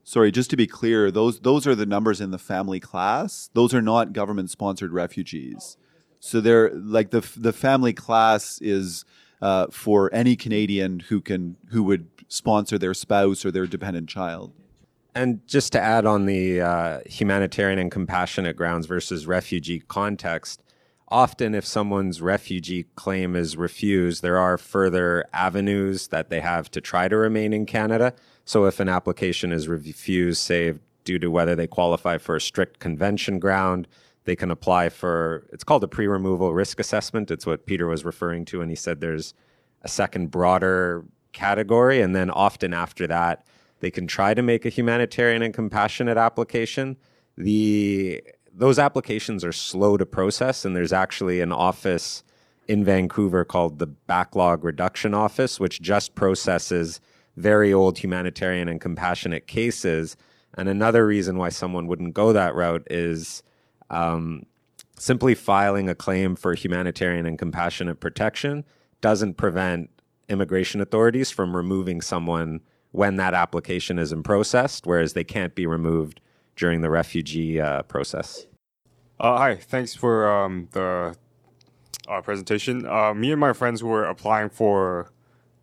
Sorry, 0.04 0.30
just 0.32 0.48
to 0.50 0.56
be 0.56 0.66
clear, 0.66 1.10
those 1.10 1.40
those 1.40 1.66
are 1.66 1.74
the 1.74 1.86
numbers 1.86 2.20
in 2.20 2.30
the 2.30 2.38
family 2.38 2.80
class. 2.80 3.50
Those 3.52 3.74
are 3.74 3.82
not 3.82 4.12
government 4.12 4.50
sponsored 4.50 4.92
refugees. 4.92 5.76
So 6.24 6.40
they're 6.40 6.70
like 6.70 7.10
the 7.10 7.28
the 7.36 7.52
family 7.52 7.92
class 7.92 8.60
is 8.62 9.04
uh, 9.42 9.66
for 9.72 10.08
any 10.14 10.36
Canadian 10.36 11.00
who 11.00 11.20
can 11.20 11.56
who 11.70 11.82
would 11.82 12.06
sponsor 12.28 12.78
their 12.78 12.94
spouse 12.94 13.44
or 13.44 13.50
their 13.50 13.66
dependent 13.66 14.08
child. 14.08 14.52
And 15.16 15.46
just 15.48 15.72
to 15.72 15.80
add 15.80 16.06
on 16.06 16.26
the 16.26 16.60
uh, 16.60 17.00
humanitarian 17.06 17.80
and 17.80 17.90
compassionate 17.90 18.56
grounds 18.56 18.86
versus 18.86 19.26
refugee 19.26 19.80
context, 19.88 20.62
often 21.08 21.56
if 21.56 21.66
someone's 21.66 22.22
refugee 22.22 22.86
claim 22.94 23.34
is 23.34 23.56
refused, 23.56 24.22
there 24.22 24.38
are 24.38 24.56
further 24.56 25.24
avenues 25.32 26.06
that 26.08 26.30
they 26.30 26.40
have 26.40 26.70
to 26.70 26.80
try 26.80 27.08
to 27.08 27.16
remain 27.16 27.52
in 27.52 27.66
Canada. 27.66 28.14
So 28.44 28.66
if 28.66 28.78
an 28.78 28.88
application 28.88 29.50
is 29.50 29.66
refused, 29.66 30.40
say 30.40 30.74
due 31.02 31.18
to 31.18 31.32
whether 31.32 31.56
they 31.56 31.66
qualify 31.66 32.16
for 32.16 32.36
a 32.36 32.40
strict 32.40 32.78
convention 32.78 33.40
ground, 33.40 33.88
they 34.24 34.36
can 34.36 34.50
apply 34.50 34.88
for 34.88 35.46
it's 35.52 35.64
called 35.64 35.84
a 35.84 35.88
pre-removal 35.88 36.54
risk 36.54 36.78
assessment. 36.78 37.30
It's 37.30 37.46
what 37.46 37.66
Peter 37.66 37.86
was 37.86 38.04
referring 38.04 38.44
to, 38.46 38.60
and 38.60 38.70
he 38.70 38.76
said 38.76 39.00
there's 39.00 39.34
a 39.82 39.88
second 39.88 40.30
broader 40.30 41.04
category, 41.32 42.00
and 42.00 42.14
then 42.14 42.30
often 42.30 42.72
after 42.72 43.06
that, 43.06 43.46
they 43.80 43.90
can 43.90 44.06
try 44.06 44.32
to 44.32 44.42
make 44.42 44.64
a 44.64 44.68
humanitarian 44.68 45.42
and 45.42 45.52
compassionate 45.52 46.16
application. 46.16 46.96
The 47.36 48.22
those 48.54 48.78
applications 48.78 49.44
are 49.44 49.52
slow 49.52 49.96
to 49.96 50.06
process, 50.06 50.64
and 50.64 50.76
there's 50.76 50.92
actually 50.92 51.40
an 51.40 51.52
office 51.52 52.22
in 52.68 52.84
Vancouver 52.84 53.44
called 53.44 53.78
the 53.78 53.86
Backlog 53.86 54.62
Reduction 54.62 55.14
Office, 55.14 55.58
which 55.58 55.80
just 55.80 56.14
processes 56.14 57.00
very 57.36 57.72
old 57.72 57.98
humanitarian 57.98 58.68
and 58.68 58.80
compassionate 58.80 59.46
cases. 59.46 60.16
And 60.54 60.68
another 60.68 61.06
reason 61.06 61.38
why 61.38 61.48
someone 61.48 61.86
wouldn't 61.86 62.14
go 62.14 62.32
that 62.32 62.54
route 62.54 62.86
is 62.90 63.42
um, 63.92 64.46
simply 64.98 65.34
filing 65.34 65.88
a 65.88 65.94
claim 65.94 66.34
for 66.34 66.54
humanitarian 66.54 67.26
and 67.26 67.38
compassionate 67.38 68.00
protection 68.00 68.64
doesn't 69.00 69.34
prevent 69.34 69.90
immigration 70.28 70.80
authorities 70.80 71.30
from 71.30 71.54
removing 71.54 72.00
someone 72.00 72.60
when 72.92 73.16
that 73.16 73.34
application 73.34 73.98
is 73.98 74.12
in 74.12 74.22
process, 74.22 74.80
whereas 74.84 75.12
they 75.12 75.24
can't 75.24 75.54
be 75.54 75.66
removed 75.66 76.20
during 76.56 76.82
the 76.82 76.90
refugee 76.90 77.60
uh, 77.60 77.82
process. 77.82 78.46
Uh, 79.18 79.36
hi, 79.36 79.54
thanks 79.56 79.94
for 79.94 80.30
um, 80.30 80.68
the 80.72 81.14
uh, 82.08 82.20
presentation. 82.20 82.86
Uh, 82.86 83.14
me 83.14 83.30
and 83.30 83.40
my 83.40 83.52
friends 83.52 83.82
were 83.82 84.04
applying 84.04 84.50
for 84.50 85.10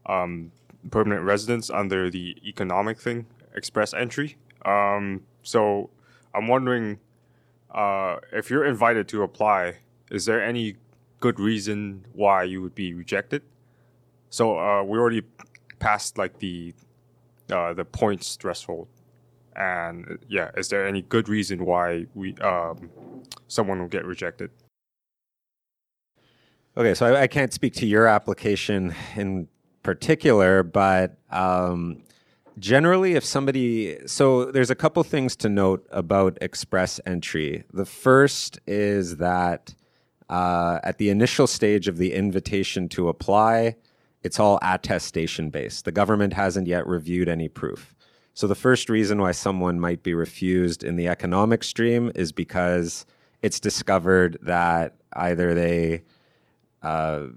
um, 0.05 0.51
permanent 0.91 1.23
residence 1.23 1.69
under 1.69 2.09
the 2.09 2.35
economic 2.43 2.99
thing, 2.99 3.25
express 3.55 3.93
entry. 3.93 4.37
Um, 4.65 5.23
so 5.43 5.89
I'm 6.33 6.47
wondering 6.47 6.99
uh, 7.71 8.17
if 8.33 8.49
you're 8.49 8.65
invited 8.65 9.07
to 9.09 9.23
apply, 9.23 9.75
is 10.11 10.25
there 10.25 10.43
any 10.43 10.75
good 11.19 11.39
reason 11.39 12.05
why 12.13 12.43
you 12.43 12.61
would 12.61 12.75
be 12.75 12.93
rejected? 12.93 13.43
So 14.29 14.57
uh, 14.57 14.83
we 14.83 14.97
already 14.97 15.23
passed 15.79 16.17
like 16.17 16.39
the 16.39 16.73
uh, 17.51 17.73
the 17.73 17.85
points 17.85 18.35
threshold, 18.35 18.87
and 19.55 20.19
yeah, 20.27 20.51
is 20.55 20.69
there 20.69 20.85
any 20.85 21.01
good 21.01 21.27
reason 21.27 21.65
why 21.65 22.05
we 22.13 22.35
um, 22.37 22.89
someone 23.47 23.79
will 23.79 23.87
get 23.87 24.05
rejected? 24.05 24.51
Okay, 26.77 26.93
so 26.93 27.07
I, 27.07 27.21
I 27.21 27.27
can't 27.27 27.51
speak 27.51 27.73
to 27.75 27.87
your 27.87 28.07
application 28.07 28.95
in 29.15 29.47
particular, 29.83 30.63
but 30.63 31.17
um, 31.31 32.03
generally, 32.59 33.13
if 33.15 33.25
somebody, 33.25 33.97
so 34.05 34.45
there's 34.45 34.69
a 34.69 34.75
couple 34.75 35.03
things 35.03 35.35
to 35.37 35.49
note 35.49 35.85
about 35.91 36.37
express 36.41 36.99
entry. 37.05 37.63
The 37.73 37.85
first 37.85 38.59
is 38.67 39.17
that 39.17 39.73
uh, 40.29 40.79
at 40.83 40.97
the 40.97 41.09
initial 41.09 41.47
stage 41.47 41.87
of 41.87 41.97
the 41.97 42.13
invitation 42.13 42.87
to 42.89 43.09
apply, 43.09 43.75
it's 44.21 44.39
all 44.39 44.59
attestation 44.61 45.49
based. 45.49 45.85
The 45.85 45.91
government 45.91 46.33
hasn't 46.33 46.67
yet 46.67 46.85
reviewed 46.85 47.29
any 47.29 47.47
proof. 47.47 47.95
So 48.33 48.47
the 48.47 48.55
first 48.55 48.89
reason 48.89 49.19
why 49.21 49.31
someone 49.31 49.79
might 49.79 50.03
be 50.03 50.13
refused 50.13 50.83
in 50.83 50.95
the 50.95 51.07
economic 51.07 51.63
stream 51.63 52.11
is 52.15 52.31
because 52.31 53.05
it's 53.41 53.59
discovered 53.59 54.37
that 54.41 54.95
either 55.13 55.53
they 55.53 56.03
uh, 56.81 57.27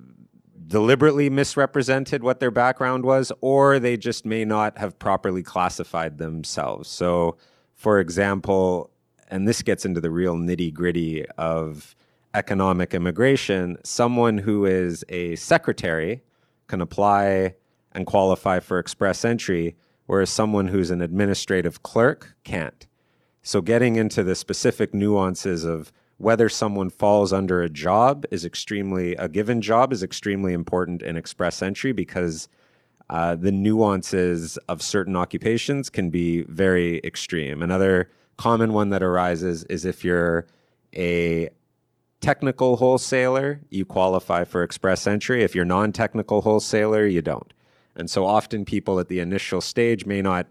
deliberately 0.67 1.31
misrepresented 1.31 2.23
what 2.23 2.41
their 2.41 2.51
background 2.51 3.05
was, 3.05 3.33
or 3.41 3.79
they 3.79 3.97
just 3.97 4.25
may 4.25 4.45
not 4.45 4.79
have 4.79 4.99
properly 4.99 5.43
classified 5.43 6.19
themselves. 6.19 6.89
So, 6.89 7.37
for 7.75 8.01
example, 8.01 8.91
and 9.29 9.49
this 9.49 9.63
gets 9.63 9.85
into 9.85 10.01
the 10.01 10.11
real 10.11 10.37
nitty 10.37 10.73
gritty 10.73 11.27
of 11.39 11.97
economic 12.35 12.95
immigration, 12.95 13.79
someone 13.85 14.39
who 14.39 14.65
is 14.65 15.05
a 15.09 15.37
secretary 15.37 16.23
can 16.67 16.81
apply 16.81 17.55
and 17.93 18.07
qualify 18.07 18.61
for 18.61 18.79
express 18.79 19.25
entry, 19.25 19.77
whereas 20.07 20.31
someone 20.31 20.69
who's 20.69 20.91
an 20.91 21.03
administrative 21.03 21.83
clerk 21.83 22.35
can't. 22.45 22.87
So, 23.43 23.61
getting 23.61 23.97
into 23.97 24.23
the 24.23 24.35
specific 24.35 24.95
nuances 24.95 25.65
of 25.65 25.93
whether 26.19 26.49
someone 26.49 26.91
falls 26.91 27.33
under 27.33 27.63
a 27.63 27.69
job 27.69 28.25
is 28.31 28.45
extremely, 28.45 29.15
a 29.17 29.29
given 29.29 29.61
job 29.61 29.93
is 29.93 30.03
extremely 30.03 30.53
important 30.53 31.03
in 31.03 31.17
express 31.17 31.63
entry 31.63 31.93
because 31.93 32.49
uh, 33.11 33.35
the 33.35 33.53
nuances 33.53 34.57
of 34.69 34.81
certain 34.81 35.17
occupations 35.17 35.91
can 35.91 36.11
be 36.11 36.43
very 36.43 37.01
extreme. 37.05 37.63
Another 37.63 38.09
common 38.37 38.73
one 38.73 38.91
that 38.91 39.03
arises 39.03 39.65
is 39.65 39.85
if 39.85 40.05
you're 40.05 40.47
a 40.95 41.49
technical 42.21 42.77
wholesaler, 42.77 43.61
you 43.69 43.85
qualify 43.85 44.45
for 44.45 44.63
express 44.63 45.07
entry. 45.07 45.43
If 45.43 45.55
you're 45.55 45.65
non-technical 45.65 46.43
wholesaler, 46.43 47.07
you 47.07 47.21
don't. 47.21 47.53
And 47.97 48.09
so 48.09 48.25
often 48.25 48.65
people 48.65 48.99
at 48.99 49.09
the 49.09 49.21
initial 49.21 49.61
stage 49.61 50.07
may 50.07 50.23
not 50.23 50.47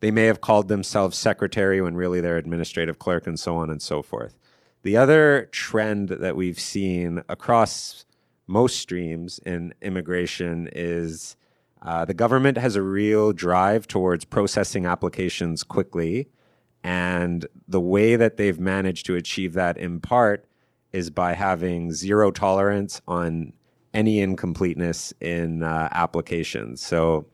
they 0.00 0.10
may 0.10 0.24
have 0.24 0.42
called 0.42 0.68
themselves 0.68 1.16
secretary 1.16 1.80
when 1.80 1.96
really 1.96 2.20
they're 2.20 2.36
administrative 2.36 2.98
clerk 2.98 3.26
and 3.26 3.40
so 3.40 3.56
on 3.56 3.70
and 3.70 3.80
so 3.80 4.02
forth. 4.02 4.36
The 4.84 4.98
other 4.98 5.48
trend 5.50 6.10
that 6.10 6.36
we've 6.36 6.60
seen 6.60 7.22
across 7.26 8.04
most 8.46 8.78
streams 8.78 9.38
in 9.38 9.72
immigration 9.80 10.68
is 10.72 11.36
uh, 11.80 12.04
the 12.04 12.12
government 12.12 12.58
has 12.58 12.76
a 12.76 12.82
real 12.82 13.32
drive 13.32 13.88
towards 13.88 14.26
processing 14.26 14.84
applications 14.84 15.62
quickly. 15.64 16.28
And 16.82 17.46
the 17.66 17.80
way 17.80 18.16
that 18.16 18.36
they've 18.36 18.60
managed 18.60 19.06
to 19.06 19.14
achieve 19.14 19.54
that 19.54 19.78
in 19.78 20.00
part 20.00 20.44
is 20.92 21.08
by 21.08 21.32
having 21.32 21.90
zero 21.90 22.30
tolerance 22.30 23.00
on 23.08 23.54
any 23.94 24.20
incompleteness 24.20 25.14
in 25.18 25.62
uh, 25.62 25.88
applications. 25.92 26.82
So, 26.82 27.24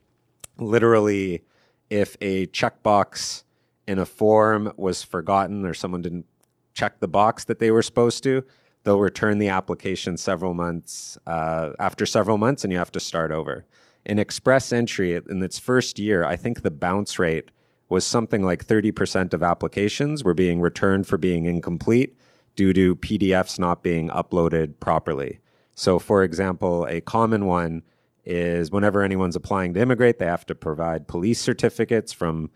literally, 0.57 1.43
if 1.89 2.15
a 2.21 2.47
checkbox 2.47 3.43
in 3.87 3.99
a 3.99 4.05
form 4.05 4.71
was 4.77 5.03
forgotten 5.03 5.65
or 5.65 5.73
someone 5.73 6.01
didn't 6.01 6.25
check 6.73 6.99
the 6.99 7.07
box 7.07 7.45
that 7.45 7.59
they 7.59 7.71
were 7.71 7.81
supposed 7.81 8.23
to, 8.23 8.43
they'll 8.83 8.99
return 8.99 9.37
the 9.37 9.49
application 9.49 10.17
several 10.17 10.53
months 10.53 11.17
uh, 11.27 11.71
after 11.79 12.05
several 12.05 12.37
months, 12.37 12.63
and 12.63 12.71
you 12.71 12.79
have 12.79 12.91
to 12.91 12.99
start 12.99 13.31
over. 13.31 13.65
In 14.05 14.17
Express 14.17 14.73
Entry, 14.73 15.15
in 15.15 15.43
its 15.43 15.59
first 15.59 15.99
year, 15.99 16.23
I 16.23 16.35
think 16.35 16.61
the 16.61 16.71
bounce 16.71 17.19
rate 17.19 17.51
was 17.89 18.05
something 18.05 18.41
like 18.41 18.65
30% 18.65 19.33
of 19.33 19.43
applications 19.43 20.23
were 20.23 20.33
being 20.33 20.61
returned 20.61 21.07
for 21.07 21.17
being 21.17 21.45
incomplete 21.45 22.17
due 22.55 22.73
to 22.73 22.95
PDFs 22.95 23.59
not 23.59 23.83
being 23.83 24.09
uploaded 24.09 24.79
properly. 24.79 25.39
So, 25.75 25.99
for 25.99 26.23
example, 26.23 26.85
a 26.85 27.01
common 27.01 27.45
one 27.45 27.83
is 28.25 28.71
whenever 28.71 29.01
anyone's 29.01 29.35
applying 29.35 29.73
to 29.73 29.79
immigrate, 29.79 30.19
they 30.19 30.25
have 30.25 30.45
to 30.45 30.55
provide 30.55 31.07
police 31.07 31.41
certificates 31.41 32.13
from 32.13 32.49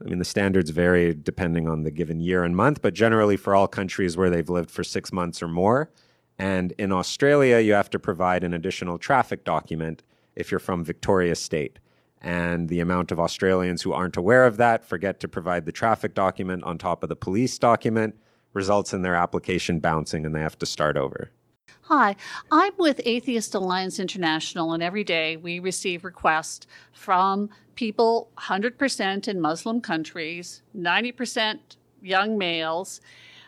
I 0.00 0.08
mean, 0.08 0.18
the 0.18 0.24
standards 0.24 0.70
vary 0.70 1.14
depending 1.14 1.68
on 1.68 1.82
the 1.82 1.90
given 1.90 2.20
year 2.20 2.44
and 2.44 2.54
month, 2.54 2.82
but 2.82 2.94
generally 2.94 3.36
for 3.36 3.54
all 3.54 3.66
countries 3.66 4.16
where 4.16 4.30
they've 4.30 4.48
lived 4.48 4.70
for 4.70 4.84
six 4.84 5.12
months 5.12 5.42
or 5.42 5.48
more. 5.48 5.90
And 6.38 6.72
in 6.72 6.92
Australia, 6.92 7.60
you 7.60 7.72
have 7.72 7.88
to 7.90 7.98
provide 7.98 8.44
an 8.44 8.52
additional 8.52 8.98
traffic 8.98 9.42
document 9.44 10.02
if 10.34 10.50
you're 10.50 10.60
from 10.60 10.84
Victoria 10.84 11.34
State. 11.34 11.78
And 12.20 12.68
the 12.68 12.80
amount 12.80 13.10
of 13.10 13.20
Australians 13.20 13.82
who 13.82 13.92
aren't 13.92 14.16
aware 14.16 14.44
of 14.44 14.58
that 14.58 14.84
forget 14.84 15.18
to 15.20 15.28
provide 15.28 15.64
the 15.64 15.72
traffic 15.72 16.14
document 16.14 16.64
on 16.64 16.76
top 16.76 17.02
of 17.02 17.08
the 17.08 17.16
police 17.16 17.58
document 17.58 18.16
results 18.52 18.92
in 18.92 19.02
their 19.02 19.14
application 19.14 19.80
bouncing 19.80 20.26
and 20.26 20.34
they 20.34 20.40
have 20.40 20.58
to 20.58 20.66
start 20.66 20.96
over. 20.96 21.30
Hi, 21.88 22.16
I'm 22.50 22.72
with 22.78 23.00
Atheist 23.04 23.54
Alliance 23.54 24.00
International, 24.00 24.72
and 24.72 24.82
every 24.82 25.04
day 25.04 25.36
we 25.36 25.60
receive 25.60 26.02
requests 26.02 26.66
from 26.92 27.48
people 27.76 28.28
100% 28.38 29.28
in 29.28 29.40
Muslim 29.40 29.80
countries, 29.80 30.62
90% 30.76 31.60
young 32.02 32.36
males, 32.36 33.00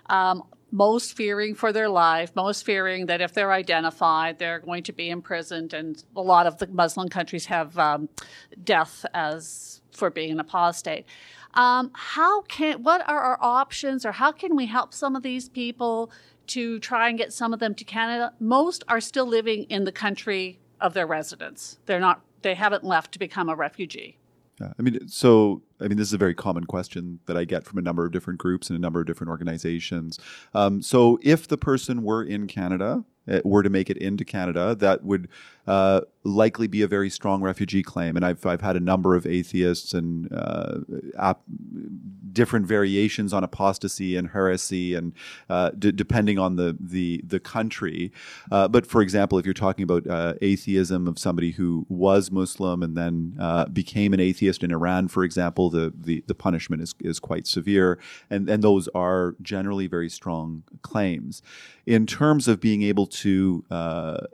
um, 0.08 0.44
most 0.70 1.16
fearing 1.16 1.56
for 1.56 1.72
their 1.72 1.88
life, 1.88 2.30
most 2.36 2.64
fearing 2.64 3.06
that 3.06 3.20
if 3.20 3.34
they're 3.34 3.50
identified, 3.50 4.38
they're 4.38 4.60
going 4.60 4.84
to 4.84 4.92
be 4.92 5.10
imprisoned. 5.10 5.74
And 5.74 6.00
a 6.14 6.22
lot 6.22 6.46
of 6.46 6.58
the 6.58 6.68
Muslim 6.68 7.08
countries 7.08 7.46
have 7.46 7.76
um, 7.76 8.08
death 8.62 9.04
as 9.14 9.82
for 9.90 10.10
being 10.10 10.30
an 10.30 10.38
apostate. 10.38 11.06
Um, 11.54 11.90
how 11.92 12.42
can 12.42 12.84
what 12.84 13.00
are 13.08 13.20
our 13.20 13.38
options, 13.40 14.06
or 14.06 14.12
how 14.12 14.30
can 14.30 14.54
we 14.54 14.66
help 14.66 14.94
some 14.94 15.16
of 15.16 15.24
these 15.24 15.48
people 15.48 16.12
to 16.48 16.78
try 16.80 17.08
and 17.08 17.18
get 17.18 17.32
some 17.32 17.52
of 17.52 17.60
them 17.60 17.74
to 17.74 17.84
Canada. 17.84 18.32
Most 18.40 18.84
are 18.88 19.00
still 19.00 19.26
living 19.26 19.64
in 19.64 19.84
the 19.84 19.92
country 19.92 20.58
of 20.80 20.94
their 20.94 21.06
residence. 21.06 21.78
They're 21.86 22.00
not. 22.00 22.22
They 22.42 22.54
haven't 22.54 22.84
left 22.84 23.12
to 23.12 23.18
become 23.18 23.48
a 23.48 23.56
refugee. 23.56 24.18
Yeah, 24.60 24.72
I 24.78 24.82
mean, 24.82 25.08
so 25.08 25.62
I 25.80 25.88
mean, 25.88 25.98
this 25.98 26.08
is 26.08 26.14
a 26.14 26.18
very 26.18 26.34
common 26.34 26.64
question 26.64 27.20
that 27.26 27.36
I 27.36 27.44
get 27.44 27.64
from 27.64 27.78
a 27.78 27.82
number 27.82 28.04
of 28.04 28.12
different 28.12 28.38
groups 28.38 28.70
and 28.70 28.78
a 28.78 28.80
number 28.80 29.00
of 29.00 29.06
different 29.06 29.30
organizations. 29.30 30.18
Um, 30.54 30.82
so, 30.82 31.18
if 31.22 31.46
the 31.46 31.58
person 31.58 32.02
were 32.02 32.22
in 32.22 32.46
Canada, 32.46 33.04
uh, 33.28 33.40
were 33.44 33.62
to 33.62 33.70
make 33.70 33.90
it 33.90 33.96
into 33.98 34.24
Canada, 34.24 34.74
that 34.74 35.04
would 35.04 35.28
uh, 35.68 36.00
likely 36.24 36.66
be 36.66 36.82
a 36.82 36.88
very 36.88 37.10
strong 37.10 37.42
refugee 37.42 37.82
claim. 37.82 38.16
And 38.16 38.24
I've, 38.24 38.44
I've 38.44 38.62
had 38.62 38.74
a 38.74 38.80
number 38.80 39.14
of 39.14 39.26
atheists 39.26 39.92
and 39.92 40.32
uh, 40.32 40.78
ap- 41.18 41.42
different 42.32 42.66
variations 42.66 43.32
on 43.32 43.44
apostasy 43.44 44.16
and 44.16 44.30
heresy, 44.30 44.94
and 44.94 45.12
uh, 45.50 45.70
d- 45.78 45.92
depending 45.92 46.38
on 46.38 46.56
the 46.56 46.76
the, 46.80 47.22
the 47.26 47.40
country. 47.40 48.12
Uh, 48.50 48.66
but 48.68 48.86
for 48.86 49.02
example, 49.02 49.38
if 49.38 49.44
you're 49.44 49.52
talking 49.52 49.82
about 49.82 50.06
uh, 50.06 50.34
atheism 50.40 51.06
of 51.06 51.18
somebody 51.18 51.50
who 51.52 51.84
was 51.88 52.30
Muslim 52.30 52.82
and 52.82 52.96
then 52.96 53.34
became 53.72 54.14
an 54.14 54.20
atheist 54.20 54.62
in 54.62 54.72
Iran, 54.72 55.08
for 55.08 55.24
example, 55.24 55.68
the 55.68 55.92
the, 55.94 56.24
the 56.26 56.34
punishment 56.34 56.82
is, 56.82 56.94
is 57.00 57.18
quite 57.18 57.46
severe, 57.46 57.98
and 58.30 58.48
and 58.48 58.62
those 58.62 58.88
are 58.94 59.34
generally 59.42 59.86
very 59.86 60.08
strong 60.08 60.62
claims. 60.80 61.42
In 61.86 62.06
terms 62.06 62.48
of 62.48 62.60
being 62.60 62.82
able 62.82 63.06
to 63.06 63.64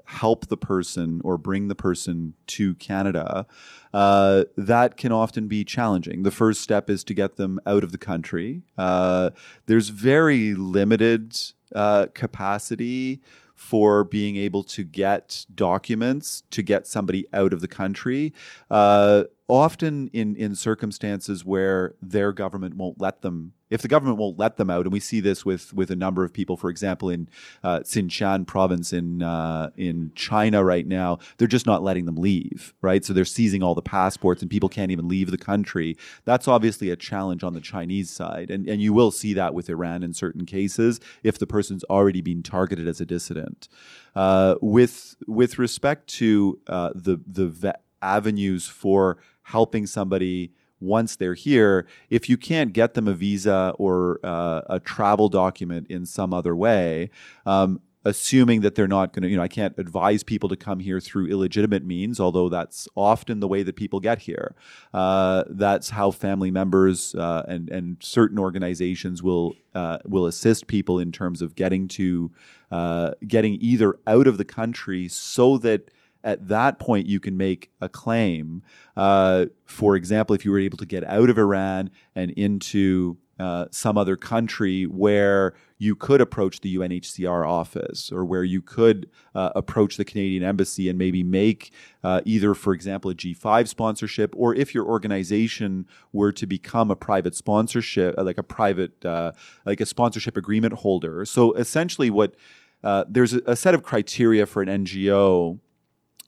help 0.05 0.47
the 0.47 0.57
person 0.57 1.21
or 1.25 1.39
bring 1.39 1.69
the 1.69 1.75
person 1.75 2.35
to 2.47 2.75
Canada, 2.77 3.47
uh, 3.93 4.45
that 4.57 4.97
can 4.97 5.11
often 5.11 5.49
be 5.49 5.65
challenging. 5.65 6.23
The 6.23 6.31
first 6.31 6.61
step 6.61 6.91
is 6.91 7.03
to 7.05 7.15
get 7.15 7.37
them 7.37 7.59
out 7.67 7.83
of 7.83 7.93
the 7.93 7.99
country. 7.99 8.63
Uh, 8.79 9.31
there's 9.67 9.89
very 9.89 10.55
limited 10.55 11.37
uh, 11.75 12.07
capacity 12.15 13.21
for 13.55 14.05
being 14.05 14.37
able 14.37 14.63
to 14.65 14.85
get 14.85 15.47
documents 15.55 16.43
to 16.51 16.63
get 16.63 16.87
somebody 16.87 17.27
out 17.33 17.53
of 17.53 17.61
the 17.61 17.69
country. 17.69 18.33
Uh, 18.71 19.25
often 19.49 20.09
in, 20.09 20.37
in 20.37 20.55
circumstances 20.55 21.45
where 21.45 21.95
their 22.03 22.33
government 22.33 22.77
won't 22.77 23.01
let 23.01 23.23
them 23.23 23.53
if 23.75 23.83
the 23.83 23.89
government 23.89 24.19
won't 24.19 24.39
let 24.39 24.57
them 24.57 24.71
out, 24.71 24.87
and 24.87 24.93
we 24.93 25.01
see 25.01 25.19
this 25.19 25.45
with 25.45 25.75
with 25.75 25.91
a 25.91 25.97
number 25.97 26.23
of 26.23 26.33
people, 26.33 26.57
for 26.57 26.71
example, 26.71 27.11
in 27.11 27.29
uh, 27.65 27.81
Xinjiang 27.81 28.47
province 28.47 28.93
in 28.93 29.21
uh, 29.21 29.71
in 29.77 30.13
China 30.15 30.63
right 30.63 30.87
now, 30.87 31.19
they're 31.37 31.49
just 31.49 31.67
not 31.67 31.83
letting 31.83 32.05
them 32.05 32.15
leave, 32.15 32.73
right? 32.83 33.05
So 33.05 33.13
they're 33.13 33.25
seizing 33.25 33.65
all 33.65 33.75
the 33.75 33.83
passports, 33.83 34.43
and 34.43 34.51
people 34.51 34.69
can't 34.69 34.93
even 34.93 35.09
leave 35.09 35.33
the 35.33 35.39
country. 35.39 35.97
That's 36.25 36.47
obviously 36.47 36.91
a 36.91 36.97
challenge 36.97 37.43
on 37.43 37.53
the 37.53 37.61
Chinese 37.61 38.11
side, 38.11 38.49
and 38.49 38.69
and 38.69 38.81
you 38.81 38.93
will 38.93 39.11
see 39.11 39.35
that 39.35 39.55
with 39.55 39.69
Iran 39.69 40.05
in 40.05 40.15
certain 40.15 40.47
cases 40.47 41.01
if 41.25 41.37
the 41.37 41.47
person's 41.47 41.83
already 41.85 42.21
been 42.21 42.45
targeted 42.45 42.87
as 42.87 43.01
a 43.01 43.05
dissident. 43.05 43.69
Uh, 44.15 44.55
with 44.63 45.17
with 45.27 45.59
respect 45.59 46.07
to 46.21 46.61
uh, 46.69 46.91
the 46.95 47.21
the 47.27 47.77
avenues 48.01 48.69
for 48.69 49.19
helping 49.43 49.85
somebody 49.87 50.53
once 50.85 51.17
they're 51.17 51.35
here, 51.35 51.87
if 52.11 52.29
you 52.29 52.37
can't 52.37 52.73
get 52.73 52.95
them 52.95 53.09
a 53.09 53.15
visa 53.15 53.75
or 53.79 54.21
uh, 54.23 54.63
a 54.69 54.81
travel 54.81 55.29
document 55.29 55.87
in 55.89 56.07
some 56.07 56.33
other 56.33 56.55
way, 56.55 57.11
um, 57.47 57.81
assuming 58.05 58.61
that 58.61 58.75
they're 58.75 58.87
not 58.87 59.13
going 59.13 59.23
to, 59.23 59.29
you 59.29 59.37
know, 59.37 59.43
I 59.43 59.49
can't 59.49 59.75
advise 59.79 60.23
people 60.23 60.49
to 60.51 60.57
come 60.57 60.81
here 60.81 61.01
through 61.01 61.29
illegitimate 61.29 61.85
means, 61.85 62.21
although 62.21 62.49
that's 62.49 62.87
often 62.95 63.41
the 63.41 63.49
way 63.49 63.63
that 63.63 63.77
people 63.77 64.01
get 64.01 64.21
here. 64.21 64.55
Uh, 64.93 65.45
that's 65.49 65.91
how 65.91 66.11
family 66.11 66.51
members 66.51 67.15
uh, 67.15 67.45
and 67.49 67.71
and 67.71 67.97
certain 68.01 68.39
organizations 68.39 69.23
will 69.23 69.55
uh, 69.75 69.99
will 70.05 70.27
assist 70.27 70.67
people 70.67 70.99
in 70.99 71.13
terms 71.13 71.41
of 71.41 71.55
getting 71.55 71.89
to 71.89 72.31
uh, 72.71 73.13
getting 73.27 73.57
either 73.61 73.99
out 74.07 74.27
of 74.27 74.37
the 74.37 74.45
country 74.45 75.09
so 75.09 75.57
that 75.59 75.91
at 76.25 76.49
that 76.49 76.79
point 76.79 77.07
you 77.07 77.21
can 77.21 77.37
make 77.37 77.71
a 77.81 77.89
claim. 77.89 78.63
Uh, 78.97 79.47
for 79.65 79.95
example, 79.95 80.35
if 80.35 80.45
you 80.45 80.51
were 80.51 80.59
able 80.59 80.79
to 80.79 80.87
get 80.87 81.05
out 81.05 81.31
of 81.31 81.39
Iran 81.39 81.91
and 82.17 82.31
into 82.33 83.19
uh, 83.39 83.67
some 83.73 83.99
other 83.99 84.17
country 84.17 84.85
where 84.85 85.55
you 85.77 85.97
could 85.97 86.21
approach 86.21 86.61
the 86.61 86.77
UNHCR 86.77 87.47
office 87.47 88.13
or 88.13 88.25
where 88.25 88.45
you 88.45 88.63
could 88.63 89.11
uh, 89.35 89.51
approach 89.57 89.97
the 89.97 90.05
Canadian 90.05 90.45
Embassy 90.45 90.89
and 90.89 90.97
maybe 90.97 91.25
make 91.25 91.73
uh, 92.05 92.21
either, 92.25 92.55
for 92.55 92.73
example, 92.73 93.11
a 93.11 93.15
G5 93.15 93.67
sponsorship, 93.67 94.33
or 94.37 94.55
if 94.55 94.73
your 94.73 94.87
organization 94.87 95.87
were 96.13 96.31
to 96.31 96.47
become 96.47 96.93
a 96.93 96.97
private 96.97 97.35
sponsorship, 97.35 98.15
like 98.19 98.39
a 98.39 98.45
private, 98.45 99.05
uh, 99.05 99.33
like 99.67 99.81
a 99.81 99.87
sponsorship 99.87 100.37
agreement 100.37 100.75
holder. 100.75 101.25
So 101.25 101.53
essentially, 101.55 102.11
what 102.11 102.37
uh, 102.85 103.05
there's 103.09 103.35
a, 103.35 103.41
a 103.47 103.57
set 103.57 103.75
of 103.75 103.83
criteria 103.83 104.47
for 104.47 104.63
an 104.63 104.69
NGO 104.69 105.59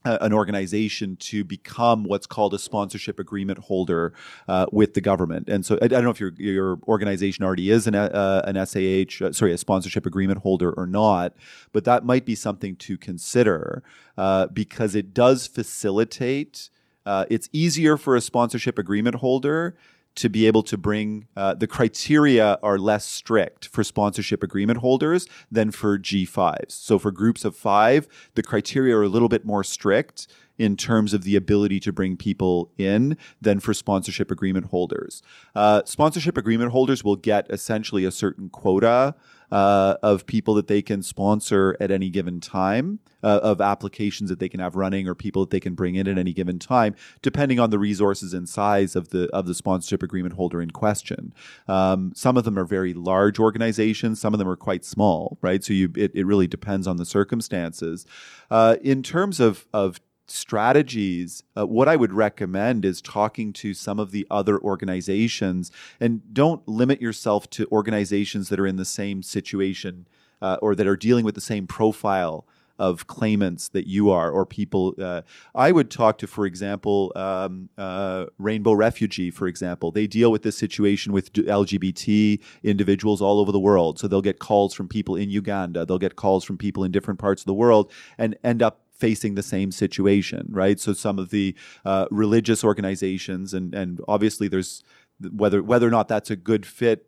an 0.07 0.33
organization 0.33 1.15
to 1.17 1.43
become 1.43 2.03
what's 2.03 2.27
called 2.27 2.53
a 2.53 2.59
sponsorship 2.59 3.19
agreement 3.19 3.59
holder 3.59 4.13
uh, 4.47 4.65
with 4.71 4.93
the 4.93 5.01
government. 5.01 5.49
And 5.49 5.65
so 5.65 5.77
I, 5.81 5.85
I, 5.85 5.87
don't 5.87 6.03
know 6.03 6.09
if 6.11 6.19
your 6.19 6.33
your 6.37 6.79
organization 6.87 7.43
already 7.43 7.69
is 7.69 7.87
an 7.87 7.95
uh, 7.95 8.41
an 8.45 8.55
SAH, 8.65 9.25
uh, 9.25 9.31
sorry, 9.31 9.53
a 9.53 9.57
sponsorship 9.57 10.05
agreement 10.05 10.39
holder 10.39 10.71
or 10.71 10.87
not, 10.87 11.33
but 11.71 11.83
that 11.85 12.05
might 12.05 12.25
be 12.25 12.35
something 12.35 12.75
to 12.77 12.97
consider 12.97 13.83
uh, 14.17 14.47
because 14.47 14.95
it 14.95 15.13
does 15.13 15.47
facilitate. 15.47 16.69
Uh, 17.05 17.25
it's 17.29 17.49
easier 17.53 17.97
for 17.97 18.15
a 18.15 18.21
sponsorship 18.21 18.77
agreement 18.77 19.15
holder 19.15 19.75
to 20.17 20.29
be 20.29 20.47
able 20.47 20.63
to 20.63 20.77
bring 20.77 21.27
uh, 21.35 21.53
the 21.53 21.67
criteria 21.67 22.59
are 22.61 22.77
less 22.77 23.05
strict 23.05 23.67
for 23.67 23.83
sponsorship 23.83 24.43
agreement 24.43 24.79
holders 24.79 25.27
than 25.51 25.71
for 25.71 25.97
G5s. 25.97 26.71
So 26.71 26.99
for 26.99 27.11
groups 27.11 27.45
of 27.45 27.55
five, 27.55 28.07
the 28.35 28.43
criteria 28.43 28.97
are 28.97 29.03
a 29.03 29.09
little 29.09 29.29
bit 29.29 29.45
more 29.45 29.63
strict 29.63 30.27
in 30.57 30.75
terms 30.75 31.13
of 31.13 31.23
the 31.23 31.35
ability 31.35 31.79
to 31.79 31.93
bring 31.93 32.17
people 32.17 32.71
in 32.77 33.15
than 33.39 33.59
for 33.59 33.73
sponsorship 33.73 34.31
agreement 34.31 34.65
holders. 34.67 35.21
Uh, 35.55 35.83
sponsorship 35.85 36.35
agreement 36.35 36.71
holders 36.71 37.03
will 37.03 37.15
get 37.15 37.45
essentially 37.51 38.03
a 38.05 38.11
certain 38.11 38.49
quota 38.49 39.13
uh, 39.51 39.95
of 40.03 40.25
people 40.25 40.53
that 40.55 40.67
they 40.67 40.81
can 40.81 41.01
sponsor 41.01 41.77
at 41.79 41.91
any 41.91 42.09
given 42.09 42.39
time, 42.39 42.99
uh, 43.23 43.39
of 43.41 43.61
applications 43.61 44.29
that 44.29 44.39
they 44.39 44.49
can 44.49 44.59
have 44.59 44.75
running, 44.75 45.07
or 45.07 45.15
people 45.15 45.43
that 45.43 45.49
they 45.49 45.59
can 45.59 45.73
bring 45.73 45.95
in 45.95 46.07
at 46.07 46.17
any 46.17 46.33
given 46.33 46.59
time, 46.59 46.95
depending 47.21 47.59
on 47.59 47.69
the 47.69 47.79
resources 47.79 48.33
and 48.33 48.47
size 48.47 48.95
of 48.95 49.09
the 49.09 49.29
of 49.29 49.47
the 49.47 49.53
sponsorship 49.53 50.03
agreement 50.03 50.35
holder 50.35 50.61
in 50.61 50.71
question. 50.71 51.33
Um, 51.67 52.11
some 52.15 52.37
of 52.37 52.43
them 52.43 52.57
are 52.57 52.65
very 52.65 52.93
large 52.93 53.39
organizations, 53.39 54.19
some 54.19 54.33
of 54.33 54.37
them 54.37 54.49
are 54.49 54.57
quite 54.57 54.83
small, 54.85 55.37
right? 55.41 55.63
So 55.63 55.73
you 55.73 55.91
it, 55.95 56.11
it 56.13 56.25
really 56.25 56.47
depends 56.47 56.87
on 56.87 56.97
the 56.97 57.05
circumstances. 57.05 58.05
Uh, 58.51 58.77
in 58.81 59.03
terms 59.03 59.39
of 59.39 59.65
of 59.73 59.99
strategies, 60.27 61.43
uh, 61.57 61.65
what 61.65 61.87
I 61.87 61.95
would 61.95 62.13
recommend 62.13 62.85
is 62.85 63.01
talking 63.01 63.53
to 63.53 63.73
some 63.73 63.99
of 63.99 64.11
the 64.11 64.27
other 64.29 64.59
organizations 64.59 65.71
and 65.99 66.33
don't 66.33 66.67
limit 66.67 67.01
yourself 67.01 67.49
to 67.51 67.67
organizations 67.71 68.49
that 68.49 68.59
are 68.59 68.67
in 68.67 68.75
the 68.75 68.85
same 68.85 69.23
situation 69.23 70.07
uh, 70.41 70.57
or 70.61 70.75
that 70.75 70.87
are 70.87 70.97
dealing 70.97 71.25
with 71.25 71.35
the 71.35 71.41
same 71.41 71.67
profile 71.67 72.45
of 72.79 73.07
claimants 73.07 73.69
that 73.69 73.87
you 73.87 74.11
are 74.11 74.29
or 74.31 74.45
people. 74.45 74.93
Uh, 75.01 75.21
I 75.55 75.71
would 75.71 75.89
talk 75.89 76.17
to, 76.19 76.27
for 76.27 76.45
example, 76.45 77.11
um, 77.15 77.69
uh, 77.77 78.27
Rainbow 78.37 78.73
Refugee, 78.73 79.31
for 79.31 79.47
example. 79.47 79.91
They 79.91 80.07
deal 80.07 80.31
with 80.31 80.43
this 80.43 80.57
situation 80.57 81.11
with 81.11 81.33
LGBT 81.33 82.39
individuals 82.63 83.21
all 83.21 83.39
over 83.39 83.51
the 83.51 83.59
world. 83.59 83.99
So 83.99 84.07
they'll 84.07 84.21
get 84.21 84.39
calls 84.39 84.73
from 84.73 84.87
people 84.87 85.15
in 85.15 85.29
Uganda, 85.29 85.85
they'll 85.85 85.97
get 85.97 86.15
calls 86.15 86.43
from 86.43 86.57
people 86.57 86.83
in 86.83 86.91
different 86.91 87.19
parts 87.19 87.41
of 87.41 87.47
the 87.47 87.53
world 87.53 87.91
and 88.17 88.37
end 88.43 88.61
up 88.61 88.81
facing 88.97 89.35
the 89.35 89.43
same 89.43 89.71
situation, 89.71 90.47
right? 90.49 90.79
So 90.79 90.93
some 90.93 91.19
of 91.19 91.29
the 91.29 91.55
uh, 91.85 92.07
religious 92.11 92.63
organizations, 92.63 93.53
and 93.53 93.73
and 93.73 94.01
obviously 94.07 94.47
there's 94.47 94.83
whether 95.31 95.61
whether 95.63 95.87
or 95.87 95.91
not 95.91 96.07
that's 96.07 96.29
a 96.29 96.35
good 96.35 96.65
fit, 96.65 97.07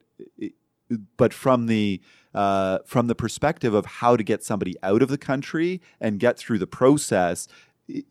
but 1.18 1.34
from 1.34 1.68
the 1.68 2.02
uh, 2.34 2.80
from 2.86 3.08
the 3.08 3.16
perspective 3.16 3.74
of 3.74 3.86
how 3.86 4.16
to 4.16 4.24
get 4.24 4.44
somebody 4.44 4.76
out 4.84 5.02
of 5.02 5.10
the 5.10 5.18
country 5.18 5.82
and 6.00 6.20
get 6.20 6.38
through 6.38 6.60
the 6.60 6.68
process, 6.68 7.48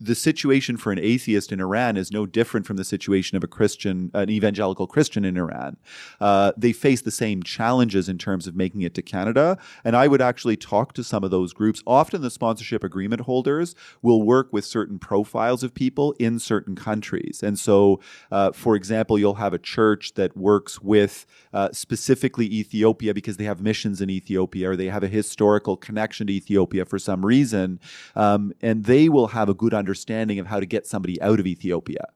the 0.01 0.15
situation 0.15 0.77
for 0.77 0.93
an 0.93 0.99
atheist 0.99 1.53
in 1.53 1.61
Iran 1.61 1.97
is 1.97 2.11
no 2.11 2.27
different 2.27 2.67
from 2.67 2.77
the 2.77 2.85
situation 2.85 3.37
of 3.37 3.45
a 3.45 3.47
Christian, 3.47 4.11
an 4.15 4.31
evangelical 4.31 4.87
Christian 4.87 5.25
in 5.25 5.37
Iran. 5.37 5.77
Uh, 6.21 6.53
they 6.57 6.73
face 6.73 7.03
the 7.03 7.11
same 7.11 7.43
challenges 7.43 8.09
in 8.09 8.19
terms 8.19 8.47
of 8.47 8.57
making 8.57 8.83
it 8.83 8.95
to 8.95 9.03
Canada. 9.03 9.59
And 9.85 9.95
I 9.95 10.09
would 10.09 10.21
actually 10.21 10.57
talk 10.57 10.93
to 10.95 11.05
some 11.05 11.23
of 11.25 11.31
those 11.31 11.53
groups. 11.53 11.83
Often 11.87 12.23
the 12.23 12.31
sponsorship 12.31 12.83
agreement 12.83 13.23
holders 13.23 13.75
will 14.03 14.23
work 14.23 14.53
with 14.53 14.65
certain 14.65 14.99
profiles 14.99 15.63
of 15.63 15.75
people 15.75 16.13
in 16.19 16.39
certain 16.39 16.75
countries. 16.75 17.43
And 17.43 17.59
so, 17.59 18.01
uh, 18.33 18.53
for 18.53 18.75
example, 18.75 19.19
you'll 19.19 19.35
have 19.35 19.55
a 19.55 19.59
church 19.59 20.15
that 20.15 20.37
works 20.37 20.81
with 20.81 21.27
uh, 21.53 21.69
specifically 21.73 22.47
Ethiopia 22.47 23.15
because 23.15 23.37
they 23.37 23.45
have 23.45 23.61
missions 23.61 24.01
in 24.01 24.11
Ethiopia 24.11 24.71
or 24.71 24.77
they 24.77 24.87
have 24.87 25.03
a 25.03 25.09
historical 25.09 25.77
connection 25.77 26.27
to 26.27 26.33
Ethiopia 26.33 26.85
for 26.85 26.99
some 26.99 27.25
reason. 27.25 27.81
Um, 28.17 28.53
and 28.61 28.85
they 28.85 29.09
will 29.09 29.29
have 29.29 29.49
a 29.49 29.55
good 29.55 29.68
good 29.69 29.77
understanding 29.77 30.39
of 30.39 30.47
how 30.47 30.61
to 30.61 30.67
get 30.67 30.87
somebody 30.87 31.21
out 31.21 31.39
of 31.39 31.47
Ethiopia 31.47 32.07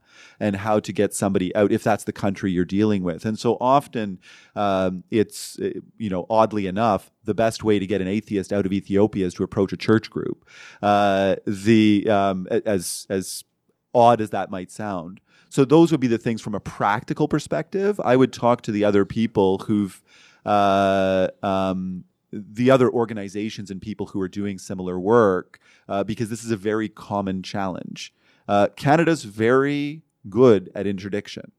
and 0.41 0.57
how 0.57 0.81
to 0.81 0.93
get 0.93 1.15
somebody 1.15 1.55
out 1.55 1.71
if 1.71 1.83
that's 1.83 2.05
the 2.05 2.13
country 2.13 2.51
you're 2.51 2.65
dealing 2.65 3.03
with. 3.03 3.25
And 3.25 3.39
so 3.39 3.57
often 3.61 4.19
um, 4.57 5.05
it's, 5.11 5.59
uh, 5.59 5.71
you 5.99 6.09
know, 6.09 6.27
oddly 6.31 6.67
enough, 6.67 7.11
the 7.25 7.35
best 7.35 7.63
way 7.63 7.79
to 7.79 7.87
get 7.87 8.01
an 8.01 8.09
atheist 8.09 8.53
out 8.53 8.65
of 8.67 8.73
Ethiopia 8.73 9.27
is 9.27 9.35
to 9.35 9.45
approach 9.45 9.73
a 9.73 9.77
church 9.77 10.11
group. 10.11 10.49
Uh, 10.81 11.37
the 11.47 12.09
um, 12.09 12.47
as 12.51 13.07
as 13.11 13.45
odd 13.95 14.21
as 14.21 14.31
that 14.31 14.51
might 14.51 14.71
sound. 14.71 15.21
So 15.51 15.67
those 15.67 15.91
would 15.91 16.01
be 16.01 16.07
the 16.07 16.17
things 16.17 16.41
from 16.41 16.55
a 16.55 16.61
practical 16.61 17.29
perspective. 17.29 18.01
I 18.03 18.17
would 18.17 18.33
talk 18.33 18.63
to 18.63 18.73
the 18.73 18.85
other 18.85 19.05
people 19.05 19.59
who've 19.59 20.03
uh, 20.47 21.29
um, 21.43 22.05
the 22.33 22.71
other 22.71 22.91
organizations 22.91 23.71
and 23.71 23.81
people 23.81 24.07
who 24.07 24.21
are 24.21 24.29
doing 24.29 24.59
similar 24.59 24.99
work 24.99 25.59
uh, 25.89 26.03
because 26.03 26.31
this 26.31 26.45
is 26.45 26.51
a 26.51 26.57
very 26.57 26.89
common 26.89 27.43
challenge. 27.43 28.13
Uh, 28.49 28.69
Canada's 28.77 29.25
very 29.25 30.03
good 30.29 30.71
at 30.75 30.87
interdiction. 30.87 31.53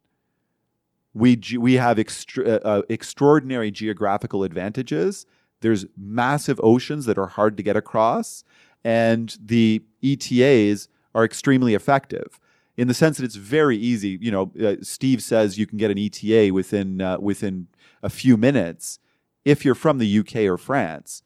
We, 1.13 1.39
we 1.57 1.73
have 1.73 1.99
extra, 1.99 2.43
uh, 2.43 2.59
uh, 2.63 2.81
extraordinary 2.89 3.69
geographical 3.69 4.43
advantages. 4.43 5.27
There's 5.61 5.85
massive 5.95 6.59
oceans 6.63 7.05
that 7.05 7.17
are 7.17 7.27
hard 7.27 7.55
to 7.57 7.63
get 7.63 7.77
across, 7.77 8.43
and 8.83 9.37
the 9.39 9.83
ETAs 10.03 10.89
are 11.13 11.23
extremely 11.23 11.75
effective 11.75 12.39
in 12.75 12.87
the 12.87 12.93
sense 12.93 13.17
that 13.17 13.23
it's 13.23 13.35
very 13.35 13.77
easy. 13.77 14.17
You 14.19 14.31
know, 14.31 14.51
uh, 14.61 14.75
Steve 14.81 15.21
says 15.21 15.59
you 15.59 15.67
can 15.67 15.77
get 15.77 15.91
an 15.91 15.99
ETA 15.99 16.51
within 16.53 17.01
uh, 17.01 17.19
within 17.19 17.67
a 18.01 18.09
few 18.09 18.35
minutes 18.35 18.99
if 19.45 19.65
you're 19.65 19.75
from 19.75 19.97
the 19.97 20.19
UK 20.19 20.35
or 20.43 20.57
France, 20.57 21.23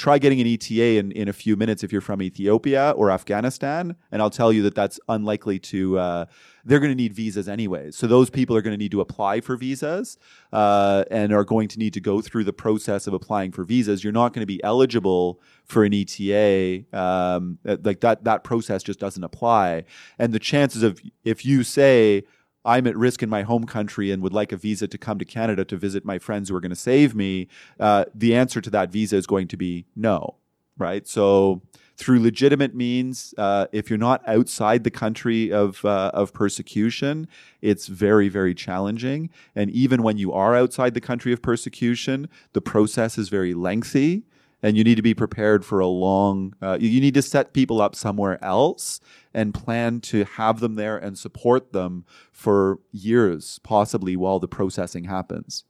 try 0.00 0.18
getting 0.18 0.40
an 0.40 0.46
ETA 0.46 0.96
in, 0.96 1.12
in 1.12 1.28
a 1.28 1.32
few 1.32 1.56
minutes 1.56 1.84
if 1.84 1.92
you're 1.92 2.00
from 2.00 2.22
Ethiopia 2.22 2.92
or 2.96 3.10
Afghanistan. 3.10 3.94
And 4.10 4.22
I'll 4.22 4.30
tell 4.30 4.50
you 4.50 4.62
that 4.62 4.74
that's 4.74 4.98
unlikely 5.10 5.58
to, 5.58 5.98
uh, 5.98 6.24
they're 6.64 6.80
going 6.80 6.90
to 6.90 6.96
need 6.96 7.12
visas 7.12 7.50
anyway. 7.50 7.90
So 7.90 8.06
those 8.06 8.30
people 8.30 8.56
are 8.56 8.62
going 8.62 8.72
to 8.72 8.78
need 8.78 8.92
to 8.92 9.02
apply 9.02 9.42
for 9.42 9.56
visas 9.56 10.16
uh, 10.54 11.04
and 11.10 11.34
are 11.34 11.44
going 11.44 11.68
to 11.68 11.78
need 11.78 11.92
to 11.92 12.00
go 12.00 12.22
through 12.22 12.44
the 12.44 12.52
process 12.52 13.06
of 13.06 13.12
applying 13.12 13.52
for 13.52 13.62
visas. 13.62 14.02
You're 14.02 14.14
not 14.14 14.32
going 14.32 14.40
to 14.40 14.46
be 14.46 14.62
eligible 14.64 15.38
for 15.66 15.84
an 15.84 15.92
ETA. 15.92 16.84
Um, 16.98 17.58
like 17.64 18.00
that, 18.00 18.24
that 18.24 18.42
process 18.42 18.82
just 18.82 19.00
doesn't 19.00 19.22
apply. 19.22 19.84
And 20.18 20.32
the 20.32 20.38
chances 20.38 20.82
of, 20.82 20.98
if 21.24 21.44
you 21.44 21.62
say, 21.62 22.24
I'm 22.64 22.86
at 22.86 22.96
risk 22.96 23.22
in 23.22 23.30
my 23.30 23.42
home 23.42 23.64
country 23.64 24.10
and 24.10 24.22
would 24.22 24.32
like 24.32 24.52
a 24.52 24.56
visa 24.56 24.86
to 24.88 24.98
come 24.98 25.18
to 25.18 25.24
Canada 25.24 25.64
to 25.64 25.76
visit 25.76 26.04
my 26.04 26.18
friends 26.18 26.48
who 26.48 26.56
are 26.56 26.60
going 26.60 26.70
to 26.70 26.76
save 26.76 27.14
me, 27.14 27.48
uh, 27.78 28.04
the 28.14 28.34
answer 28.34 28.60
to 28.60 28.70
that 28.70 28.90
visa 28.90 29.16
is 29.16 29.26
going 29.26 29.48
to 29.48 29.56
be 29.56 29.86
no, 29.96 30.36
right? 30.76 31.06
So, 31.06 31.62
through 31.96 32.20
legitimate 32.20 32.74
means, 32.74 33.34
uh, 33.36 33.66
if 33.72 33.90
you're 33.90 33.98
not 33.98 34.26
outside 34.26 34.84
the 34.84 34.90
country 34.90 35.52
of 35.52 35.84
uh, 35.84 36.10
of 36.14 36.32
persecution, 36.32 37.28
it's 37.60 37.88
very 37.88 38.30
very 38.30 38.54
challenging. 38.54 39.28
And 39.54 39.70
even 39.70 40.02
when 40.02 40.16
you 40.16 40.32
are 40.32 40.56
outside 40.56 40.94
the 40.94 41.00
country 41.02 41.32
of 41.32 41.42
persecution, 41.42 42.28
the 42.54 42.62
process 42.62 43.18
is 43.18 43.28
very 43.28 43.52
lengthy 43.52 44.24
and 44.62 44.76
you 44.76 44.84
need 44.84 44.96
to 44.96 45.02
be 45.02 45.14
prepared 45.14 45.64
for 45.64 45.80
a 45.80 45.86
long 45.86 46.54
uh, 46.62 46.76
you 46.80 47.00
need 47.00 47.14
to 47.14 47.22
set 47.22 47.52
people 47.52 47.80
up 47.80 47.94
somewhere 47.94 48.42
else 48.44 49.00
and 49.32 49.54
plan 49.54 50.00
to 50.00 50.24
have 50.24 50.60
them 50.60 50.74
there 50.74 50.96
and 50.96 51.18
support 51.18 51.72
them 51.72 52.04
for 52.32 52.78
years 52.92 53.58
possibly 53.62 54.16
while 54.16 54.38
the 54.38 54.48
processing 54.48 55.04
happens 55.04 55.64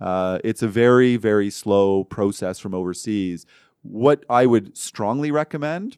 uh, 0.00 0.38
it's 0.44 0.62
a 0.62 0.68
very 0.68 1.16
very 1.16 1.50
slow 1.50 2.04
process 2.04 2.58
from 2.58 2.74
overseas 2.74 3.46
what 3.82 4.24
I 4.28 4.46
would 4.46 4.76
strongly 4.76 5.30
recommend 5.30 5.96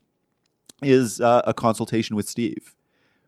is 0.83 1.21
uh, 1.21 1.43
a 1.45 1.55
consultation 1.55 2.17
with 2.17 2.29
Steve 2.29 2.75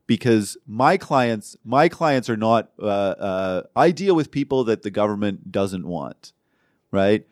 because 0.07 0.57
my 0.67 0.97
clients 0.97 1.57
my 1.65 1.89
clients 1.89 2.29
are 2.29 2.37
not 2.37 2.71
uh, 2.81 2.87
uh, 2.87 3.63
I 3.75 3.91
deal 3.91 4.15
with 4.15 4.31
people 4.31 4.65
that 4.65 4.83
the 4.83 4.91
government 4.91 5.51
doesn't 5.51 5.87
want, 5.87 6.33
right? 6.91 7.27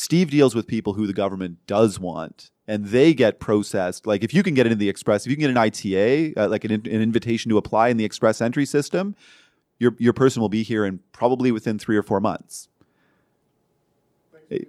Steve 0.00 0.30
deals 0.30 0.54
with 0.54 0.66
people 0.66 0.94
who 0.94 1.06
the 1.06 1.12
government 1.12 1.58
does 1.66 2.00
want, 2.00 2.50
and 2.66 2.86
they 2.86 3.12
get 3.12 3.38
processed. 3.38 4.06
Like 4.06 4.24
if 4.24 4.32
you 4.32 4.42
can 4.42 4.54
get 4.54 4.64
it 4.64 4.72
in 4.72 4.78
the 4.78 4.88
express, 4.88 5.26
if 5.26 5.30
you 5.30 5.36
can 5.36 5.42
get 5.42 5.50
an 5.50 5.58
ITA, 5.58 6.32
uh, 6.36 6.48
like 6.48 6.64
an, 6.64 6.72
an 6.72 6.86
invitation 6.86 7.50
to 7.50 7.58
apply 7.58 7.88
in 7.88 7.98
the 7.98 8.04
express 8.06 8.40
entry 8.40 8.64
system, 8.64 9.14
your 9.78 9.94
your 9.98 10.14
person 10.14 10.40
will 10.40 10.48
be 10.48 10.62
here 10.62 10.86
in 10.86 11.00
probably 11.12 11.52
within 11.52 11.78
three 11.78 11.98
or 11.98 12.02
four 12.02 12.18
months. 12.18 12.70
Hey. 14.48 14.64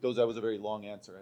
Those 0.00 0.16
that 0.16 0.26
was 0.26 0.38
a 0.38 0.40
very 0.40 0.56
long 0.56 0.86
answer. 0.86 1.12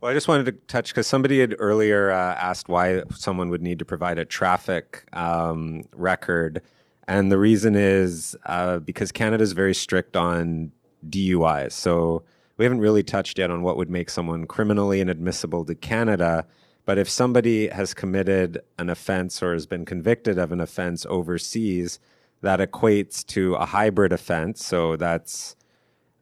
Well, 0.00 0.10
I 0.10 0.14
just 0.14 0.26
wanted 0.26 0.46
to 0.46 0.52
touch 0.66 0.88
because 0.88 1.06
somebody 1.06 1.38
had 1.38 1.54
earlier 1.60 2.10
uh, 2.10 2.34
asked 2.34 2.68
why 2.68 3.04
someone 3.14 3.50
would 3.50 3.62
need 3.62 3.78
to 3.78 3.84
provide 3.84 4.18
a 4.18 4.24
traffic 4.24 5.04
um, 5.12 5.84
record. 5.92 6.60
And 7.06 7.30
the 7.30 7.38
reason 7.38 7.76
is 7.76 8.36
uh, 8.46 8.80
because 8.80 9.12
Canada 9.12 9.44
is 9.44 9.52
very 9.52 9.74
strict 9.74 10.16
on 10.16 10.72
DUIs. 11.08 11.72
So 11.72 12.22
we 12.56 12.64
haven't 12.64 12.80
really 12.80 13.02
touched 13.02 13.38
yet 13.38 13.50
on 13.50 13.62
what 13.62 13.76
would 13.76 13.90
make 13.90 14.10
someone 14.10 14.46
criminally 14.46 15.00
inadmissible 15.00 15.64
to 15.64 15.74
Canada. 15.74 16.46
But 16.84 16.98
if 16.98 17.08
somebody 17.08 17.68
has 17.68 17.94
committed 17.94 18.60
an 18.78 18.90
offense 18.90 19.42
or 19.42 19.52
has 19.52 19.66
been 19.66 19.84
convicted 19.84 20.38
of 20.38 20.52
an 20.52 20.60
offense 20.60 21.06
overseas, 21.06 21.98
that 22.42 22.60
equates 22.60 23.24
to 23.26 23.54
a 23.54 23.66
hybrid 23.66 24.12
offense. 24.12 24.64
So 24.64 24.96
that's 24.96 25.56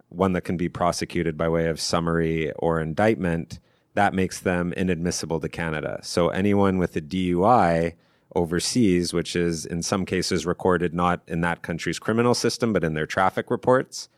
one 0.09 0.33
that 0.33 0.43
can 0.43 0.57
be 0.57 0.69
prosecuted 0.69 1.37
by 1.37 1.49
way 1.49 1.67
of 1.67 1.81
summary 1.81 2.53
or 2.53 2.81
indictment 2.81 3.61
that 3.95 4.15
makes 4.15 4.39
them 4.39 4.73
inadmissible 4.75 5.41
to 5.41 5.49
Canada. 5.49 5.99
So 6.03 6.29
anyone 6.29 6.79
with 6.79 6.95
a 6.95 7.01
DUI 7.01 7.95
overseas, 8.37 9.13
which 9.13 9.35
is 9.35 9.67
in 9.67 9.83
some 9.83 10.05
cases 10.05 10.47
recorded 10.47 10.95
not 10.95 11.21
in 11.27 11.41
that 11.41 11.63
country's 11.63 11.99
criminal 11.99 12.35
system, 12.35 12.73
but 12.73 12.85
in 12.85 12.95
their 12.95 13.07
traffic 13.07 13.51
reports, 13.51 14.09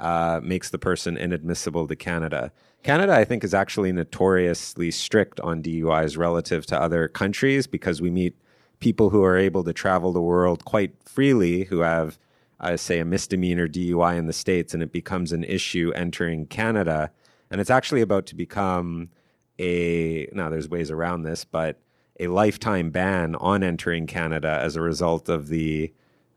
uh, 0.00 0.40
makes 0.42 0.70
the 0.70 0.78
person 0.78 1.16
inadmissible 1.16 1.86
to 1.86 1.94
Canada. 1.94 2.50
Canada, 2.82 3.14
I 3.14 3.24
think, 3.24 3.44
is 3.44 3.52
actually 3.52 3.92
notoriously 3.92 4.90
strict 4.90 5.38
on 5.40 5.62
DUIs 5.62 6.16
relative 6.16 6.64
to 6.66 6.80
other 6.80 7.06
countries 7.08 7.66
because 7.66 8.00
we 8.00 8.10
meet 8.10 8.34
people 8.80 9.10
who 9.10 9.22
are 9.22 9.36
able 9.36 9.62
to 9.64 9.74
travel 9.74 10.12
the 10.12 10.22
world 10.22 10.64
quite 10.64 10.94
freely 11.04 11.64
who 11.64 11.80
have, 11.80 12.18
uh, 12.60 12.78
say, 12.78 12.98
a 12.98 13.04
misdemeanor 13.04 13.68
DUI 13.68 14.16
in 14.16 14.26
the 14.26 14.32
States, 14.32 14.72
and 14.72 14.82
it 14.82 14.90
becomes 14.90 15.32
an 15.32 15.44
issue 15.44 15.92
entering 15.94 16.46
Canada. 16.46 17.10
And 17.50 17.60
it's 17.60 17.70
actually 17.70 18.00
about 18.00 18.24
to 18.26 18.34
become 18.34 19.10
a 19.58 20.26
now 20.32 20.48
there's 20.48 20.68
ways 20.68 20.90
around 20.90 21.22
this, 21.22 21.44
but 21.44 21.78
a 22.18 22.28
lifetime 22.28 22.90
ban 22.90 23.34
on 23.36 23.62
entering 23.62 24.06
Canada 24.06 24.58
as 24.62 24.76
a 24.76 24.80
result 24.80 25.28
of 25.28 25.48
the 25.48 25.92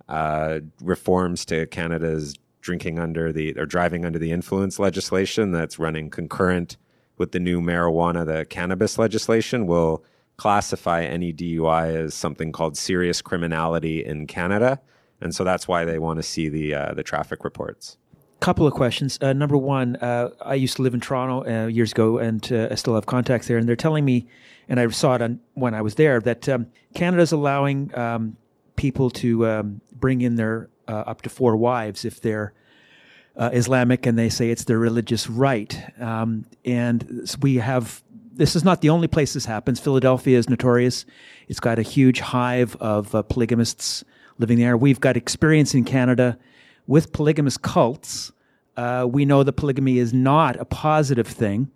uh, 0.09 0.59
reforms 0.81 1.45
to 1.45 1.65
Canada's 1.67 2.35
drinking 2.63 2.97
under 2.97 3.31
the 3.31 3.53
or 3.57 3.67
driving 3.67 4.05
under 4.05 4.17
the 4.17 4.31
influence 4.31 4.79
legislation 4.79 5.51
that's 5.51 5.77
running 5.77 6.09
concurrent 6.09 6.77
with 7.17 7.31
the 7.31 7.39
new 7.39 7.61
marijuana, 7.61 8.25
the 8.25 8.45
cannabis 8.45 8.97
legislation 8.97 9.67
will 9.67 10.03
classify 10.37 11.03
any 11.03 11.31
DUI 11.31 11.95
as 11.95 12.15
something 12.15 12.51
called 12.51 12.75
serious 12.75 13.21
criminality 13.21 14.03
in 14.03 14.25
Canada, 14.25 14.81
and 15.21 15.35
so 15.35 15.43
that's 15.43 15.67
why 15.67 15.85
they 15.85 15.99
want 15.99 16.17
to 16.17 16.23
see 16.23 16.49
the 16.49 16.73
uh, 16.73 16.93
the 16.95 17.03
traffic 17.03 17.43
reports 17.43 17.97
couple 18.43 18.67
of 18.67 18.73
questions. 18.73 19.17
Uh, 19.21 19.31
number 19.31 19.55
one, 19.55 19.95
uh, 19.97 20.29
I 20.41 20.55
used 20.55 20.75
to 20.75 20.81
live 20.81 20.93
in 20.93 20.99
Toronto 20.99 21.49
uh, 21.49 21.67
years 21.67 21.93
ago, 21.93 22.17
and 22.17 22.45
uh, 22.51 22.67
I 22.71 22.75
still 22.75 22.95
have 22.95 23.05
contacts 23.05 23.47
there. 23.47 23.57
And 23.57 23.69
they're 23.69 23.77
telling 23.77 24.03
me, 24.03 24.27
and 24.67 24.81
I 24.81 24.87
saw 24.89 25.15
it 25.15 25.21
on, 25.21 25.39
when 25.53 25.73
I 25.73 25.81
was 25.81 25.95
there, 25.95 26.19
that 26.19 26.49
um, 26.49 26.67
Canada's 26.93 27.31
allowing 27.31 27.97
um, 27.97 28.35
people 28.75 29.09
to 29.11 29.47
um, 29.47 29.81
bring 29.93 30.19
in 30.19 30.35
their 30.35 30.69
uh, 30.87 30.91
up 30.91 31.21
to 31.23 31.29
four 31.29 31.55
wives 31.55 32.05
if 32.05 32.21
they're 32.21 32.53
uh, 33.35 33.49
Islamic, 33.53 34.05
and 34.05 34.17
they 34.17 34.29
say 34.29 34.49
it's 34.49 34.65
their 34.65 34.79
religious 34.79 35.29
right. 35.29 35.81
Um, 35.99 36.45
and 36.65 37.27
we 37.41 37.55
have. 37.55 38.03
This 38.35 38.55
is 38.55 38.63
not 38.63 38.81
the 38.81 38.89
only 38.89 39.07
place 39.07 39.33
this 39.33 39.45
happens. 39.45 39.79
Philadelphia 39.79 40.39
is 40.39 40.49
notorious. 40.49 41.05
It's 41.47 41.59
got 41.59 41.77
a 41.77 41.83
huge 41.83 42.19
hive 42.19 42.75
of 42.77 43.11
polygamists 43.29 44.03
living 44.39 44.57
there. 44.57 44.75
We've 44.75 44.99
got 44.99 45.15
experience 45.15 45.75
in 45.75 45.83
Canada 45.83 46.39
with 46.87 47.13
polygamous 47.13 47.57
cults. 47.57 48.31
Uh, 48.75 49.07
we 49.07 49.25
know 49.25 49.43
that 49.43 49.53
polygamy 49.53 49.99
is 49.99 50.13
not 50.13 50.55
a 50.59 50.65
positive 50.65 51.27
thing. 51.27 51.69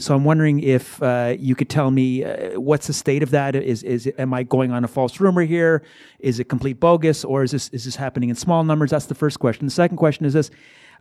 So 0.00 0.14
I'm 0.14 0.24
wondering 0.24 0.60
if 0.60 1.02
uh, 1.02 1.36
you 1.38 1.54
could 1.54 1.68
tell 1.68 1.90
me 1.90 2.24
uh, 2.24 2.58
what's 2.58 2.86
the 2.86 2.94
state 2.94 3.22
of 3.22 3.30
that? 3.32 3.54
Is 3.54 3.82
is 3.82 4.10
am 4.16 4.32
I 4.32 4.44
going 4.44 4.72
on 4.72 4.82
a 4.82 4.88
false 4.88 5.20
rumor 5.20 5.42
here? 5.42 5.82
Is 6.18 6.40
it 6.40 6.44
complete 6.44 6.80
bogus, 6.80 7.22
or 7.22 7.42
is 7.42 7.50
this 7.50 7.68
is 7.68 7.84
this 7.84 7.96
happening 7.96 8.30
in 8.30 8.34
small 8.34 8.64
numbers? 8.64 8.90
That's 8.90 9.06
the 9.06 9.14
first 9.14 9.38
question. 9.38 9.66
The 9.66 9.72
second 9.72 9.98
question 9.98 10.24
is 10.24 10.32
this: 10.32 10.50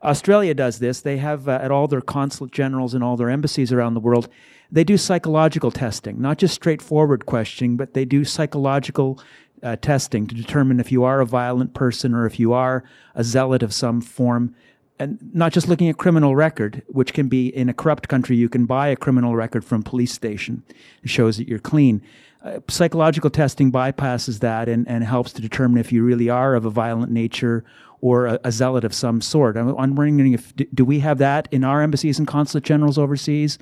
Australia 0.04 0.54
does 0.54 0.80
this. 0.80 1.00
They 1.00 1.16
have 1.18 1.48
uh, 1.48 1.60
at 1.62 1.72
all 1.72 1.88
their 1.88 2.02
consulate 2.02 2.52
generals 2.52 2.94
and 2.94 3.02
all 3.02 3.16
their 3.16 3.30
embassies 3.30 3.72
around 3.72 3.94
the 3.94 4.02
world. 4.02 4.28
They 4.70 4.84
do 4.84 4.98
psychological 4.98 5.72
testing, 5.72 6.22
not 6.22 6.38
just 6.38 6.54
straightforward 6.54 7.26
questioning, 7.26 7.78
but 7.78 7.94
they 7.94 8.04
do 8.04 8.26
psychological 8.26 9.20
uh, 9.64 9.78
testing 9.78 10.28
to 10.28 10.36
determine 10.36 10.80
if 10.82 10.92
you 10.92 11.06
are 11.06 11.22
a 11.22 11.26
violent 11.26 11.74
person 11.74 12.14
or 12.14 12.26
if 12.26 12.38
you 12.38 12.52
are 12.52 12.84
a 13.16 13.24
zealot 13.24 13.64
of 13.64 13.74
some 13.74 14.02
form. 14.02 14.54
And 15.00 15.18
not 15.34 15.54
just 15.54 15.70
looking 15.70 15.88
at 15.88 15.98
criminal 15.98 16.36
record, 16.36 16.84
which 16.88 17.14
can 17.14 17.30
be 17.30 17.48
in 17.48 17.70
a 17.70 17.74
corrupt 17.74 18.10
country, 18.10 18.36
you 18.36 18.50
can 18.50 18.66
buy 18.66 18.90
a 18.90 18.98
criminal 18.98 19.36
record 19.36 19.64
from 19.64 19.82
police 19.82 20.12
station. 20.12 20.64
It 21.04 21.10
shows 21.10 21.38
that 21.38 21.48
you're 21.48 21.60
clean. 21.60 22.02
Uh, 22.44 22.60
psychological 22.68 23.30
testing 23.30 23.72
bypasses 23.72 24.40
that 24.40 24.68
and, 24.70 24.88
and 24.88 25.04
helps 25.04 25.32
to 25.34 25.42
determine 25.42 25.78
if 25.78 25.92
you 25.92 26.04
really 26.04 26.30
are 26.30 26.56
of 26.56 26.66
a 26.66 26.70
violent 26.70 27.12
nature 27.12 27.64
or 28.02 28.28
a, 28.28 28.40
a 28.44 28.52
zealot 28.52 28.84
of 28.84 28.94
some 28.94 29.22
sort. 29.22 29.58
I'm, 29.58 29.70
I'm 29.78 29.96
wondering 29.96 30.34
if 30.34 30.54
do, 30.56 30.86
we 30.86 31.00
have 31.00 31.18
that 31.18 31.48
in 31.52 31.64
our 31.64 31.82
embassies 31.82 32.20
and 32.20 32.28
consulate 32.28 32.64
generals 32.64 32.98
overseas 32.98 33.58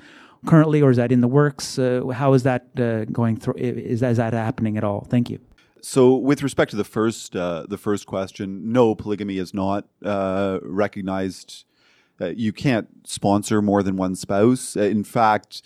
currently, 0.46 0.80
or 0.82 0.90
is 0.90 0.96
that 0.96 1.10
in 1.10 1.20
the 1.20 1.28
works? 1.28 1.78
Uh, 1.78 2.06
how 2.08 2.34
is 2.34 2.44
that 2.44 2.66
uh, 2.78 3.04
going 3.06 3.36
through? 3.36 3.54
Is, 3.56 4.02
is 4.02 4.16
that 4.16 4.32
happening 4.32 4.76
at 4.76 4.84
all? 4.84 5.06
Thank 5.08 5.30
you. 5.30 5.40
So, 5.82 6.14
with 6.14 6.42
respect 6.42 6.70
to 6.70 6.76
the 6.76 6.84
first 6.84 7.34
uh, 7.36 7.66
the 7.68 7.78
first 7.78 8.06
question, 8.06 8.72
no, 8.72 8.94
polygamy 8.94 9.38
is 9.38 9.54
not 9.54 9.86
uh, 10.04 10.58
recognized. 10.62 11.64
Uh, 12.20 12.26
you 12.28 12.52
can't 12.52 12.88
sponsor 13.04 13.62
more 13.62 13.82
than 13.82 13.96
one 13.96 14.16
spouse. 14.16 14.76
Uh, 14.76 14.82
in 14.82 15.04
fact, 15.04 15.62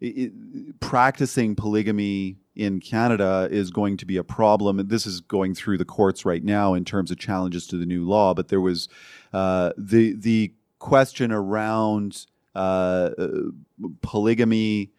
it, 0.00 0.32
practicing 0.80 1.54
polygamy 1.54 2.36
in 2.54 2.78
Canada 2.78 3.48
is 3.50 3.70
going 3.70 3.96
to 3.96 4.06
be 4.06 4.16
a 4.16 4.24
problem. 4.24 4.86
This 4.88 5.06
is 5.06 5.20
going 5.20 5.54
through 5.54 5.78
the 5.78 5.84
courts 5.84 6.24
right 6.24 6.44
now 6.44 6.74
in 6.74 6.84
terms 6.84 7.10
of 7.10 7.18
challenges 7.18 7.66
to 7.68 7.78
the 7.78 7.86
new 7.86 8.04
law. 8.04 8.34
But 8.34 8.48
there 8.48 8.60
was 8.60 8.88
uh, 9.32 9.72
the 9.78 10.14
the 10.14 10.52
question 10.78 11.32
around 11.32 12.26
uh, 12.54 13.10
polygamy 14.02 14.92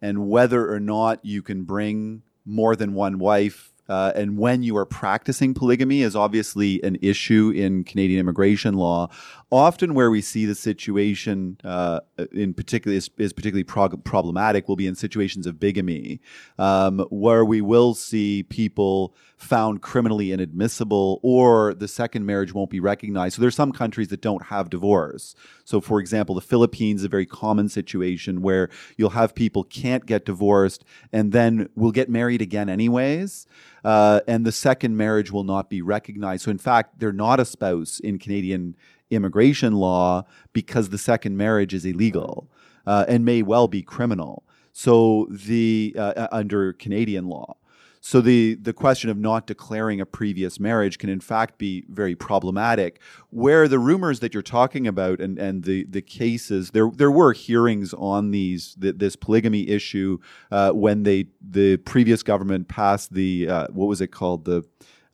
and 0.00 0.28
whether 0.28 0.72
or 0.72 0.80
not 0.80 1.24
you 1.24 1.42
can 1.42 1.62
bring 1.62 2.22
more 2.44 2.74
than 2.74 2.94
one 2.94 3.18
wife 3.18 3.71
uh, 3.92 4.10
and 4.14 4.38
when 4.38 4.62
you 4.62 4.74
are 4.78 4.86
practicing 4.86 5.52
polygamy 5.52 6.00
is 6.00 6.16
obviously 6.16 6.82
an 6.82 6.96
issue 7.02 7.52
in 7.54 7.84
Canadian 7.84 8.18
immigration 8.18 8.72
law. 8.74 9.10
Often, 9.50 9.92
where 9.92 10.10
we 10.10 10.22
see 10.22 10.46
the 10.46 10.54
situation 10.54 11.58
uh, 11.62 12.00
in 12.32 12.54
particular 12.54 12.96
is, 12.96 13.10
is 13.18 13.34
particularly 13.34 13.64
prog- 13.64 14.02
problematic 14.02 14.66
will 14.66 14.76
be 14.76 14.86
in 14.86 14.94
situations 14.94 15.46
of 15.46 15.60
bigamy, 15.60 16.22
um, 16.58 17.00
where 17.10 17.44
we 17.44 17.60
will 17.60 17.92
see 17.92 18.44
people 18.44 19.14
found 19.42 19.82
criminally 19.82 20.30
inadmissible 20.30 21.18
or 21.22 21.74
the 21.74 21.88
second 21.88 22.24
marriage 22.24 22.54
won't 22.54 22.70
be 22.70 22.80
recognized. 22.80 23.36
So 23.36 23.42
there's 23.42 23.56
some 23.56 23.72
countries 23.72 24.08
that 24.08 24.20
don't 24.20 24.44
have 24.44 24.70
divorce. 24.70 25.34
So 25.64 25.80
for 25.80 26.00
example, 26.00 26.34
the 26.34 26.40
Philippines 26.40 27.02
a 27.02 27.08
very 27.08 27.26
common 27.26 27.68
situation 27.68 28.40
where 28.40 28.70
you'll 28.96 29.10
have 29.10 29.34
people 29.34 29.64
can't 29.64 30.06
get 30.06 30.24
divorced 30.24 30.84
and 31.12 31.32
then 31.32 31.68
will 31.74 31.90
get 31.90 32.08
married 32.08 32.40
again 32.40 32.68
anyways. 32.68 33.46
Uh, 33.84 34.20
and 34.28 34.46
the 34.46 34.52
second 34.52 34.96
marriage 34.96 35.32
will 35.32 35.44
not 35.44 35.68
be 35.68 35.82
recognized. 35.82 36.44
So 36.44 36.50
in 36.50 36.58
fact, 36.58 37.00
they're 37.00 37.12
not 37.12 37.40
a 37.40 37.44
spouse 37.44 37.98
in 37.98 38.18
Canadian 38.18 38.76
immigration 39.10 39.74
law 39.74 40.24
because 40.52 40.90
the 40.90 40.98
second 40.98 41.36
marriage 41.36 41.74
is 41.74 41.84
illegal 41.84 42.48
uh, 42.86 43.04
and 43.08 43.24
may 43.24 43.42
well 43.42 43.66
be 43.68 43.82
criminal. 43.82 44.44
So 44.72 45.26
the 45.30 45.94
uh, 45.98 46.28
under 46.30 46.72
Canadian 46.72 47.26
law. 47.26 47.56
So 48.04 48.20
the 48.20 48.56
the 48.56 48.72
question 48.72 49.10
of 49.10 49.16
not 49.16 49.46
declaring 49.46 50.00
a 50.00 50.06
previous 50.06 50.58
marriage 50.58 50.98
can 50.98 51.08
in 51.08 51.20
fact 51.20 51.56
be 51.56 51.84
very 51.88 52.16
problematic. 52.16 53.00
Where 53.30 53.68
the 53.68 53.78
rumors 53.78 54.18
that 54.20 54.34
you're 54.34 54.42
talking 54.42 54.88
about 54.88 55.20
and, 55.20 55.38
and 55.38 55.62
the, 55.62 55.84
the 55.84 56.02
cases 56.02 56.72
there 56.72 56.90
there 56.92 57.12
were 57.12 57.32
hearings 57.32 57.94
on 57.94 58.32
these 58.32 58.74
the, 58.76 58.92
this 58.92 59.14
polygamy 59.14 59.68
issue 59.68 60.18
uh, 60.50 60.72
when 60.72 61.04
they 61.04 61.26
the 61.40 61.76
previous 61.76 62.24
government 62.24 62.66
passed 62.66 63.14
the 63.14 63.48
uh, 63.48 63.66
what 63.68 63.86
was 63.86 64.00
it 64.00 64.08
called 64.08 64.46
the 64.46 64.64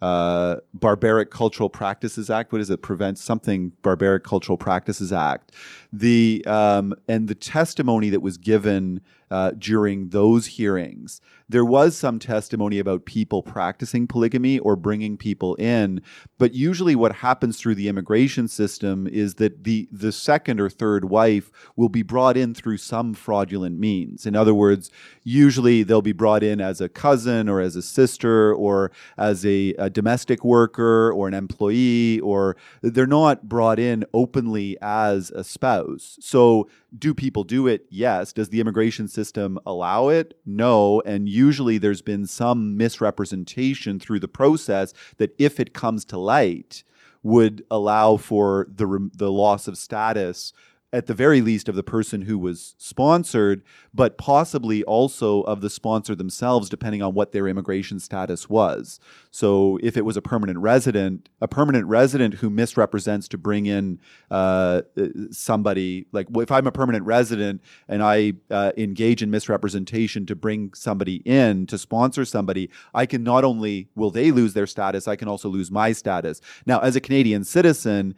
uh, 0.00 0.56
Barbaric 0.72 1.30
Cultural 1.30 1.68
Practices 1.68 2.30
Act. 2.30 2.52
What 2.52 2.60
is 2.60 2.70
it? 2.70 2.82
Prevents 2.82 3.22
something 3.22 3.72
Barbaric 3.82 4.24
Cultural 4.24 4.56
Practices 4.56 5.12
Act. 5.12 5.52
The 5.92 6.42
um, 6.46 6.94
and 7.08 7.28
the 7.28 7.34
testimony 7.34 8.08
that 8.10 8.20
was 8.20 8.38
given 8.38 9.02
uh, 9.30 9.52
during 9.58 10.08
those 10.08 10.46
hearings, 10.46 11.20
there 11.48 11.64
was 11.64 11.96
some 11.96 12.18
testimony 12.18 12.78
about 12.78 13.06
people 13.06 13.42
practicing 13.42 14.06
polygamy 14.06 14.58
or 14.58 14.76
bringing 14.76 15.16
people 15.16 15.54
in, 15.54 16.02
but 16.36 16.54
usually 16.54 16.94
what 16.94 17.16
happens 17.16 17.58
through 17.58 17.74
the 17.74 17.88
immigration 17.88 18.48
system 18.48 19.06
is 19.06 19.34
that 19.34 19.64
the 19.64 19.88
the 19.90 20.12
second 20.12 20.60
or 20.60 20.68
third 20.68 21.06
wife 21.06 21.50
will 21.74 21.88
be 21.88 22.02
brought 22.02 22.36
in 22.36 22.52
through 22.54 22.76
some 22.76 23.14
fraudulent 23.14 23.78
means. 23.78 24.26
In 24.26 24.36
other 24.36 24.54
words, 24.54 24.90
usually 25.24 25.82
they'll 25.82 26.02
be 26.02 26.12
brought 26.12 26.42
in 26.42 26.60
as 26.60 26.80
a 26.80 26.88
cousin 26.88 27.48
or 27.48 27.60
as 27.60 27.76
a 27.76 27.82
sister 27.82 28.54
or 28.54 28.90
as 29.16 29.44
a, 29.46 29.74
a 29.78 29.88
domestic 29.88 30.44
worker 30.44 31.12
or 31.12 31.28
an 31.28 31.34
employee, 31.34 32.20
or 32.20 32.56
they're 32.82 33.06
not 33.06 33.48
brought 33.48 33.78
in 33.78 34.04
openly 34.12 34.76
as 34.82 35.30
a 35.30 35.44
spouse. 35.44 36.18
So, 36.20 36.68
do 36.98 37.12
people 37.12 37.44
do 37.44 37.66
it? 37.66 37.84
Yes. 37.90 38.32
Does 38.32 38.48
the 38.48 38.60
immigration 38.60 39.08
system 39.08 39.17
allow 39.66 40.08
it? 40.08 40.38
No. 40.46 41.00
And 41.04 41.28
usually 41.28 41.78
there's 41.78 42.02
been 42.02 42.26
some 42.26 42.76
misrepresentation 42.76 43.98
through 43.98 44.20
the 44.20 44.28
process 44.28 44.92
that 45.16 45.34
if 45.38 45.58
it 45.58 45.74
comes 45.74 46.04
to 46.06 46.18
light, 46.18 46.84
would 47.22 47.64
allow 47.70 48.16
for 48.16 48.68
the, 48.74 49.10
the 49.14 49.30
loss 49.30 49.68
of 49.68 49.76
status 49.76 50.52
at 50.90 51.06
the 51.06 51.14
very 51.14 51.42
least 51.42 51.68
of 51.68 51.74
the 51.74 51.82
person 51.82 52.22
who 52.22 52.38
was 52.38 52.74
sponsored, 52.78 53.62
but 53.92 54.16
possibly 54.16 54.82
also 54.84 55.42
of 55.42 55.60
the 55.60 55.68
sponsor 55.68 56.14
themselves, 56.14 56.70
depending 56.70 57.02
on 57.02 57.12
what 57.12 57.32
their 57.32 57.46
immigration 57.46 58.00
status 58.00 58.48
was. 58.48 58.98
So, 59.30 59.78
if 59.82 59.98
it 59.98 60.04
was 60.04 60.16
a 60.16 60.22
permanent 60.22 60.58
resident, 60.58 61.28
a 61.42 61.48
permanent 61.48 61.86
resident 61.86 62.34
who 62.34 62.48
misrepresents 62.48 63.28
to 63.28 63.38
bring 63.38 63.66
in 63.66 64.00
uh, 64.30 64.82
somebody, 65.30 66.06
like 66.12 66.28
if 66.36 66.50
I'm 66.50 66.66
a 66.66 66.72
permanent 66.72 67.04
resident 67.04 67.60
and 67.86 68.02
I 68.02 68.34
uh, 68.50 68.72
engage 68.78 69.22
in 69.22 69.30
misrepresentation 69.30 70.24
to 70.24 70.34
bring 70.34 70.72
somebody 70.72 71.16
in 71.26 71.66
to 71.66 71.76
sponsor 71.76 72.24
somebody, 72.24 72.70
I 72.94 73.04
can 73.04 73.22
not 73.22 73.44
only 73.44 73.88
will 73.94 74.10
they 74.10 74.30
lose 74.30 74.54
their 74.54 74.66
status, 74.66 75.06
I 75.06 75.16
can 75.16 75.28
also 75.28 75.50
lose 75.50 75.70
my 75.70 75.92
status. 75.92 76.40
Now, 76.64 76.78
as 76.78 76.96
a 76.96 77.00
Canadian 77.00 77.44
citizen, 77.44 78.14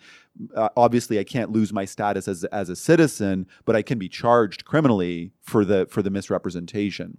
uh, 0.55 0.69
obviously 0.77 1.19
I 1.19 1.25
can't 1.25 1.51
lose 1.51 1.73
my 1.73 1.85
status 1.85 2.29
as 2.29 2.45
as 2.45 2.69
a 2.69 2.77
citizen, 2.77 3.47
but 3.65 3.77
I 3.77 3.83
can 3.83 3.99
be 3.99 4.09
charged 4.09 4.65
criminally 4.65 5.33
for 5.43 5.65
the 5.65 5.87
for 5.87 6.03
the 6.03 6.11
misrepresentation. 6.11 7.19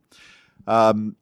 Um, 0.68 1.16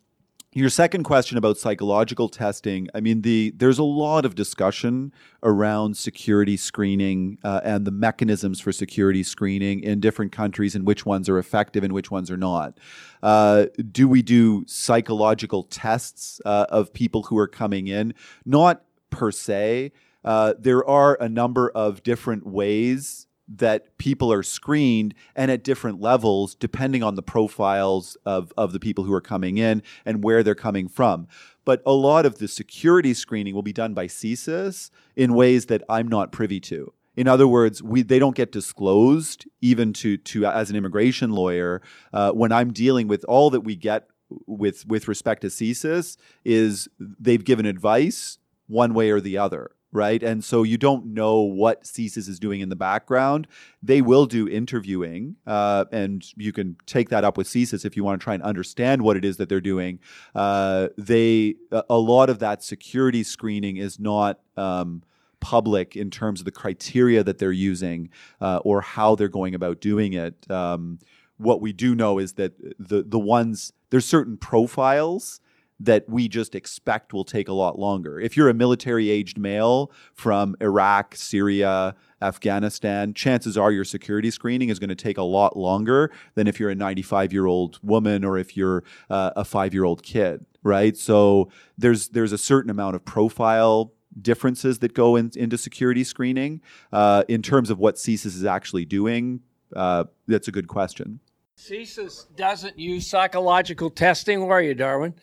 your 0.52 0.70
second 0.70 1.04
question 1.04 1.38
about 1.38 1.60
psychological 1.60 2.28
testing, 2.28 2.88
I 2.96 3.02
mean, 3.02 3.22
the 3.22 3.54
there's 3.56 3.78
a 3.78 3.84
lot 3.84 4.26
of 4.26 4.34
discussion 4.34 5.14
around 5.44 5.96
security 5.96 6.58
screening 6.58 7.38
uh, 7.44 7.62
and 7.64 7.86
the 7.86 7.92
mechanisms 7.92 8.60
for 8.60 8.72
security 8.72 9.22
screening 9.22 9.84
in 9.84 10.00
different 10.00 10.32
countries 10.32 10.74
and 10.74 10.88
which 10.88 11.06
ones 11.06 11.30
are 11.30 11.38
effective 11.38 11.84
and 11.84 11.94
which 11.94 12.10
ones 12.10 12.32
are 12.32 12.38
not. 12.38 12.80
Uh, 13.22 13.68
do 13.92 14.08
we 14.08 14.24
do 14.24 14.64
psychological 14.66 15.64
tests 15.64 16.42
uh, 16.46 16.66
of 16.70 16.94
people 16.94 17.24
who 17.24 17.38
are 17.38 17.48
coming 17.48 17.88
in? 17.88 18.16
Not 18.44 18.84
per 19.12 19.32
se. 19.32 19.92
Uh, 20.24 20.54
there 20.60 20.86
are 20.86 21.18
a 21.22 21.30
number 21.30 21.70
of 21.70 22.04
different 22.04 22.46
ways 22.46 23.28
that 23.50 23.98
people 23.98 24.32
are 24.32 24.44
screened 24.44 25.16
and 25.36 25.50
at 25.50 25.64
different 25.64 26.00
levels 26.00 26.54
depending 26.54 27.02
on 27.02 27.16
the 27.16 27.24
profiles 27.24 28.16
of, 28.26 28.54
of 28.56 28.74
the 28.74 28.80
people 28.80 29.04
who 29.04 29.14
are 29.14 29.22
coming 29.22 29.58
in 29.58 29.82
and 30.06 30.24
where 30.24 30.44
they're 30.44 30.54
coming 30.56 30.88
from. 30.88 31.28
But 31.66 31.82
a 31.86 31.94
lot 31.94 32.26
of 32.26 32.38
the 32.38 32.48
security 32.48 33.14
screening 33.14 33.56
will 33.56 33.64
be 33.64 33.74
done 33.74 33.94
by 33.94 34.08
CSIS 34.08 34.92
in 35.16 35.34
ways 35.34 35.66
that 35.66 35.84
I'm 35.90 36.08
not 36.08 36.32
privy 36.32 36.60
to. 36.62 36.94
In 37.16 37.28
other 37.28 37.48
words, 37.48 37.82
we, 37.82 38.02
they 38.02 38.20
don't 38.20 38.36
get 38.36 38.52
disclosed 38.52 39.46
even 39.62 39.94
to, 39.94 40.16
to 40.18 40.46
as 40.46 40.70
an 40.70 40.76
immigration 40.76 41.32
lawyer. 41.32 41.82
Uh, 42.14 42.32
when 42.32 42.52
I'm 42.52 42.72
dealing 42.72 43.08
with 43.08 43.26
all 43.26 43.50
that 43.50 43.62
we 43.62 43.76
get 43.76 44.08
with, 44.46 44.86
with 44.86 45.08
respect 45.08 45.42
to 45.42 45.48
CSIS 45.48 46.18
is 46.46 46.88
they've 47.00 47.44
given 47.44 47.66
advice 47.66 48.38
one 48.68 48.94
way 48.94 49.10
or 49.10 49.20
the 49.20 49.38
other 49.38 49.72
right? 49.92 50.22
And 50.22 50.44
so 50.44 50.64
you 50.64 50.78
don't 50.78 51.08
know 51.08 51.42
what 51.42 51.84
CSIS 51.84 52.30
is 52.30 52.40
doing 52.40 52.62
in 52.62 52.70
the 52.70 52.76
background. 52.76 53.48
They 53.82 54.02
will 54.02 54.26
do 54.26 54.48
interviewing, 54.48 55.38
uh, 55.48 55.86
and 55.92 56.24
you 56.36 56.52
can 56.52 56.78
take 56.86 57.10
that 57.10 57.24
up 57.24 57.38
with 57.38 57.48
CSIS 57.48 57.86
if 57.86 57.98
you 57.98 58.04
want 58.04 58.20
to 58.20 58.24
try 58.24 58.34
and 58.34 58.44
understand 58.44 59.02
what 59.02 59.18
it 59.18 59.26
is 59.26 59.38
that 59.38 59.50
they're 59.50 59.62
doing. 59.62 60.00
Uh, 60.36 60.90
they 60.98 61.56
a 61.72 61.98
lot 61.98 62.30
of 62.30 62.40
that 62.40 62.64
security 62.64 63.24
screening 63.24 63.78
is 63.78 64.00
not. 64.00 64.40
Um, 64.58 65.04
public 65.42 65.96
in 65.96 66.12
terms 66.12 66.42
of 66.42 66.46
the 66.46 66.52
criteria 66.52 67.24
that 67.24 67.38
they're 67.38 67.50
using 67.50 68.10
uh, 68.42 68.58
or 68.58 68.82
how 68.82 69.16
they're 69.16 69.30
going 69.30 69.56
about 69.56 69.80
doing 69.80 70.12
it. 70.12 70.52
Um, 70.52 71.00
what 71.38 71.62
we 71.62 71.72
do 71.72 71.96
know 71.96 72.20
is 72.20 72.34
that 72.34 72.54
the 72.78 73.04
the 73.04 73.18
ones 73.18 73.72
there's 73.90 74.06
certain 74.06 74.36
profiles 74.36 75.40
that 75.80 76.08
we 76.10 76.28
just 76.28 76.56
expect 76.56 77.14
will 77.14 77.24
take 77.24 77.48
a 77.48 77.54
lot 77.54 77.80
longer. 77.80 78.20
If 78.20 78.36
you're 78.36 78.50
a 78.50 78.54
military 78.54 79.10
aged 79.10 79.38
male 79.38 79.92
from 80.14 80.56
Iraq, 80.60 81.16
Syria, 81.16 81.96
Afghanistan, 82.22 83.14
chances 83.14 83.58
are 83.58 83.72
your 83.72 83.86
security 83.86 84.30
screening 84.30 84.70
is 84.70 84.78
going 84.78 84.90
to 84.90 84.96
take 84.96 85.18
a 85.18 85.24
lot 85.24 85.56
longer 85.56 86.12
than 86.36 86.48
if 86.48 86.60
you're 86.60 86.70
a 86.70 86.76
95 86.76 87.32
year 87.32 87.46
old 87.46 87.80
woman 87.82 88.26
or 88.26 88.38
if 88.38 88.58
you're 88.58 88.84
uh, 89.10 89.32
a 89.36 89.46
five 89.46 89.74
year 89.74 89.86
old 89.86 90.04
kid, 90.04 90.46
right? 90.64 90.98
So 90.98 91.50
there's 91.78 92.10
there's 92.10 92.34
a 92.34 92.38
certain 92.38 92.70
amount 92.70 92.96
of 92.96 93.06
profile 93.06 93.94
differences 94.22 94.80
that 94.80 94.94
go 94.94 95.16
in, 95.16 95.32
into 95.36 95.58
security 95.58 96.04
screening 96.04 96.62
uh, 96.92 97.24
in 97.30 97.42
terms 97.42 97.70
of 97.70 97.80
what 97.80 97.96
CSIS 97.96 98.26
is 98.26 98.46
actually 98.46 98.86
doing. 98.86 99.42
Uh, 99.74 100.06
that's 100.28 100.48
a 100.48 100.52
good 100.52 100.68
question. 100.68 101.20
CSIS 101.58 102.26
doesn't 102.36 102.80
use 102.80 103.10
psychological 103.10 103.90
testing, 103.90 104.42
are 104.44 104.62
you, 104.62 104.74
Darwin? 104.74 105.14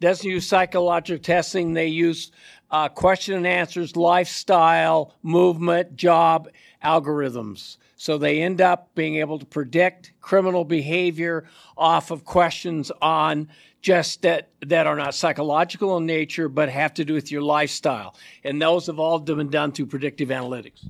Doesn't 0.00 0.28
use 0.28 0.46
psychological 0.46 1.22
testing. 1.22 1.72
They 1.72 1.88
use 1.88 2.30
uh, 2.70 2.88
question 2.88 3.34
and 3.34 3.46
answers, 3.46 3.96
lifestyle, 3.96 5.14
movement, 5.22 5.96
job 5.96 6.48
algorithms. 6.84 7.76
So 7.96 8.18
they 8.18 8.42
end 8.42 8.60
up 8.60 8.94
being 8.94 9.16
able 9.16 9.38
to 9.38 9.46
predict 9.46 10.12
criminal 10.20 10.64
behavior 10.64 11.48
off 11.76 12.10
of 12.10 12.24
questions 12.24 12.92
on 13.00 13.48
just 13.80 14.22
that 14.22 14.48
that 14.66 14.86
are 14.86 14.96
not 14.96 15.14
psychological 15.14 15.96
in 15.96 16.06
nature, 16.06 16.48
but 16.48 16.68
have 16.68 16.92
to 16.94 17.04
do 17.04 17.14
with 17.14 17.30
your 17.30 17.42
lifestyle. 17.42 18.16
And 18.44 18.60
those 18.60 18.86
have 18.86 18.98
all 18.98 19.18
been 19.18 19.48
done 19.48 19.72
through 19.72 19.86
predictive 19.86 20.28
analytics. 20.28 20.88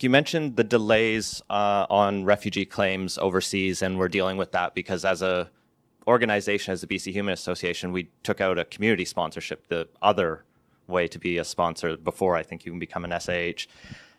You 0.00 0.10
mentioned 0.10 0.54
the 0.54 0.62
delays 0.62 1.42
uh, 1.50 1.86
on 1.90 2.24
refugee 2.24 2.66
claims 2.66 3.18
overseas, 3.18 3.82
and 3.82 3.98
we're 3.98 4.08
dealing 4.08 4.36
with 4.36 4.52
that 4.52 4.74
because 4.74 5.04
as 5.04 5.22
a 5.22 5.50
organization 6.08 6.72
as 6.72 6.80
the 6.80 6.86
BC 6.86 7.12
Humanist 7.12 7.42
Association, 7.42 7.92
we 7.92 8.08
took 8.22 8.40
out 8.40 8.58
a 8.58 8.64
community 8.64 9.04
sponsorship, 9.04 9.68
the 9.68 9.86
other 10.00 10.44
way 10.86 11.06
to 11.06 11.18
be 11.18 11.36
a 11.36 11.44
sponsor 11.44 11.98
before 11.98 12.34
I 12.34 12.42
think 12.42 12.64
you 12.64 12.72
can 12.72 12.78
become 12.78 13.04
an 13.04 13.20
SAH. 13.20 13.66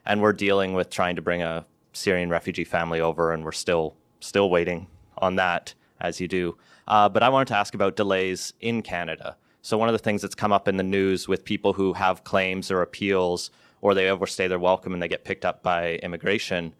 And 0.05 0.21
we're 0.21 0.33
dealing 0.33 0.73
with 0.73 0.91
trying 0.91 1.15
to 1.15 1.21
bring 1.21 1.41
a 1.41 1.65
Syrian 1.93 2.29
refugee 2.29 2.63
family 2.63 3.01
over, 3.01 3.33
and 3.33 3.43
we're 3.43 3.51
still 3.51 3.95
still 4.19 4.49
waiting 4.49 4.87
on 5.17 5.35
that, 5.37 5.73
as 5.99 6.21
you 6.21 6.27
do. 6.27 6.57
Uh, 6.87 7.09
but 7.09 7.23
I 7.23 7.29
wanted 7.29 7.47
to 7.49 7.55
ask 7.55 7.73
about 7.73 7.95
delays 7.95 8.53
in 8.61 8.81
Canada. 8.81 9.35
So 9.61 9.77
one 9.77 9.89
of 9.89 9.93
the 9.93 9.99
things 9.99 10.21
that's 10.21 10.35
come 10.35 10.51
up 10.51 10.67
in 10.67 10.77
the 10.77 10.83
news 10.83 11.27
with 11.27 11.43
people 11.43 11.73
who 11.73 11.93
have 11.93 12.23
claims 12.23 12.69
or 12.69 12.81
appeals, 12.81 13.49
or 13.81 13.93
they 13.93 14.09
overstay 14.09 14.47
their 14.47 14.59
welcome 14.59 14.93
and 14.93 15.01
they 15.01 15.07
get 15.07 15.23
picked 15.23 15.45
up 15.45 15.63
by 15.63 15.95
immigration, 15.95 16.73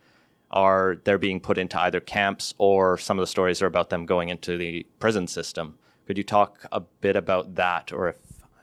are 0.52 0.98
they're 1.04 1.18
being 1.18 1.40
put 1.40 1.58
into 1.58 1.80
either 1.80 2.00
camps 2.00 2.54
or 2.58 2.98
some 2.98 3.18
of 3.20 3.24
the 3.24 3.28
stories 3.28 3.62
are 3.62 3.68
about 3.68 3.90
them 3.90 4.06
going 4.06 4.30
into 4.30 4.58
the 4.58 4.86
prison 5.00 5.28
system. 5.28 5.78
Could 6.08 6.18
you 6.18 6.24
talk 6.24 6.66
a 6.72 6.80
bit 6.80 7.16
about 7.16 7.56
that, 7.56 7.94
or 7.94 8.10
if 8.10 8.16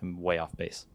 I'm 0.03 0.20
way 0.20 0.39
off 0.39 0.57
base? 0.57 0.87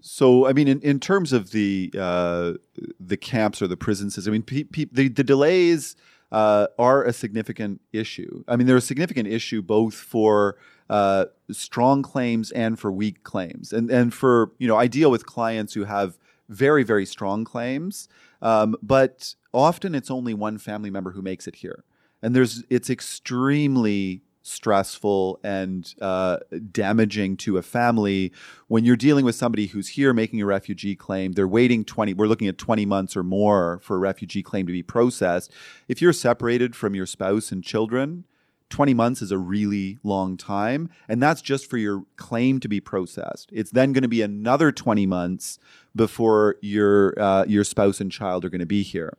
So, 0.00 0.46
I 0.46 0.52
mean, 0.52 0.68
in, 0.68 0.80
in 0.80 1.00
terms 1.00 1.32
of 1.32 1.50
the 1.50 1.92
uh, 1.98 2.54
the 2.98 3.16
camps 3.16 3.60
or 3.60 3.66
the 3.66 3.76
prison 3.76 4.10
system, 4.10 4.32
I 4.32 4.34
mean, 4.34 4.42
pe- 4.42 4.64
pe- 4.64 4.86
the, 4.90 5.08
the 5.08 5.24
delays 5.24 5.96
uh, 6.32 6.68
are 6.78 7.04
a 7.04 7.12
significant 7.12 7.80
issue. 7.92 8.44
I 8.48 8.56
mean, 8.56 8.66
they're 8.66 8.76
a 8.76 8.80
significant 8.80 9.28
issue 9.28 9.60
both 9.60 9.94
for 9.94 10.56
uh, 10.88 11.26
strong 11.50 12.02
claims 12.02 12.50
and 12.52 12.78
for 12.78 12.92
weak 12.92 13.22
claims, 13.24 13.72
and 13.72 13.90
and 13.90 14.14
for 14.14 14.52
you 14.58 14.68
know, 14.68 14.76
I 14.76 14.86
deal 14.86 15.10
with 15.10 15.26
clients 15.26 15.74
who 15.74 15.84
have 15.84 16.18
very 16.48 16.84
very 16.84 17.04
strong 17.04 17.44
claims, 17.44 18.08
um, 18.40 18.76
but 18.82 19.34
often 19.52 19.94
it's 19.94 20.10
only 20.10 20.34
one 20.34 20.58
family 20.58 20.90
member 20.90 21.12
who 21.12 21.22
makes 21.22 21.46
it 21.46 21.56
here, 21.56 21.84
and 22.22 22.34
there's 22.34 22.64
it's 22.70 22.90
extremely 22.90 24.22
stressful 24.42 25.38
and 25.44 25.94
uh, 26.00 26.38
damaging 26.72 27.36
to 27.36 27.58
a 27.58 27.62
family 27.62 28.32
when 28.68 28.84
you're 28.84 28.96
dealing 28.96 29.24
with 29.24 29.34
somebody 29.34 29.66
who's 29.66 29.88
here 29.88 30.14
making 30.14 30.40
a 30.40 30.46
refugee 30.46 30.96
claim. 30.96 31.32
They're 31.32 31.46
waiting 31.46 31.84
20 31.84 32.14
we're 32.14 32.26
looking 32.26 32.48
at 32.48 32.56
20 32.56 32.86
months 32.86 33.16
or 33.16 33.22
more 33.22 33.78
for 33.82 33.96
a 33.96 33.98
refugee 33.98 34.42
claim 34.42 34.66
to 34.66 34.72
be 34.72 34.82
processed. 34.82 35.52
If 35.86 36.00
you're 36.00 36.12
separated 36.12 36.74
from 36.74 36.94
your 36.94 37.06
spouse 37.06 37.52
and 37.52 37.62
children 37.62 38.24
20 38.70 38.94
months 38.94 39.22
is 39.22 39.32
a 39.32 39.38
really 39.38 39.98
long 40.02 40.36
time, 40.36 40.90
and 41.08 41.22
that's 41.22 41.40
just 41.40 41.68
for 41.68 41.78
your 41.78 42.04
claim 42.16 42.60
to 42.60 42.68
be 42.68 42.80
processed. 42.80 43.48
It's 43.52 43.70
then 43.70 43.92
going 43.92 44.02
to 44.02 44.08
be 44.08 44.22
another 44.22 44.72
20 44.72 45.06
months 45.06 45.58
before 45.96 46.56
your 46.60 47.18
uh, 47.20 47.44
your 47.46 47.64
spouse 47.64 48.00
and 48.00 48.12
child 48.12 48.44
are 48.44 48.50
going 48.50 48.60
to 48.60 48.66
be 48.66 48.82
here, 48.82 49.16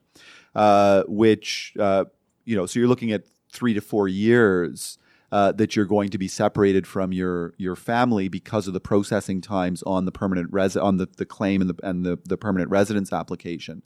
uh, 0.56 1.04
which 1.08 1.74
uh, 1.80 2.06
you 2.46 2.56
know. 2.56 2.66
So 2.66 2.80
you're 2.80 2.88
looking 2.88 3.12
at 3.12 3.24
three 3.52 3.74
to 3.74 3.82
four 3.82 4.08
years. 4.08 4.98
Uh, 5.32 5.52
that 5.52 5.76
you're 5.76 5.86
going 5.86 6.10
to 6.10 6.18
be 6.18 6.28
separated 6.28 6.88
from 6.88 7.14
your 7.14 7.54
your 7.60 7.76
family 7.76 8.28
because 8.28 8.66
of 8.66 8.74
the 8.74 8.80
processing 8.80 9.42
times 9.42 9.84
on 9.84 10.06
the 10.06 10.12
permanent 10.12 10.52
res- 10.52 10.76
on 10.76 10.98
the, 10.98 11.08
the 11.18 11.26
claim 11.26 11.62
and 11.62 11.70
the 11.70 11.76
and 11.88 12.04
the, 12.04 12.18
the 12.26 12.36
permanent 12.36 12.72
residence 12.72 13.14
application 13.14 13.84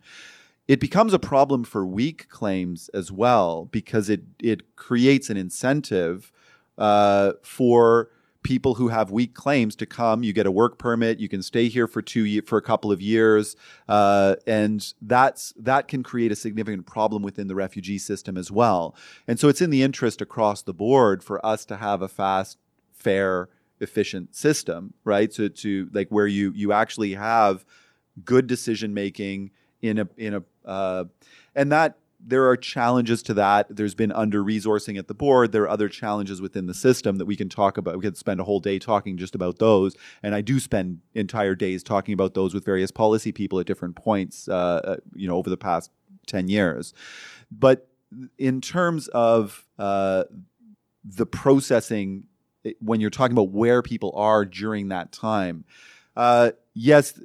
it 0.68 0.80
becomes 0.80 1.14
a 1.14 1.20
problem 1.20 1.64
for 1.64 1.86
weak 1.86 2.30
claims 2.30 2.90
as 2.94 3.12
well 3.12 3.66
because 3.66 4.10
it 4.10 4.22
it 4.40 4.76
creates 4.76 5.30
an 5.30 5.38
incentive 5.38 6.32
uh, 6.78 7.34
for 7.42 8.10
people 8.44 8.76
who 8.76 8.90
have 8.90 9.10
weak 9.10 9.34
claims 9.34 9.76
to 9.78 9.86
come. 9.86 10.22
You 10.24 10.34
get 10.34 10.46
a 10.46 10.52
work 10.52 10.78
permit. 10.78 11.20
You 11.20 11.30
can 11.30 11.42
stay 11.42 11.70
here 11.70 11.88
for 11.88 12.02
two 12.02 12.42
for 12.44 12.58
a 12.58 12.62
couple 12.62 12.92
of 12.92 13.02
years, 13.02 13.56
uh, 13.88 14.36
and 14.46 14.94
that's 15.02 15.54
that 15.58 15.88
can 15.88 16.04
create 16.04 16.32
a 16.32 16.36
significant 16.36 16.86
problem 16.86 17.24
within 17.24 17.48
the 17.48 17.56
refugee 17.56 17.98
system 17.98 18.38
as 18.38 18.52
well. 18.52 18.96
And 19.28 19.40
so 19.40 19.50
it's 19.50 19.62
in 19.62 19.70
the 19.70 19.84
interest 19.84 20.22
across 20.22 20.62
the 20.62 20.74
board 20.74 21.24
for 21.24 21.44
us 21.46 21.66
to 21.66 21.78
have 21.78 22.02
a 22.02 22.08
fast, 22.08 22.58
fair, 22.94 23.50
efficient 23.80 24.36
system, 24.36 24.94
right? 25.04 25.34
So 25.34 25.48
to 25.48 25.90
like 25.94 26.10
where 26.10 26.28
you 26.28 26.52
you 26.56 26.72
actually 26.72 27.14
have 27.16 27.66
good 28.24 28.48
decision 28.48 28.94
making 28.94 29.52
in 29.82 30.00
a 30.00 30.08
in 30.18 30.34
a 30.34 30.44
uh, 30.66 31.06
and 31.56 31.72
that 31.72 31.98
there 32.26 32.48
are 32.48 32.56
challenges 32.56 33.22
to 33.24 33.34
that. 33.34 33.68
There's 33.70 33.96
been 33.96 34.12
under 34.12 34.44
resourcing 34.44 34.98
at 34.98 35.08
the 35.08 35.14
board. 35.14 35.52
There 35.52 35.64
are 35.64 35.70
other 35.70 35.90
challenges 35.90 36.42
within 36.42 36.68
the 36.68 36.74
system 36.74 37.18
that 37.18 37.26
we 37.26 37.36
can 37.36 37.50
talk 37.50 37.78
about. 37.78 37.96
We 37.96 38.02
could 38.02 38.18
spend 38.18 38.40
a 38.40 38.46
whole 38.46 38.60
day 38.60 38.80
talking 38.80 39.18
just 39.18 39.36
about 39.36 39.60
those. 39.60 39.96
And 40.22 40.34
I 40.34 40.42
do 40.42 40.60
spend 40.60 41.00
entire 41.14 41.56
days 41.56 41.84
talking 41.84 42.14
about 42.14 42.34
those 42.34 42.54
with 42.54 42.64
various 42.64 42.92
policy 42.92 43.32
people 43.32 43.60
at 43.60 43.66
different 43.66 43.96
points, 43.96 44.48
uh, 44.48 44.54
uh 44.54 44.96
you 45.14 45.28
know, 45.28 45.36
over 45.36 45.50
the 45.50 45.58
past 45.58 45.92
10 46.28 46.48
years. 46.48 46.94
But 47.52 47.88
in 48.38 48.62
terms 48.62 49.08
of 49.10 49.66
uh, 49.78 50.24
the 51.04 51.26
processing, 51.26 52.24
when 52.80 53.02
you're 53.02 53.10
talking 53.10 53.34
about 53.34 53.50
where 53.50 53.82
people 53.82 54.14
are 54.16 54.46
during 54.46 54.90
that 54.90 55.12
time, 55.12 55.66
uh, 56.16 56.52
yes, 56.74 57.20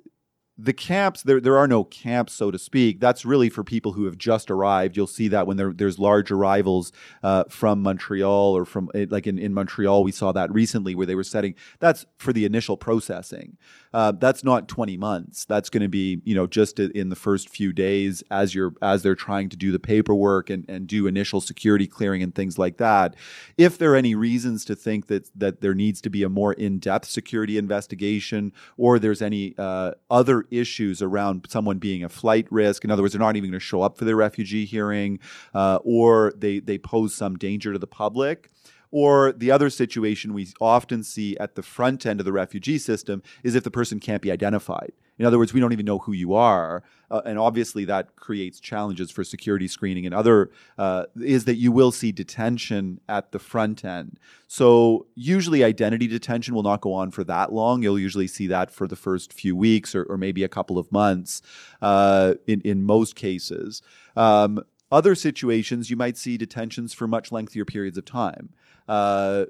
the 0.61 0.73
camps 0.73 1.23
there 1.23 1.41
there 1.41 1.57
are 1.57 1.69
no 1.69 1.85
camps 1.85 2.33
so 2.33 2.51
to 2.51 2.59
speak. 2.59 2.99
That's 2.99 3.25
really 3.25 3.49
for 3.49 3.63
people 3.63 3.93
who 3.93 4.07
have 4.07 4.19
just 4.19 4.51
arrived. 4.51 4.97
You'll 4.97 5.07
see 5.07 5.29
that 5.29 5.47
when 5.47 5.57
there, 5.57 5.73
there's 5.73 5.99
large 5.99 6.33
arrivals 6.33 6.93
uh, 7.23 7.45
from 7.49 7.83
montreal 7.83 8.57
or 8.57 8.65
from 8.65 8.91
eh, 8.95 9.07
like 9.09 9.29
in, 9.29 9.39
in 9.39 9.55
montreal 9.55 10.03
we 10.03 10.11
saw 10.11 10.33
that 10.33 10.53
recently 10.53 10.97
where 10.97 11.07
they 11.07 11.15
were 11.15 11.23
setting 11.23 11.55
that's 11.79 12.07
for 12.17 12.33
the 12.33 12.45
initial 12.45 12.77
processing. 12.77 13.57
Uh, 13.95 14.13
that's 14.13 14.45
not 14.45 14.69
20 14.69 14.97
months. 14.97 15.45
That's 15.45 15.71
going 15.71 15.83
to 15.83 15.89
be 15.89 16.21
you 16.25 16.35
know 16.35 16.49
just 16.49 16.81
in 16.81 17.09
the 17.09 17.17
first 17.17 17.49
few 17.49 17.73
days 17.73 18.25
as 18.31 18.55
you're 18.55 18.75
as 18.83 19.05
they're 19.05 19.15
trying 19.15 19.49
to 19.51 19.57
do 19.57 19.71
the 19.71 19.79
paperwork 19.79 20.51
and, 20.51 20.69
and 20.69 20.89
do 20.89 21.07
initial 21.07 21.41
security 21.41 21.87
clearing 21.87 22.23
and 22.23 22.35
things 22.35 22.59
like 22.59 22.79
that. 22.79 23.15
If 23.57 23.79
there 23.79 23.93
are 23.93 23.97
any 23.97 24.17
reasons 24.17 24.65
to 24.65 24.75
think 24.75 25.07
that 25.07 25.31
that 25.39 25.61
there 25.61 25.75
needs 25.75 26.01
to 26.01 26.11
be 26.11 26.25
a 26.25 26.29
more 26.29 26.53
in-depth 26.55 27.09
security 27.09 27.59
investigation 27.59 28.53
or 28.77 28.99
there's 28.99 29.23
any 29.23 29.55
uh, 29.57 29.93
other 30.11 30.47
issues 30.51 31.03
around 31.03 31.47
someone 31.49 31.79
being 31.79 32.05
a 32.05 32.09
flight 32.09 32.47
risk. 32.51 32.85
In 32.85 32.91
other 32.91 33.03
words, 33.03 33.13
they're 33.15 33.21
not 33.21 33.37
even 33.37 33.51
going 33.51 33.59
to 33.59 33.65
show 33.65 33.83
up 33.83 33.97
for 33.97 34.05
their 34.05 34.17
refugee 34.17 34.65
hearing, 34.65 35.19
uh, 35.55 35.79
or 35.85 36.33
they 36.37 36.59
they 36.59 36.79
pose 36.79 37.15
some 37.15 37.37
danger 37.37 37.73
to 37.73 37.79
the 37.79 37.87
public. 37.87 38.51
Or 38.91 39.33
the 39.33 39.51
other 39.51 39.69
situation 39.69 40.33
we 40.33 40.49
often 40.61 41.03
see 41.05 41.37
at 41.37 41.55
the 41.57 41.63
front 41.63 42.07
end 42.07 42.21
of 42.21 42.25
the 42.25 42.33
refugee 42.33 42.79
system 42.79 43.23
is 43.43 43.55
if 43.55 43.63
the 43.63 43.71
person 43.71 44.01
can't 44.01 44.23
be 44.23 44.33
identified. 44.33 44.93
In 45.19 45.27
other 45.27 45.39
words, 45.39 45.53
we 45.53 45.61
don't 45.61 45.73
even 45.73 45.87
know 45.87 45.99
who 45.99 46.13
you 46.13 46.35
are. 46.35 46.83
Uh, 47.11 47.23
and 47.25 47.39
obviously 47.39 47.85
that 47.87 48.17
creates 48.17 48.61
challenges 48.61 49.11
for 49.11 49.25
security 49.25 49.67
screening 49.67 50.05
and 50.05 50.15
other 50.15 50.51
uh, 50.77 51.05
is 51.17 51.45
that 51.47 51.57
you 51.57 51.73
will 51.73 51.91
see 51.91 52.13
detention 52.13 53.01
at 53.09 53.33
the 53.33 53.39
front 53.39 53.85
end. 53.85 54.19
So 54.47 55.07
usually 55.15 55.65
identity 55.65 56.07
detention 56.07 56.55
will 56.55 56.63
not 56.63 56.83
go 56.83 56.93
on 56.93 57.11
for 57.11 57.25
that 57.25 57.53
long. 57.53 57.83
You'll 57.83 57.99
usually 57.99 58.27
see 58.27 58.47
that 58.49 58.71
for 58.71 58.87
the 58.87 58.97
first 58.97 59.33
few 59.33 59.57
weeks 59.57 59.95
or, 59.95 60.05
or 60.05 60.19
maybe 60.19 60.45
a 60.45 60.49
couple 60.49 60.79
of 60.79 60.93
months 60.93 61.41
uh, 61.81 62.35
in, 62.47 62.61
in 62.61 62.85
most 62.85 63.17
cases. 63.17 63.83
Um, 64.17 64.63
other 64.91 65.15
situations 65.15 65.91
you 65.91 65.97
might 65.97 66.17
see 66.17 66.37
detentions 66.37 66.95
for 66.95 67.07
much 67.07 67.31
lengthier 67.31 67.65
periods 67.65 67.99
of 67.99 68.05
time. 68.05 68.51
Uh, 68.87 69.47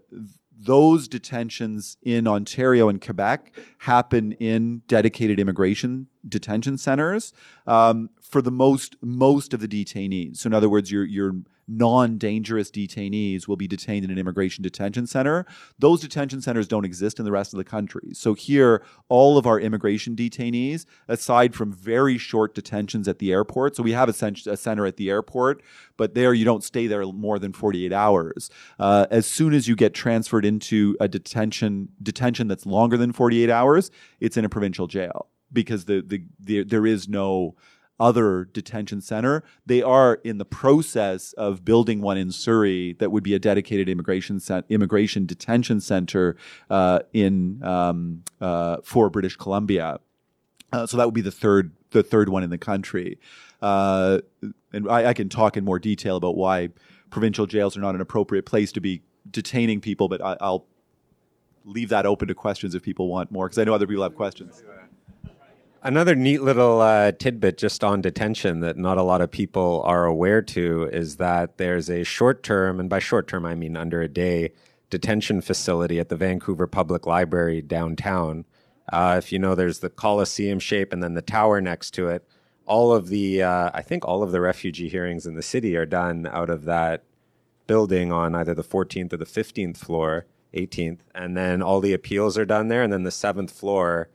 those 0.59 1.07
detentions 1.07 1.97
in 2.03 2.27
Ontario 2.27 2.89
and 2.89 3.01
Quebec 3.01 3.53
happen 3.79 4.33
in 4.33 4.83
dedicated 4.89 5.39
immigration 5.39 6.09
detention 6.29 6.77
centers 6.77 7.33
um, 7.67 8.11
for 8.21 8.43
the 8.43 8.51
most 8.51 8.97
most 9.01 9.55
of 9.55 9.61
the 9.61 9.69
detainees. 9.69 10.39
So 10.39 10.49
in 10.49 10.55
other 10.55 10.69
words, 10.69 10.91
you're 10.91 11.05
you're 11.05 11.37
non-dangerous 11.69 12.71
detainees 12.71 13.47
will 13.47 13.57
be 13.57 13.69
detained 13.69 14.05
in 14.05 14.11
an 14.11 14.19
immigration 14.19 14.63
detention 14.63 15.07
center. 15.07 15.47
Those 15.79 16.01
detention 16.01 16.41
centers 16.41 16.67
don't 16.67 16.85
exist 16.85 17.19
in 17.19 17.25
the 17.25 17.33
rest 17.33 17.53
of 17.53 17.59
the 17.59 17.65
country. 17.65 18.11
So 18.15 18.35
here, 18.35 18.83
all 19.09 19.39
of 19.39 19.47
our 19.47 19.61
immigration 19.61 20.17
detainees, 20.17 20.87
aside 21.07 21.55
from 21.55 21.73
very 21.73 22.19
short 22.19 22.55
detentions 22.55 23.07
at 23.07 23.19
the 23.19 23.33
airport, 23.33 23.77
so 23.77 23.83
we 23.83 23.93
have 23.93 24.09
a, 24.09 24.13
center 24.13 24.87
at 24.87 24.97
the 24.97 25.11
airport, 25.11 25.63
but 25.97 26.15
there 26.15 26.35
you 26.35 26.45
don't 26.45 26.65
stay 26.65 26.87
there 26.87 27.05
more 27.05 27.39
than 27.39 27.53
48 27.53 27.93
hours. 27.93 28.51
Uh, 28.79 29.07
as 29.11 29.27
soon 29.27 29.53
as 29.53 29.69
you 29.69 29.77
get 29.77 29.95
transferred 29.95 30.45
into 30.45 30.97
a 31.01 31.09
detention 31.09 31.89
detention 32.03 32.49
that's 32.49 32.67
longer 32.67 32.97
than 32.97 33.13
48 33.13 33.51
hours, 33.51 33.91
it's 34.21 34.37
in 34.37 34.45
a 34.45 34.49
provincial 34.49 34.87
jail 34.87 35.29
because 35.53 35.85
the, 35.87 36.03
the, 36.07 36.23
the 36.41 36.65
there 36.65 36.87
is 36.87 37.09
no 37.09 37.55
other 38.01 38.45
detention 38.53 39.01
center. 39.01 39.43
They 39.67 39.83
are 39.83 40.15
in 40.25 40.39
the 40.39 40.45
process 40.45 41.33
of 41.35 41.65
building 41.65 42.01
one 42.01 42.17
in 42.17 42.31
Surrey 42.31 42.95
that 42.99 43.11
would 43.11 43.25
be 43.25 43.35
a 43.35 43.39
dedicated 43.39 43.89
immigration 43.89 44.41
cent- 44.41 44.67
immigration 44.69 45.27
detention 45.27 45.81
center 45.81 46.37
uh, 46.71 47.01
in 47.13 47.63
um, 47.65 48.23
uh, 48.41 48.79
for 48.85 49.11
British 49.11 49.37
Columbia. 49.37 50.01
Uh, 50.73 50.87
so 50.87 50.97
that 50.97 51.07
would 51.07 51.15
be 51.15 51.21
the 51.21 51.31
third 51.31 51.73
the 51.91 52.03
third 52.03 52.29
one 52.29 52.43
in 52.43 52.51
the 52.51 52.59
country. 52.59 53.19
Uh, 53.63 54.21
and 54.73 54.89
I, 54.89 55.07
I, 55.07 55.15
can 55.15 55.29
talk 55.29 55.57
in 55.57 55.65
more 55.65 55.79
detail 55.79 56.17
about 56.17 56.37
why 56.37 56.69
provincial 57.11 57.47
jails 57.47 57.77
are 57.77 57.81
not 57.81 57.95
an 57.95 58.01
appropriate 58.01 58.45
place 58.45 58.71
to 58.73 58.81
be 58.81 59.03
detaining 59.29 59.81
people, 59.81 60.09
but 60.09 60.23
I, 60.23 60.37
I'll 60.41 60.67
leave 61.65 61.89
that 61.89 62.07
open 62.07 62.29
to 62.29 62.35
questions 62.35 62.75
if 62.75 62.83
people 62.83 63.09
want 63.09 63.33
more 63.33 63.47
because 63.47 63.59
I 63.59 63.65
know 63.65 63.75
other 63.75 63.87
people 63.87 64.03
have 64.03 64.15
questions. 64.15 64.63
Another 65.81 66.17
neat 66.17 66.43
little 66.43 66.81
uh, 66.81 67.13
tidbit 67.13 67.57
just 67.57 67.85
on 67.85 68.01
detention 68.01 68.59
that 68.61 68.77
not 68.77 68.99
a 68.99 69.03
lot 69.05 69.21
of 69.21 69.31
people 69.31 69.81
are 69.85 70.07
aware 70.07 70.43
to 70.43 70.89
is 70.93 71.17
that 71.19 71.57
there's 71.57 71.89
a 71.89 72.03
short 72.03 72.43
term, 72.43 72.81
and 72.81 72.91
by 72.91 72.99
short 72.99 73.29
term 73.29 73.47
I 73.47 73.55
mean 73.55 73.77
under 73.77 74.03
a 74.03 74.09
day, 74.09 74.51
detention 74.91 75.41
facility 75.41 76.01
at 76.01 76.09
the 76.09 76.17
Vancouver 76.17 76.67
Public 76.67 77.07
Library 77.07 77.63
downtown. 77.63 78.45
Uh, 78.93 79.17
if 79.19 79.31
you 79.31 79.39
know, 79.39 79.55
there's 79.55 79.79
the 79.79 79.89
Coliseum 79.91 80.59
shape 80.59 80.93
and 80.93 81.01
then 81.01 81.15
the 81.15 81.23
tower 81.23 81.61
next 81.61 81.93
to 81.93 82.09
it. 82.09 82.27
All 82.67 82.93
of 82.93 83.09
the, 83.09 83.43
uh, 83.43 83.71
I 83.73 83.83
think 83.83 84.05
all 84.05 84.25
of 84.25 84.33
the 84.33 84.41
refugee 84.41 84.89
hearings 84.89 85.27
in 85.27 85.37
the 85.37 85.43
city 85.43 85.77
are 85.77 85.87
done 85.87 86.27
out 86.27 86.51
of 86.51 86.65
that 86.65 87.05
building 87.69 88.11
on 88.11 88.35
either 88.35 88.55
the 88.55 88.65
14th 88.65 89.13
or 89.13 89.17
the 89.17 89.25
15th 89.25 89.77
floor, 89.77 90.27
18th. 90.55 91.01
And 91.15 91.37
then 91.37 91.63
all 91.63 91.81
the 91.81 91.93
appeals 91.93 92.37
are 92.37 92.45
done 92.45 92.67
there. 92.67 92.83
And 92.83 92.93
then 92.93 93.05
the 93.05 93.11
seventh 93.13 93.53
floor 93.53 94.09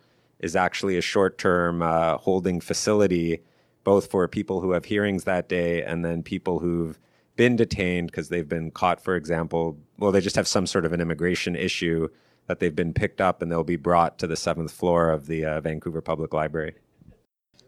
is 0.44 0.56
actually 0.56 0.98
a 0.98 1.02
short 1.02 1.38
term 1.38 1.82
uh, 1.82 2.18
holding 2.18 2.60
facility, 2.60 3.42
both 3.84 4.12
for 4.12 4.28
people 4.28 4.60
who 4.62 4.72
have 4.72 4.86
hearings 4.86 5.24
that 5.24 5.48
day 5.48 5.82
and 5.82 6.04
then 6.04 6.22
people 6.22 6.60
who've 6.60 7.00
been 7.36 7.56
detained 7.56 8.08
because 8.08 8.30
they've 8.30 8.50
been 8.50 8.70
caught, 8.70 9.02
for 9.02 9.16
example, 9.16 9.78
well, 9.98 10.12
they 10.12 10.22
just 10.22 10.36
have 10.36 10.48
some 10.48 10.68
sort 10.68 10.86
of 10.86 10.92
an 10.94 11.02
immigration 11.02 11.56
issue 11.56 12.10
that 12.48 12.60
they've 12.60 12.76
been 12.76 12.94
picked 12.94 13.22
up 13.22 13.42
and 13.42 13.50
they'll 13.50 13.64
be 13.64 13.78
brought 13.78 14.20
to 14.20 14.28
the 14.28 14.36
seventh 14.36 14.72
floor 14.72 15.10
of 15.10 15.28
the 15.28 15.46
uh, 15.46 15.62
Vancouver 15.62 16.02
Public 16.02 16.34
Library. 16.34 16.76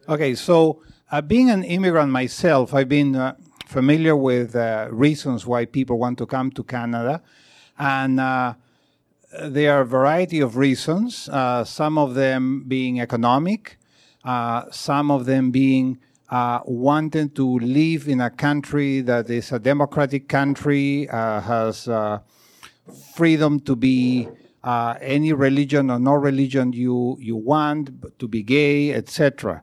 Okay, 0.10 0.36
so 0.36 0.84
uh, 1.12 1.22
being 1.22 1.50
an 1.50 1.64
immigrant 1.64 2.12
myself, 2.12 2.74
I've 2.74 2.90
been 2.90 3.16
uh, 3.16 3.36
familiar 3.66 4.16
with 4.16 4.56
uh, 4.56 4.90
reasons 4.92 5.48
why 5.48 5.66
people 5.66 5.98
want 5.98 6.18
to 6.18 6.26
come 6.26 6.52
to 6.52 6.64
Canada. 6.64 7.24
And 7.80 8.20
uh, 8.20 8.56
there 9.44 9.78
are 9.78 9.82
a 9.82 9.86
variety 9.86 10.40
of 10.40 10.58
reasons, 10.58 11.30
uh, 11.30 11.64
some 11.64 11.98
of 11.98 12.16
them 12.16 12.64
being 12.68 13.00
economic, 13.00 13.78
uh, 14.24 14.64
some 14.72 15.12
of 15.12 15.26
them 15.26 15.52
being 15.52 16.00
uh, 16.30 16.60
wanting 16.66 17.30
to 17.30 17.60
live 17.60 18.08
in 18.08 18.22
a 18.22 18.30
country 18.30 19.02
that 19.02 19.30
is 19.30 19.52
a 19.52 19.60
democratic 19.60 20.28
country, 20.28 21.08
uh, 21.10 21.40
has 21.42 21.88
uh, 21.88 22.20
freedom 23.14 23.60
to 23.60 23.76
be 23.76 24.28
uh, 24.64 24.96
any 25.02 25.34
religion 25.34 25.92
or 25.92 26.00
no 26.00 26.14
religion 26.14 26.74
you, 26.74 27.18
you 27.20 27.36
want, 27.36 27.92
to 28.18 28.28
be 28.28 28.42
gay, 28.42 28.94
etc., 28.94 29.62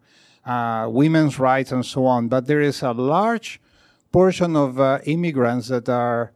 women's 0.88 1.38
rights, 1.38 1.72
and 1.72 1.84
so 1.84 2.06
on. 2.06 2.28
But 2.28 2.46
there 2.46 2.60
is 2.60 2.82
a 2.82 2.92
large 2.92 3.60
portion 4.12 4.54
of 4.54 4.78
immigrants 5.06 5.68
that 5.68 5.88
are 5.88 6.32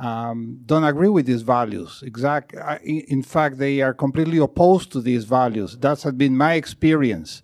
um, 0.00 0.60
don't 0.64 0.84
agree 0.84 1.10
with 1.10 1.26
these 1.26 1.42
values. 1.42 2.02
In 2.02 3.22
fact, 3.22 3.58
they 3.58 3.82
are 3.82 3.92
completely 3.92 4.38
opposed 4.38 4.90
to 4.92 5.00
these 5.02 5.24
values. 5.24 5.76
That's 5.78 6.04
been 6.12 6.36
my 6.36 6.54
experience. 6.54 7.42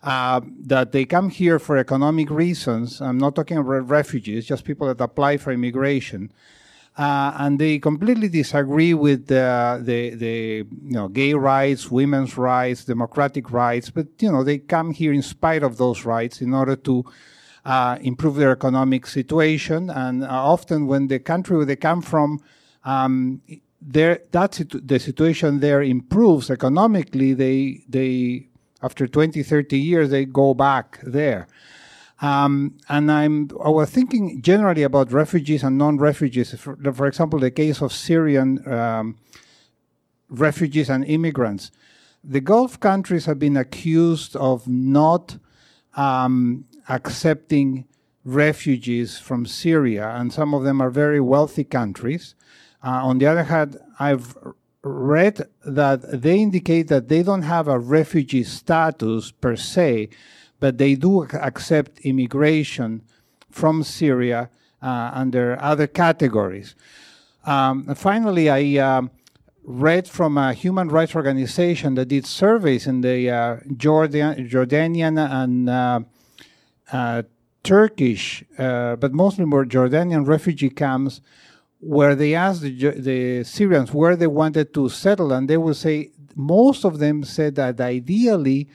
Uh, 0.00 0.40
that 0.60 0.92
they 0.92 1.04
come 1.04 1.28
here 1.28 1.58
for 1.58 1.76
economic 1.76 2.30
reasons. 2.30 3.00
I'm 3.02 3.18
not 3.18 3.34
talking 3.34 3.56
about 3.56 3.88
refugees, 3.90 4.46
just 4.46 4.64
people 4.64 4.86
that 4.86 5.00
apply 5.02 5.38
for 5.38 5.50
immigration. 5.50 6.32
Uh, 6.96 7.32
and 7.36 7.58
they 7.58 7.80
completely 7.80 8.28
disagree 8.28 8.94
with 8.94 9.26
the, 9.26 9.80
the, 9.84 10.14
the 10.14 10.64
you 10.84 10.92
know 10.92 11.08
gay 11.08 11.34
rights, 11.34 11.90
women's 11.90 12.36
rights, 12.36 12.84
democratic 12.84 13.50
rights. 13.50 13.90
But 13.90 14.06
you 14.20 14.30
know 14.30 14.44
they 14.44 14.58
come 14.58 14.92
here 14.92 15.12
in 15.12 15.22
spite 15.22 15.64
of 15.64 15.78
those 15.78 16.04
rights 16.04 16.40
in 16.40 16.54
order 16.54 16.76
to 16.76 17.04
uh, 17.68 17.98
improve 18.00 18.36
their 18.36 18.50
economic 18.50 19.06
situation. 19.06 19.90
And 19.90 20.24
uh, 20.24 20.28
often, 20.28 20.86
when 20.86 21.08
the 21.08 21.18
country 21.18 21.54
where 21.58 21.66
they 21.66 21.76
come 21.76 22.00
from, 22.00 22.40
um, 22.84 23.42
that 23.82 24.54
situ- 24.54 24.80
the 24.80 24.98
situation 24.98 25.60
there 25.60 25.82
improves 25.82 26.50
economically, 26.50 27.34
they 27.34 27.84
they 27.86 28.48
after 28.82 29.06
20, 29.06 29.42
30 29.42 29.78
years, 29.78 30.08
they 30.08 30.24
go 30.24 30.54
back 30.54 30.98
there. 31.02 31.46
Um, 32.20 32.78
and 32.88 33.12
I'm, 33.12 33.50
I 33.62 33.68
was 33.68 33.90
thinking 33.90 34.40
generally 34.40 34.84
about 34.84 35.12
refugees 35.12 35.62
and 35.62 35.76
non-refugees. 35.76 36.54
For, 36.54 36.76
for 36.92 37.06
example, 37.06 37.38
the 37.38 37.50
case 37.50 37.82
of 37.82 37.92
Syrian 37.92 38.66
um, 38.72 39.18
refugees 40.30 40.88
and 40.88 41.04
immigrants. 41.04 41.70
The 42.24 42.40
Gulf 42.40 42.80
countries 42.80 43.26
have 43.26 43.38
been 43.38 43.56
accused 43.56 44.36
of 44.36 44.66
not 44.68 45.38
um, 45.96 46.64
accepting 46.88 47.84
refugees 48.24 49.18
from 49.18 49.46
Syria, 49.46 50.14
and 50.16 50.32
some 50.32 50.54
of 50.54 50.64
them 50.64 50.80
are 50.80 50.90
very 50.90 51.20
wealthy 51.20 51.64
countries. 51.64 52.34
Uh, 52.84 53.00
on 53.04 53.18
the 53.18 53.26
other 53.26 53.44
hand, 53.44 53.78
I've 53.98 54.36
read 54.82 55.42
that 55.64 56.22
they 56.22 56.38
indicate 56.38 56.88
that 56.88 57.08
they 57.08 57.22
don't 57.22 57.42
have 57.42 57.68
a 57.68 57.78
refugee 57.78 58.44
status 58.44 59.30
per 59.30 59.56
se, 59.56 60.10
but 60.60 60.78
they 60.78 60.94
do 60.94 61.22
accept 61.22 62.00
immigration 62.00 63.02
from 63.50 63.82
Syria 63.82 64.50
uh, 64.82 65.10
under 65.14 65.60
other 65.60 65.86
categories. 65.86 66.74
Um, 67.44 67.94
finally, 67.94 68.50
I 68.50 68.76
um, 68.76 69.10
read 69.64 70.06
from 70.06 70.38
a 70.38 70.52
human 70.52 70.88
rights 70.88 71.14
organization 71.14 71.94
that 71.94 72.06
did 72.06 72.26
surveys 72.26 72.86
in 72.86 73.00
the 73.00 73.30
uh, 73.30 73.56
Jordan, 73.76 74.48
Jordanian 74.48 75.18
and 75.18 75.68
uh, 75.68 76.00
Turkish, 77.62 78.44
uh, 78.58 78.96
but 78.96 79.12
mostly 79.12 79.44
more 79.44 79.64
Jordanian 79.64 80.26
refugee 80.26 80.70
camps 80.70 81.20
where 81.80 82.14
they 82.14 82.34
asked 82.34 82.62
the, 82.62 82.90
the 82.92 83.44
Syrians 83.44 83.92
where 83.92 84.16
they 84.16 84.26
wanted 84.26 84.74
to 84.74 84.88
settle, 84.88 85.32
and 85.32 85.48
they 85.48 85.56
would 85.56 85.76
say 85.76 86.10
most 86.34 86.84
of 86.84 86.98
them 86.98 87.24
said 87.24 87.54
that 87.56 87.80
ideally 87.80 88.68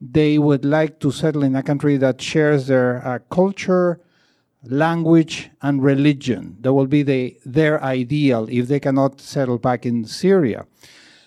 they 0.00 0.38
would 0.38 0.64
like 0.64 1.00
to 1.00 1.10
settle 1.10 1.42
in 1.42 1.56
a 1.56 1.62
country 1.62 1.96
that 1.96 2.20
shares 2.20 2.66
their 2.66 3.06
uh, 3.06 3.18
culture, 3.30 4.00
language, 4.64 5.50
and 5.62 5.82
religion. 5.82 6.56
That 6.60 6.72
will 6.74 6.86
be 6.86 7.02
the, 7.02 7.38
their 7.44 7.82
ideal 7.82 8.46
if 8.50 8.68
they 8.68 8.80
cannot 8.80 9.20
settle 9.20 9.58
back 9.58 9.86
in 9.86 10.04
Syria. 10.04 10.66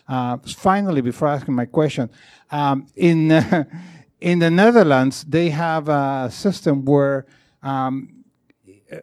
Uh, 0.07 0.37
finally, 0.37 1.01
before 1.01 1.27
asking 1.27 1.53
my 1.53 1.65
question, 1.65 2.09
um, 2.51 2.87
in 2.95 3.31
uh, 3.31 3.63
in 4.21 4.39
the 4.39 4.51
Netherlands, 4.51 5.23
they 5.27 5.49
have 5.49 5.87
a 5.89 6.29
system 6.31 6.83
where 6.85 7.25
um, 7.63 8.19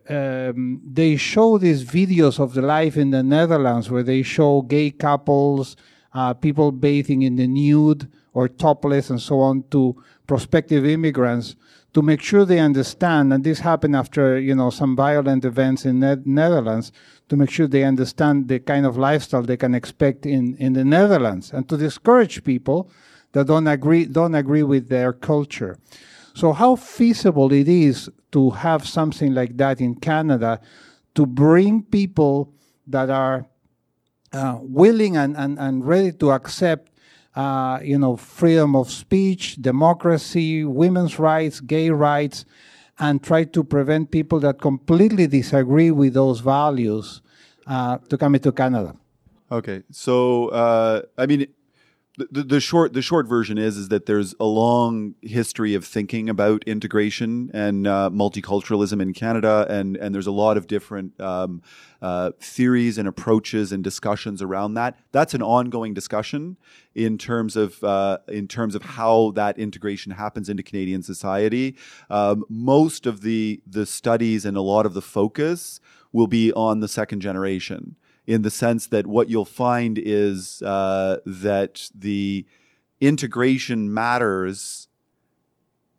um, 0.09 0.81
they 0.85 1.17
show 1.17 1.59
these 1.59 1.85
videos 1.85 2.39
of 2.39 2.55
the 2.55 2.63
life 2.63 2.97
in 2.97 3.11
the 3.11 3.23
Netherlands 3.23 3.91
where 3.91 4.03
they 4.03 4.23
show 4.23 4.63
gay 4.63 4.91
couples, 4.91 5.77
uh, 6.13 6.35
people 6.35 6.73
bathing 6.73 7.23
in 7.23 7.37
the 7.37 7.47
nude 7.47 8.11
or 8.33 8.49
topless 8.49 9.11
and 9.11 9.21
so 9.21 9.41
on 9.41 9.65
to 9.71 9.97
prospective 10.27 10.85
immigrants 10.85 11.57
to 11.95 12.03
make 12.03 12.21
sure 12.21 12.45
they 12.45 12.59
understand. 12.59 13.33
And 13.33 13.43
this 13.43 13.61
happened 13.61 13.97
after 13.97 14.39
you 14.39 14.55
know 14.55 14.71
some 14.71 14.97
violent 14.97 15.45
events 15.45 15.87
in 15.87 16.01
the 16.01 16.21
Netherlands 16.27 16.93
to 17.29 17.37
make 17.37 17.51
sure 17.51 17.67
they 17.67 17.85
understand 17.85 18.49
the 18.49 18.59
kind 18.59 18.85
of 18.85 18.99
lifestyle 18.99 19.43
they 19.43 19.57
can 19.57 19.75
expect 19.75 20.27
in, 20.27 20.57
in 20.57 20.75
the 20.75 20.85
Netherlands 20.85 21.53
and 21.53 21.69
to 21.69 21.77
discourage 21.77 22.45
people 22.45 22.91
that 23.37 23.47
don't 23.49 23.67
agree 23.67 24.07
don't 24.07 24.35
agree 24.35 24.63
with 24.63 24.89
their 24.89 25.13
culture. 25.13 25.79
So 26.33 26.55
how 26.55 26.75
feasible 26.77 27.53
it 27.53 27.69
is 27.69 28.09
to 28.33 28.49
have 28.51 28.89
something 28.89 29.35
like 29.35 29.59
that 29.59 29.79
in 29.79 29.97
Canada 29.97 30.59
to 31.15 31.27
bring 31.27 31.83
people 31.83 32.55
that 32.87 33.11
are 33.11 33.47
uh, 34.33 34.59
willing 34.63 35.19
and, 35.19 35.37
and, 35.37 35.59
and 35.59 35.87
ready 35.87 36.13
to 36.13 36.31
accept 36.31 36.91
uh, 37.35 37.79
you 37.83 37.99
know 37.99 38.17
freedom 38.17 38.75
of 38.75 38.91
speech, 38.91 39.57
democracy, 39.57 40.65
women's 40.65 41.19
rights, 41.19 41.61
gay 41.61 41.91
rights, 41.91 42.47
and 42.99 43.23
try 43.23 43.45
to 43.45 43.63
prevent 43.63 44.11
people 44.11 44.41
that 44.41 44.63
completely 44.63 45.27
disagree 45.27 45.91
with 45.91 46.15
those 46.15 46.41
values 46.41 47.21
uh, 47.67 47.99
to 48.09 48.17
come 48.17 48.35
into 48.35 48.51
Canada. 48.51 48.97
Okay, 49.53 49.83
so 49.91 50.49
uh, 50.49 51.03
I 51.19 51.27
mean, 51.27 51.47
the, 52.17 52.43
the 52.43 52.61
short 52.61 52.95
the 52.95 53.03
short 53.03 53.27
version 53.27 53.59
is 53.59 53.77
is 53.77 53.89
that 53.89 54.07
there's 54.07 54.35
a 54.41 54.45
long 54.45 55.15
history 55.21 55.75
of 55.75 55.85
thinking 55.85 56.31
about 56.31 56.65
integration 56.65 57.51
and 57.53 57.87
uh, 57.87 58.11
multiculturalism 58.13 59.03
in 59.03 59.13
Canada, 59.13 59.67
and 59.69 59.97
and 59.97 60.15
there's 60.15 60.27
a 60.27 60.33
lot 60.33 60.57
of 60.57 60.67
different 60.67 61.19
um, 61.21 61.63
uh, 62.01 62.31
theories 62.41 62.97
and 62.97 63.07
approaches 63.07 63.71
and 63.71 63.85
discussions 63.85 64.41
around 64.41 64.75
that. 64.75 64.99
That's 65.13 65.35
an 65.35 65.43
ongoing 65.43 65.93
discussion 65.93 66.57
in 66.95 67.19
terms 67.19 67.55
of 67.55 67.83
uh, 67.85 68.19
in 68.29 68.49
terms 68.49 68.75
of 68.75 68.83
how 68.83 69.33
that 69.33 69.59
integration 69.59 70.13
happens 70.13 70.49
into 70.49 70.63
Canadian 70.63 71.03
society. 71.03 71.77
Um, 72.09 72.45
most 72.49 73.07
of 73.07 73.21
the 73.21 73.61
the 73.67 73.85
studies 73.85 74.47
and 74.47 74.57
a 74.57 74.63
lot 74.63 74.87
of 74.87 74.95
the 74.95 75.03
focus 75.03 75.81
will 76.13 76.29
be 76.29 76.51
on 76.55 76.81
the 76.81 76.89
second 76.89 77.21
generation 77.21 77.97
in 78.27 78.43
the 78.43 78.51
sense 78.51 78.87
that 78.89 79.07
what 79.07 79.29
you'll 79.29 79.45
find 79.45 79.99
is 79.99 80.63
uh, 80.63 81.19
that 81.25 81.91
the 81.95 82.45
integration 83.01 83.93
matters. 83.93 84.89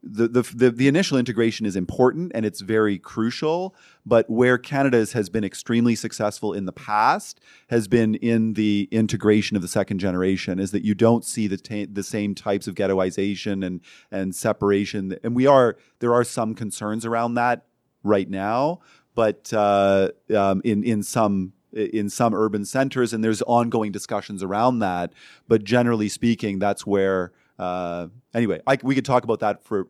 The, 0.03 0.28
the, 0.28 0.41
the, 0.41 0.71
the, 0.71 0.88
initial 0.88 1.17
integration 1.17 1.65
is 1.65 1.75
important 1.75 2.32
and 2.34 2.45
it's 2.45 2.61
very 2.61 2.97
crucial, 2.97 3.75
but 4.05 4.30
where 4.30 4.57
Canada 4.57 5.05
has 5.11 5.28
been 5.28 5.43
extremely 5.43 5.95
successful 5.95 6.53
in 6.53 6.65
the 6.65 6.71
past 6.71 7.41
has 7.69 7.88
been 7.88 8.15
in 8.15 8.53
the 8.53 8.88
integration 8.91 9.57
of 9.57 9.61
the 9.61 9.67
second 9.67 9.99
generation, 9.99 10.59
is 10.59 10.71
that 10.71 10.86
you 10.86 10.95
don't 10.95 11.25
see 11.25 11.47
the, 11.47 11.57
ta- 11.57 11.91
the 11.91 12.03
same 12.03 12.36
types 12.36 12.67
of 12.67 12.75
ghettoization 12.75 13.65
and, 13.65 13.82
and 14.11 14.34
separation. 14.34 15.17
And 15.23 15.36
we 15.36 15.45
are, 15.45 15.78
there 15.99 16.13
are 16.13 16.23
some 16.23 16.55
concerns 16.55 17.05
around 17.05 17.34
that 17.34 17.65
right 18.03 18.30
now, 18.30 18.80
but 19.13 19.51
uh, 19.51 20.11
um, 20.34 20.61
in, 20.63 20.84
in 20.84 21.03
some 21.03 21.53
in 21.78 22.09
some 22.09 22.34
urban 22.34 22.65
centers, 22.65 23.13
and 23.13 23.23
there's 23.23 23.41
ongoing 23.43 23.91
discussions 23.91 24.43
around 24.43 24.80
that. 24.80 25.13
But 25.47 25.63
generally 25.63 26.09
speaking, 26.09 26.59
that's 26.59 26.86
where. 26.86 27.32
Uh, 27.59 28.07
anyway, 28.36 28.61
I, 28.67 28.78
we 28.84 28.93
could 28.93 29.03
talk 29.03 29.23
about 29.23 29.39
that 29.39 29.63
for 29.63 29.88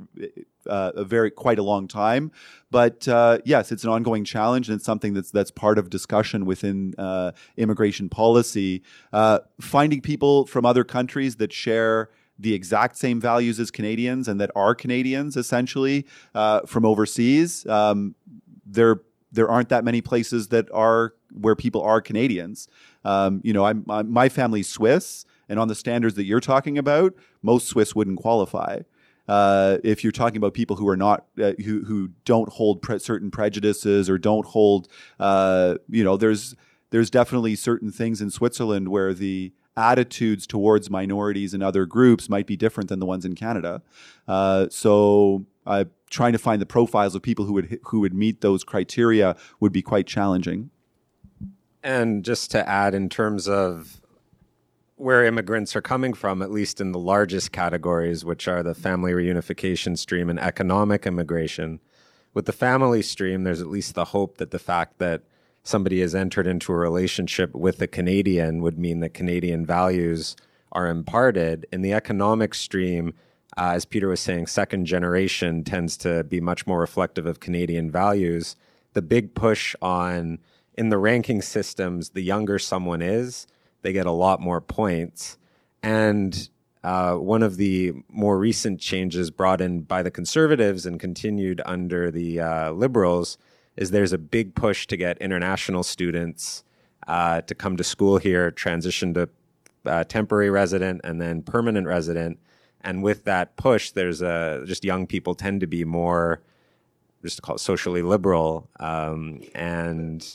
uh, 0.67 0.91
a 0.95 1.03
very 1.03 1.29
quite 1.29 1.59
a 1.59 1.63
long 1.63 1.85
time, 1.85 2.31
but 2.71 3.05
uh, 3.09 3.39
yes, 3.43 3.73
it's 3.73 3.83
an 3.83 3.89
ongoing 3.89 4.23
challenge, 4.23 4.69
and 4.69 4.77
it's 4.77 4.85
something 4.85 5.13
that's 5.13 5.31
that's 5.31 5.51
part 5.51 5.77
of 5.77 5.89
discussion 5.89 6.45
within 6.45 6.93
uh, 6.97 7.33
immigration 7.57 8.07
policy. 8.07 8.83
Uh, 9.11 9.39
finding 9.59 9.99
people 9.99 10.45
from 10.45 10.65
other 10.65 10.85
countries 10.85 11.35
that 11.35 11.51
share 11.51 12.09
the 12.39 12.53
exact 12.53 12.97
same 12.97 13.19
values 13.19 13.59
as 13.59 13.71
Canadians 13.71 14.27
and 14.27 14.39
that 14.39 14.51
are 14.55 14.75
Canadians, 14.75 15.35
essentially 15.35 16.05
uh, 16.35 16.61
from 16.61 16.85
overseas, 16.85 17.65
um, 17.67 18.15
there 18.65 19.01
there 19.31 19.49
aren't 19.49 19.69
that 19.69 19.83
many 19.83 20.01
places 20.01 20.47
that 20.49 20.67
are 20.73 21.13
where 21.31 21.55
people 21.55 21.81
are 21.81 22.01
Canadians. 22.01 22.67
Um, 23.03 23.41
you 23.43 23.53
know, 23.53 23.65
I'm, 23.65 23.85
I'm, 23.89 24.11
my 24.11 24.29
family's 24.29 24.69
Swiss, 24.69 25.25
and 25.49 25.59
on 25.59 25.67
the 25.67 25.75
standards 25.75 26.15
that 26.15 26.25
you're 26.25 26.39
talking 26.39 26.77
about, 26.77 27.13
most 27.41 27.67
Swiss 27.67 27.95
wouldn't 27.95 28.19
qualify. 28.19 28.79
Uh, 29.27 29.77
if 29.83 30.03
you're 30.03 30.11
talking 30.11 30.37
about 30.37 30.53
people 30.53 30.77
who 30.77 30.87
are 30.87 30.97
not 30.97 31.25
uh, 31.41 31.51
who 31.65 31.83
who 31.83 32.09
don't 32.23 32.49
hold 32.53 32.81
pre- 32.81 32.99
certain 32.99 33.29
prejudices 33.29 34.09
or 34.09 34.17
don't 34.17 34.45
hold, 34.45 34.87
uh, 35.19 35.75
you 35.89 36.03
know, 36.03 36.15
there's 36.15 36.55
there's 36.91 37.09
definitely 37.09 37.55
certain 37.55 37.91
things 37.91 38.21
in 38.21 38.29
Switzerland 38.29 38.87
where 38.87 39.13
the 39.13 39.51
attitudes 39.75 40.47
towards 40.47 40.89
minorities 40.89 41.53
and 41.53 41.61
other 41.61 41.85
groups 41.85 42.29
might 42.29 42.47
be 42.47 42.57
different 42.57 42.89
than 42.89 42.99
the 42.99 43.05
ones 43.05 43.25
in 43.25 43.35
Canada. 43.35 43.81
Uh, 44.27 44.67
so 44.71 45.45
uh, 45.67 45.85
trying 46.09 46.31
to 46.31 46.39
find 46.39 46.61
the 46.61 46.65
profiles 46.65 47.13
of 47.13 47.21
people 47.21 47.45
who 47.45 47.53
would 47.53 47.79
who 47.83 47.99
would 47.99 48.13
meet 48.13 48.41
those 48.41 48.63
criteria 48.63 49.35
would 49.59 49.73
be 49.73 49.81
quite 49.81 50.07
challenging. 50.07 50.69
And 51.83 52.23
just 52.25 52.49
to 52.51 52.67
add, 52.67 52.95
in 52.95 53.09
terms 53.09 53.47
of 53.47 54.01
where 54.95 55.23
immigrants 55.23 55.75
are 55.75 55.81
coming 55.81 56.13
from, 56.13 56.41
at 56.41 56.49
least 56.49 56.81
in 56.81 56.91
the 56.91 56.99
largest 56.99 57.51
categories, 57.51 58.25
which 58.25 58.47
are 58.47 58.63
the 58.63 58.73
family 58.73 59.11
reunification 59.11 59.97
stream 59.97 60.29
and 60.29 60.39
economic 60.39 61.05
immigration, 61.05 61.79
with 62.33 62.45
the 62.45 62.51
family 62.53 63.01
stream, 63.01 63.43
there's 63.43 63.61
at 63.61 63.67
least 63.67 63.93
the 63.93 64.05
hope 64.05 64.37
that 64.37 64.51
the 64.51 64.59
fact 64.59 64.97
that 64.97 65.21
somebody 65.63 66.01
has 66.01 66.15
entered 66.15 66.47
into 66.47 66.71
a 66.71 66.75
relationship 66.75 67.53
with 67.53 67.81
a 67.81 67.87
Canadian 67.87 68.61
would 68.61 68.79
mean 68.79 69.01
that 69.01 69.13
Canadian 69.13 69.65
values 69.65 70.35
are 70.71 70.87
imparted. 70.87 71.65
In 71.71 71.81
the 71.81 71.93
economic 71.93 72.53
stream, 72.53 73.13
uh, 73.57 73.71
as 73.71 73.85
Peter 73.85 74.07
was 74.07 74.19
saying, 74.19 74.47
second 74.47 74.85
generation 74.85 75.63
tends 75.63 75.97
to 75.97 76.23
be 76.23 76.39
much 76.39 76.67
more 76.67 76.79
reflective 76.79 77.25
of 77.25 77.39
Canadian 77.39 77.89
values. 77.89 78.55
The 78.93 79.01
big 79.01 79.33
push 79.33 79.75
on 79.81 80.39
in 80.77 80.89
the 80.89 80.97
ranking 80.97 81.41
systems, 81.41 82.09
the 82.09 82.21
younger 82.21 82.59
someone 82.59 83.01
is, 83.01 83.47
they 83.81 83.93
get 83.93 84.05
a 84.05 84.11
lot 84.11 84.39
more 84.39 84.61
points. 84.61 85.37
And 85.81 86.49
uh, 86.83 87.15
one 87.15 87.41
of 87.41 87.57
the 87.57 87.93
more 88.09 88.37
recent 88.37 88.79
changes 88.79 89.31
brought 89.31 89.59
in 89.59 89.81
by 89.81 90.03
the 90.03 90.11
conservatives 90.11 90.85
and 90.85 90.99
continued 90.99 91.61
under 91.65 92.11
the 92.11 92.39
uh, 92.39 92.71
liberals 92.71 93.39
is 93.75 93.91
there's 93.91 94.13
a 94.13 94.17
big 94.17 94.53
push 94.55 94.85
to 94.87 94.97
get 94.97 95.17
international 95.17 95.83
students 95.83 96.63
uh, 97.07 97.41
to 97.41 97.55
come 97.55 97.75
to 97.77 97.83
school 97.83 98.17
here, 98.17 98.51
transition 98.51 99.13
to 99.15 99.29
uh, 99.85 100.03
temporary 100.03 100.49
resident 100.49 101.01
and 101.03 101.19
then 101.19 101.41
permanent 101.41 101.87
resident. 101.87 102.37
And 102.87 103.03
with 103.03 103.25
that 103.25 103.57
push, 103.57 103.91
there's 103.91 104.21
a 104.21 104.63
just 104.65 104.85
young 104.85 105.07
people 105.07 105.35
tend 105.35 105.59
to 105.59 105.67
be 105.67 105.83
more, 105.83 106.41
just 107.21 107.35
to 107.35 107.41
call 107.41 107.55
it 107.55 107.59
socially 107.59 108.01
liberal, 108.01 108.69
um, 108.79 109.41
and 109.53 110.25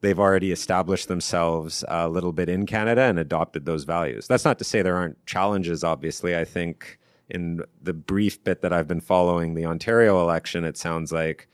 they've 0.00 0.18
already 0.18 0.52
established 0.52 1.08
themselves 1.08 1.84
a 1.88 2.08
little 2.08 2.32
bit 2.32 2.48
in 2.48 2.64
Canada 2.64 3.02
and 3.02 3.18
adopted 3.18 3.66
those 3.66 3.84
values. 3.84 4.26
That's 4.26 4.46
not 4.46 4.58
to 4.58 4.64
say 4.64 4.80
there 4.80 4.96
aren't 4.96 5.24
challenges. 5.26 5.84
Obviously, 5.84 6.34
I 6.34 6.46
think 6.46 6.98
in 7.28 7.60
the 7.82 7.92
brief 7.92 8.42
bit 8.42 8.62
that 8.62 8.72
I've 8.72 8.88
been 8.88 9.02
following 9.02 9.52
the 9.52 9.66
Ontario 9.66 10.22
election, 10.22 10.64
it 10.64 10.78
sounds 10.78 11.12
like 11.12 11.46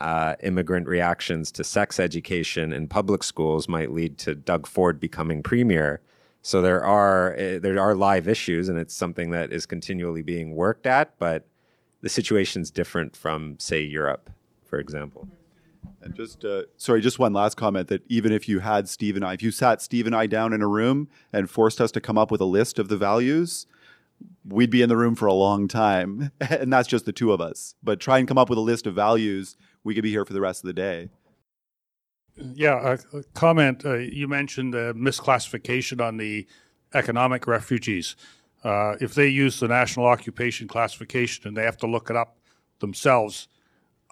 uh, 0.00 0.36
immigrant 0.42 0.88
reactions 0.88 1.52
to 1.52 1.62
sex 1.62 2.00
education 2.00 2.72
in 2.72 2.88
public 2.88 3.22
schools 3.22 3.68
might 3.68 3.92
lead 3.92 4.16
to 4.18 4.34
Doug 4.34 4.66
Ford 4.66 4.98
becoming 4.98 5.42
premier. 5.42 6.00
So 6.46 6.62
there 6.62 6.84
are 6.84 7.34
uh, 7.34 7.58
there 7.58 7.76
are 7.80 7.96
live 7.96 8.28
issues, 8.28 8.68
and 8.68 8.78
it's 8.78 8.94
something 8.94 9.30
that 9.30 9.52
is 9.52 9.66
continually 9.66 10.22
being 10.22 10.54
worked 10.54 10.86
at. 10.86 11.18
But 11.18 11.44
the 12.02 12.08
situation's 12.08 12.70
different 12.70 13.16
from, 13.16 13.56
say, 13.58 13.80
Europe, 13.80 14.30
for 14.64 14.78
example. 14.78 15.26
And 16.00 16.14
just 16.14 16.44
uh, 16.44 16.62
sorry, 16.76 17.00
just 17.00 17.18
one 17.18 17.32
last 17.32 17.56
comment 17.56 17.88
that 17.88 18.04
even 18.06 18.30
if 18.30 18.48
you 18.48 18.60
had 18.60 18.88
Steve 18.88 19.16
and 19.16 19.24
I, 19.24 19.32
if 19.32 19.42
you 19.42 19.50
sat 19.50 19.82
Steve 19.82 20.06
and 20.06 20.14
I 20.14 20.28
down 20.28 20.52
in 20.52 20.62
a 20.62 20.68
room 20.68 21.08
and 21.32 21.50
forced 21.50 21.80
us 21.80 21.90
to 21.90 22.00
come 22.00 22.16
up 22.16 22.30
with 22.30 22.40
a 22.40 22.44
list 22.44 22.78
of 22.78 22.86
the 22.86 22.96
values, 22.96 23.66
we'd 24.48 24.70
be 24.70 24.82
in 24.82 24.88
the 24.88 24.96
room 24.96 25.16
for 25.16 25.26
a 25.26 25.34
long 25.34 25.66
time, 25.66 26.30
and 26.40 26.72
that's 26.72 26.86
just 26.86 27.06
the 27.06 27.12
two 27.12 27.32
of 27.32 27.40
us. 27.40 27.74
But 27.82 27.98
try 27.98 28.18
and 28.18 28.28
come 28.28 28.38
up 28.38 28.48
with 28.48 28.58
a 28.58 28.62
list 28.62 28.86
of 28.86 28.94
values, 28.94 29.56
we 29.82 29.94
could 29.96 30.04
be 30.04 30.10
here 30.10 30.24
for 30.24 30.32
the 30.32 30.40
rest 30.40 30.62
of 30.62 30.68
the 30.68 30.74
day. 30.74 31.08
Yeah, 32.36 32.96
a, 33.12 33.22
comment. 33.34 33.84
Uh, 33.84 33.94
you 33.94 34.28
mentioned 34.28 34.74
the 34.74 34.94
misclassification 34.94 36.00
on 36.00 36.16
the 36.16 36.46
economic 36.94 37.46
refugees. 37.46 38.16
Uh, 38.62 38.96
if 39.00 39.14
they 39.14 39.28
use 39.28 39.60
the 39.60 39.68
national 39.68 40.06
occupation 40.06 40.68
classification 40.68 41.48
and 41.48 41.56
they 41.56 41.62
have 41.62 41.76
to 41.78 41.86
look 41.86 42.10
it 42.10 42.16
up 42.16 42.38
themselves, 42.80 43.48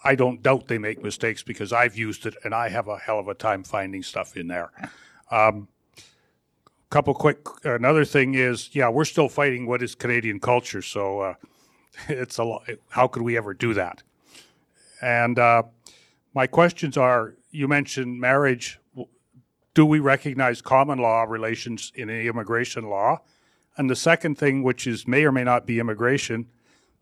I 0.05 0.15
don't 0.15 0.43
doubt 0.43 0.69
they 0.69 0.79
make 0.79 1.03
mistakes 1.03 1.43
because 1.43 1.73
I've 1.73 1.97
used 1.97 2.27
it 2.27 2.35
and 2.45 2.55
I 2.55 2.69
have 2.69 2.89
a 2.89 2.99
hell 2.99 3.19
of 3.19 3.29
a 3.29 3.35
time 3.35 3.65
finding 3.65 4.03
stuff 4.03 4.37
in 4.37 4.49
there. 4.49 4.71
Um, 5.31 5.69
couple 6.95 7.13
quick. 7.13 7.39
Another 7.65 8.05
thing 8.05 8.35
is, 8.35 8.71
yeah, 8.73 8.89
we're 8.89 9.05
still 9.05 9.29
fighting 9.29 9.67
what 9.67 9.83
is 9.83 9.97
Canadian 9.97 10.39
culture. 10.39 10.81
So 10.81 11.21
uh, 11.21 11.35
it's 12.09 12.39
a. 12.39 12.59
How 12.89 13.09
could 13.09 13.23
we 13.23 13.37
ever 13.37 13.53
do 13.53 13.75
that? 13.75 14.05
And 15.03 15.37
uh, 15.39 15.65
my 16.35 16.47
questions 16.47 16.97
are: 16.97 17.35
You 17.55 17.69
mentioned 17.69 18.19
marriage. 18.19 18.81
Do 19.75 19.87
we 19.87 20.01
recognize 20.01 20.61
common 20.61 20.99
law 20.99 21.23
relations 21.23 21.93
in 21.95 22.11
immigration 22.11 22.91
law? 22.91 23.21
And 23.77 23.89
the 23.89 23.95
second 23.95 24.39
thing, 24.39 24.65
which 24.65 24.89
is 24.89 25.07
may 25.07 25.25
or 25.25 25.31
may 25.31 25.45
not 25.45 25.65
be 25.65 25.79
immigration 25.79 26.49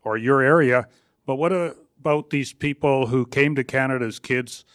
or 0.05 0.19
your 0.19 0.43
area, 0.43 0.89
but 1.25 1.37
what 1.37 1.53
about 1.53 2.29
these 2.29 2.53
people 2.53 3.07
who 3.07 3.25
came 3.25 3.55
to 3.55 3.65
Canada 3.65 4.05
as 4.05 4.19
kids 4.19 4.67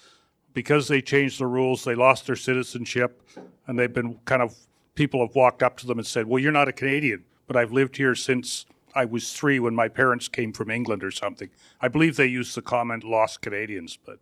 because 0.51 0.87
they 0.87 0.99
changed 0.99 1.39
the 1.39 1.45
rules, 1.45 1.83
they 1.83 1.93
lost 1.93 2.25
their 2.25 2.35
citizenship, 2.35 3.21
and 3.67 3.77
they've 3.77 3.93
been 3.93 4.15
kind 4.25 4.41
of 4.41 4.55
people 4.95 5.23
have 5.23 5.35
walked 5.35 5.61
up 5.61 5.77
to 5.77 5.85
them 5.85 5.99
and 5.99 6.07
said, 6.07 6.25
Well, 6.25 6.41
you're 6.41 6.51
not 6.51 6.67
a 6.67 6.73
Canadian, 6.73 7.23
but 7.45 7.55
I've 7.55 7.71
lived 7.71 7.97
here 7.97 8.15
since 8.15 8.65
I 8.95 9.05
was 9.05 9.31
three 9.31 9.59
when 9.59 9.75
my 9.75 9.89
parents 9.89 10.27
came 10.27 10.53
from 10.53 10.71
England 10.71 11.03
or 11.03 11.11
something. 11.11 11.49
I 11.79 11.87
believe 11.87 12.15
they 12.15 12.25
use 12.25 12.55
the 12.55 12.63
comment 12.63 13.03
lost 13.03 13.43
Canadians, 13.43 13.99
but 14.03 14.17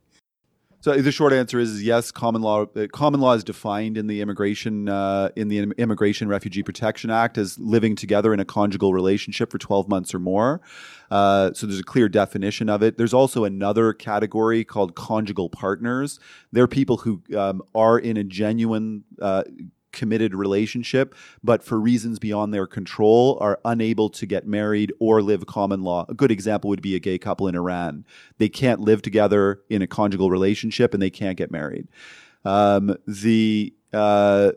so 0.86 0.96
the 1.02 1.12
short 1.12 1.34
answer 1.34 1.58
is, 1.58 1.82
yes. 1.82 2.12
Common 2.12 2.44
law, 2.44 2.68
uh, 2.76 2.86
common 2.94 3.20
law 3.20 3.34
is 3.34 3.44
defined 3.44 3.98
in 3.98 4.06
the 4.06 4.22
immigration 4.22 4.88
uh, 4.88 5.30
in 5.36 5.48
the 5.48 5.62
Immigration 5.80 6.28
Refugee 6.28 6.62
Protection 6.62 7.10
Act 7.10 7.40
as 7.40 7.58
living 7.58 7.96
together 7.96 8.36
in 8.36 8.40
a 8.40 8.46
conjugal 8.46 8.94
relationship 8.94 9.50
for 9.50 9.58
12 9.58 9.90
months 9.90 10.14
or 10.14 10.20
more. 10.20 10.62
Uh, 11.10 11.52
so 11.54 11.66
there's 11.66 11.80
a 11.80 11.84
clear 11.84 12.08
definition 12.08 12.70
of 12.70 12.84
it. 12.84 13.00
There's 13.00 13.16
also 13.16 13.46
another 13.46 13.94
category 13.94 14.64
called 14.64 14.94
conjugal 14.94 15.50
partners. 15.50 16.20
They're 16.52 16.68
people 16.68 16.98
who 16.98 17.24
um, 17.36 17.64
are 17.74 17.98
in 17.98 18.16
a 18.16 18.24
genuine 18.24 19.06
uh, 19.20 19.44
committed 19.96 20.36
relationship, 20.36 21.16
but 21.44 21.64
for 21.64 21.80
reasons 21.80 22.20
beyond 22.20 22.54
their 22.54 22.68
control 22.68 23.40
are 23.42 23.60
unable 23.66 24.10
to 24.12 24.28
get 24.28 24.46
married 24.46 24.94
or 25.00 25.24
live 25.24 25.48
common 25.48 25.82
law. 25.82 26.06
A 26.08 26.14
good 26.14 26.30
example 26.30 26.70
would 26.70 26.84
be 26.84 26.96
a 26.96 27.00
gay 27.00 27.18
couple 27.18 27.48
in 27.48 27.56
Iran. 27.56 28.06
They 28.38 28.50
can't 28.50 28.82
live 28.82 29.02
together 29.02 29.62
in 29.70 29.82
a 29.82 29.88
conjugal 29.88 30.30
relationship 30.30 30.94
and 30.94 31.02
they 31.02 31.10
can't 31.10 31.38
get 31.38 31.50
married. 31.50 31.88
Um, 32.44 32.96
the 33.08 33.74
uh, 33.92 34.52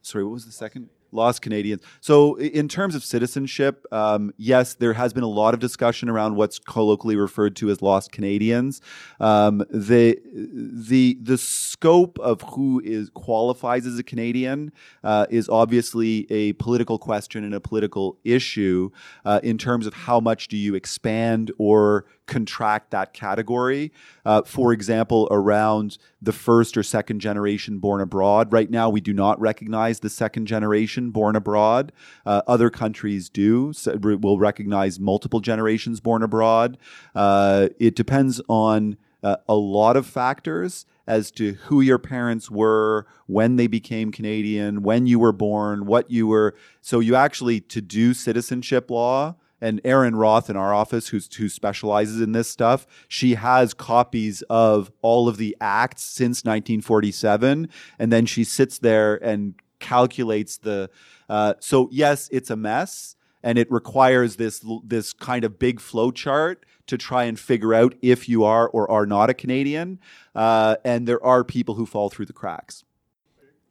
sorry, 0.00 0.24
what 0.24 0.32
was 0.32 0.46
the 0.46 0.52
second? 0.52 0.88
Lost 1.12 1.42
Canadians. 1.42 1.82
So, 2.00 2.34
in 2.36 2.68
terms 2.68 2.94
of 2.94 3.04
citizenship, 3.04 3.86
um, 3.92 4.32
yes, 4.36 4.74
there 4.74 4.94
has 4.94 5.12
been 5.12 5.22
a 5.22 5.28
lot 5.28 5.54
of 5.54 5.60
discussion 5.60 6.08
around 6.08 6.36
what's 6.36 6.58
colloquially 6.58 7.16
referred 7.16 7.54
to 7.56 7.70
as 7.70 7.82
lost 7.82 8.12
Canadians. 8.12 8.80
Um, 9.20 9.64
the 9.70 10.18
the 10.34 11.18
the 11.22 11.38
scope 11.38 12.18
of 12.18 12.42
who 12.42 12.80
is 12.84 13.10
qualifies 13.10 13.86
as 13.86 13.98
a 13.98 14.02
Canadian 14.02 14.72
uh, 15.04 15.26
is 15.30 15.48
obviously 15.48 16.26
a 16.30 16.54
political 16.54 16.98
question 16.98 17.44
and 17.44 17.54
a 17.54 17.60
political 17.60 18.18
issue 18.24 18.90
uh, 19.24 19.40
in 19.42 19.58
terms 19.58 19.86
of 19.86 19.94
how 19.94 20.20
much 20.20 20.48
do 20.48 20.56
you 20.56 20.74
expand 20.74 21.52
or 21.58 22.06
contract 22.26 22.90
that 22.90 23.12
category. 23.12 23.92
Uh, 24.24 24.42
for 24.42 24.72
example, 24.72 25.28
around 25.30 25.98
the 26.20 26.32
first 26.32 26.76
or 26.76 26.82
second 26.82 27.20
generation 27.20 27.78
born 27.78 28.00
abroad. 28.00 28.52
Right 28.52 28.70
now, 28.70 28.88
we 28.88 29.00
do 29.00 29.12
not 29.12 29.40
recognize 29.40 30.00
the 30.00 30.10
second 30.10 30.46
generation 30.46 31.10
born 31.10 31.36
abroad. 31.36 31.92
Uh, 32.24 32.42
other 32.46 32.70
countries 32.70 33.28
do. 33.28 33.72
So 33.72 33.96
will 33.96 34.38
recognize 34.38 35.00
multiple 35.00 35.40
generations 35.40 36.00
born 36.00 36.22
abroad. 36.22 36.78
Uh, 37.14 37.68
it 37.78 37.96
depends 37.96 38.40
on 38.48 38.96
uh, 39.22 39.36
a 39.48 39.54
lot 39.54 39.96
of 39.96 40.06
factors 40.06 40.86
as 41.06 41.30
to 41.32 41.54
who 41.64 41.80
your 41.80 41.98
parents 41.98 42.50
were, 42.50 43.06
when 43.26 43.56
they 43.56 43.66
became 43.66 44.12
Canadian, 44.12 44.82
when 44.82 45.06
you 45.06 45.18
were 45.18 45.32
born, 45.32 45.86
what 45.86 46.10
you 46.10 46.26
were. 46.28 46.54
So 46.80 47.00
you 47.00 47.16
actually 47.16 47.60
to 47.60 47.80
do 47.80 48.14
citizenship 48.14 48.90
law 48.90 49.34
and 49.62 49.80
Erin 49.84 50.16
Roth 50.16 50.50
in 50.50 50.56
our 50.56 50.74
office, 50.74 51.08
who's 51.08 51.32
who 51.34 51.48
specializes 51.48 52.20
in 52.20 52.32
this 52.32 52.50
stuff, 52.50 52.86
she 53.08 53.34
has 53.36 53.72
copies 53.72 54.42
of 54.50 54.90
all 55.00 55.28
of 55.28 55.36
the 55.38 55.56
acts 55.60 56.02
since 56.02 56.44
1947, 56.44 57.68
and 57.98 58.12
then 58.12 58.26
she 58.26 58.44
sits 58.44 58.78
there 58.78 59.14
and 59.24 59.54
calculates 59.78 60.58
the. 60.58 60.90
Uh, 61.28 61.54
so 61.60 61.88
yes, 61.92 62.28
it's 62.32 62.50
a 62.50 62.56
mess, 62.56 63.16
and 63.42 63.56
it 63.56 63.70
requires 63.70 64.36
this 64.36 64.64
this 64.84 65.12
kind 65.12 65.44
of 65.44 65.58
big 65.58 65.80
flow 65.80 66.10
chart 66.10 66.66
to 66.88 66.98
try 66.98 67.24
and 67.24 67.38
figure 67.38 67.72
out 67.72 67.94
if 68.02 68.28
you 68.28 68.44
are 68.44 68.68
or 68.68 68.90
are 68.90 69.06
not 69.06 69.30
a 69.30 69.34
Canadian. 69.34 70.00
Uh, 70.34 70.76
and 70.84 71.06
there 71.06 71.24
are 71.24 71.44
people 71.44 71.76
who 71.76 71.86
fall 71.86 72.10
through 72.10 72.26
the 72.26 72.32
cracks. 72.32 72.84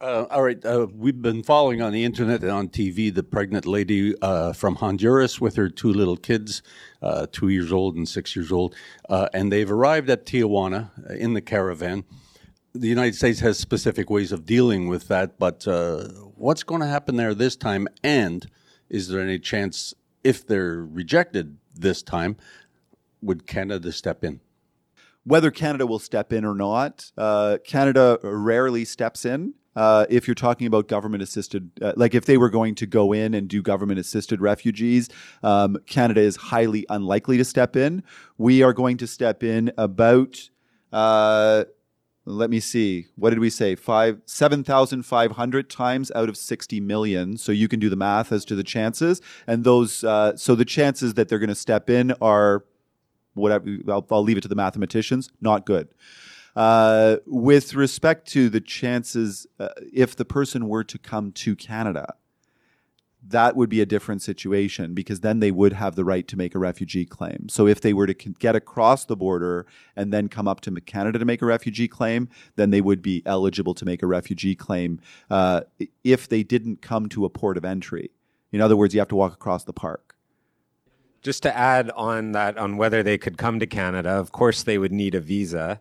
Uh, 0.01 0.25
all 0.31 0.41
right, 0.41 0.65
uh, 0.65 0.87
we've 0.95 1.21
been 1.21 1.43
following 1.43 1.79
on 1.79 1.93
the 1.93 2.03
internet 2.03 2.41
and 2.41 2.49
on 2.49 2.67
TV 2.67 3.13
the 3.13 3.21
pregnant 3.21 3.67
lady 3.67 4.15
uh, 4.23 4.51
from 4.51 4.73
Honduras 4.77 5.39
with 5.39 5.55
her 5.55 5.69
two 5.69 5.93
little 5.93 6.17
kids, 6.17 6.63
uh, 7.03 7.27
two 7.31 7.49
years 7.49 7.71
old 7.71 7.95
and 7.95 8.09
six 8.09 8.35
years 8.35 8.51
old, 8.51 8.73
uh, 9.09 9.29
and 9.31 9.51
they've 9.51 9.69
arrived 9.69 10.09
at 10.09 10.25
Tijuana 10.25 10.89
uh, 11.07 11.13
in 11.13 11.35
the 11.35 11.41
caravan. 11.41 12.03
The 12.73 12.87
United 12.87 13.13
States 13.13 13.41
has 13.41 13.59
specific 13.59 14.09
ways 14.09 14.31
of 14.31 14.43
dealing 14.43 14.87
with 14.87 15.07
that, 15.09 15.37
but 15.37 15.67
what's 16.35 16.63
going 16.63 16.81
to 16.81 16.87
happen 16.87 17.17
there 17.17 17.35
this 17.35 17.55
time? 17.55 17.87
And 18.03 18.47
is 18.89 19.07
there 19.07 19.21
any 19.21 19.37
chance, 19.37 19.93
if 20.23 20.47
they're 20.47 20.83
rejected 20.83 21.57
this 21.75 22.01
time, 22.01 22.37
would 23.21 23.45
Canada 23.45 23.91
step 23.91 24.23
in? 24.23 24.39
Whether 25.25 25.51
Canada 25.51 25.85
will 25.85 25.99
step 25.99 26.33
in 26.33 26.43
or 26.43 26.55
not, 26.55 27.11
Canada 27.65 28.17
rarely 28.23 28.83
steps 28.83 29.25
in. 29.25 29.53
Uh, 29.75 30.05
if 30.09 30.27
you're 30.27 30.35
talking 30.35 30.67
about 30.67 30.87
government 30.87 31.23
assisted, 31.23 31.71
uh, 31.81 31.93
like 31.95 32.13
if 32.13 32.25
they 32.25 32.37
were 32.37 32.49
going 32.49 32.75
to 32.75 32.85
go 32.85 33.13
in 33.13 33.33
and 33.33 33.47
do 33.47 33.61
government 33.61 33.99
assisted 33.99 34.41
refugees, 34.41 35.07
um, 35.43 35.77
Canada 35.87 36.19
is 36.19 36.35
highly 36.35 36.85
unlikely 36.89 37.37
to 37.37 37.45
step 37.45 37.75
in. 37.75 38.03
We 38.37 38.63
are 38.63 38.73
going 38.73 38.97
to 38.97 39.07
step 39.07 39.43
in 39.43 39.71
about. 39.77 40.49
Uh, 40.91 41.63
let 42.25 42.49
me 42.49 42.59
see. 42.59 43.07
What 43.15 43.31
did 43.31 43.39
we 43.39 43.49
say? 43.49 43.75
Five, 43.75 44.21
seven 44.25 44.63
thousand 44.63 45.03
five 45.03 45.31
hundred 45.31 45.69
times 45.69 46.11
out 46.13 46.29
of 46.29 46.35
sixty 46.37 46.79
million. 46.79 47.37
So 47.37 47.51
you 47.51 47.67
can 47.67 47.79
do 47.79 47.89
the 47.89 47.95
math 47.95 48.31
as 48.31 48.45
to 48.45 48.55
the 48.55 48.63
chances, 48.63 49.21
and 49.47 49.63
those. 49.63 50.03
Uh, 50.03 50.35
so 50.35 50.53
the 50.53 50.65
chances 50.65 51.13
that 51.15 51.29
they're 51.29 51.39
going 51.39 51.49
to 51.49 51.55
step 51.55 51.89
in 51.89 52.11
are, 52.21 52.65
whatever. 53.33 53.77
I'll, 53.87 54.05
I'll 54.11 54.21
leave 54.21 54.37
it 54.37 54.41
to 54.41 54.49
the 54.49 54.55
mathematicians. 54.55 55.31
Not 55.39 55.65
good. 55.65 55.87
Uh, 56.55 57.17
with 57.25 57.73
respect 57.73 58.27
to 58.29 58.49
the 58.49 58.61
chances, 58.61 59.47
uh, 59.59 59.69
if 59.93 60.15
the 60.15 60.25
person 60.25 60.67
were 60.67 60.83
to 60.83 60.97
come 60.97 61.31
to 61.31 61.55
Canada, 61.55 62.15
that 63.27 63.55
would 63.55 63.69
be 63.69 63.81
a 63.81 63.85
different 63.85 64.21
situation 64.21 64.93
because 64.93 65.19
then 65.19 65.39
they 65.39 65.51
would 65.51 65.73
have 65.73 65.95
the 65.95 66.03
right 66.03 66.27
to 66.27 66.35
make 66.35 66.55
a 66.55 66.59
refugee 66.59 67.05
claim. 67.05 67.47
So 67.49 67.67
if 67.67 67.79
they 67.79 67.93
were 67.93 68.07
to 68.07 68.13
get 68.13 68.55
across 68.55 69.05
the 69.05 69.15
border 69.15 69.67
and 69.95 70.11
then 70.11 70.27
come 70.27 70.47
up 70.47 70.61
to 70.61 70.71
Canada 70.81 71.19
to 71.19 71.25
make 71.25 71.41
a 71.41 71.45
refugee 71.45 71.87
claim, 71.87 72.29
then 72.55 72.71
they 72.71 72.81
would 72.81 73.01
be 73.01 73.21
eligible 73.25 73.75
to 73.75 73.85
make 73.85 74.01
a 74.01 74.07
refugee 74.07 74.55
claim 74.55 74.99
uh, 75.29 75.61
if 76.03 76.27
they 76.27 76.41
didn't 76.41 76.81
come 76.81 77.07
to 77.09 77.25
a 77.25 77.29
port 77.29 77.57
of 77.57 77.65
entry. 77.65 78.09
In 78.51 78.59
other 78.59 78.75
words, 78.75 78.93
you 78.93 78.99
have 78.99 79.09
to 79.09 79.15
walk 79.15 79.33
across 79.33 79.63
the 79.63 79.73
park. 79.73 80.15
Just 81.21 81.43
to 81.43 81.55
add 81.55 81.91
on 81.91 82.31
that, 82.31 82.57
on 82.57 82.77
whether 82.77 83.03
they 83.03 83.19
could 83.19 83.37
come 83.37 83.59
to 83.59 83.67
Canada, 83.67 84.09
of 84.09 84.31
course 84.31 84.63
they 84.63 84.79
would 84.79 84.91
need 84.91 85.13
a 85.13 85.19
visa. 85.19 85.79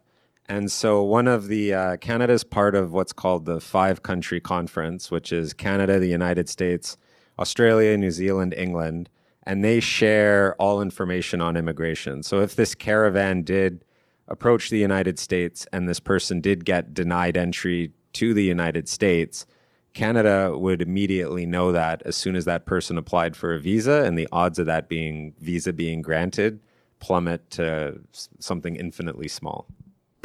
And 0.50 0.72
so, 0.72 1.00
one 1.04 1.28
of 1.28 1.46
the 1.46 1.72
uh, 1.72 1.96
Canada's 1.98 2.42
part 2.42 2.74
of 2.74 2.92
what's 2.92 3.12
called 3.12 3.44
the 3.44 3.60
Five 3.60 4.02
Country 4.02 4.40
Conference, 4.40 5.08
which 5.08 5.30
is 5.30 5.52
Canada, 5.52 6.00
the 6.00 6.08
United 6.08 6.48
States, 6.48 6.96
Australia, 7.38 7.96
New 7.96 8.10
Zealand, 8.10 8.52
England, 8.56 9.08
and 9.44 9.62
they 9.62 9.78
share 9.78 10.56
all 10.56 10.82
information 10.82 11.40
on 11.40 11.56
immigration. 11.56 12.24
So 12.24 12.40
if 12.40 12.56
this 12.56 12.74
caravan 12.74 13.44
did 13.44 13.84
approach 14.26 14.70
the 14.70 14.78
United 14.78 15.20
States 15.20 15.68
and 15.72 15.88
this 15.88 16.00
person 16.00 16.40
did 16.40 16.64
get 16.64 16.94
denied 16.94 17.36
entry 17.36 17.92
to 18.14 18.34
the 18.34 18.42
United 18.42 18.88
States, 18.88 19.46
Canada 19.94 20.58
would 20.58 20.82
immediately 20.82 21.46
know 21.46 21.70
that 21.70 22.02
as 22.04 22.16
soon 22.16 22.34
as 22.34 22.44
that 22.46 22.66
person 22.66 22.98
applied 22.98 23.36
for 23.36 23.54
a 23.54 23.60
visa, 23.60 24.02
and 24.02 24.18
the 24.18 24.26
odds 24.32 24.58
of 24.58 24.66
that 24.66 24.88
being 24.88 25.32
visa 25.38 25.72
being 25.72 26.02
granted 26.02 26.58
plummet 26.98 27.48
to 27.50 28.00
something 28.40 28.74
infinitely 28.74 29.28
small. 29.28 29.68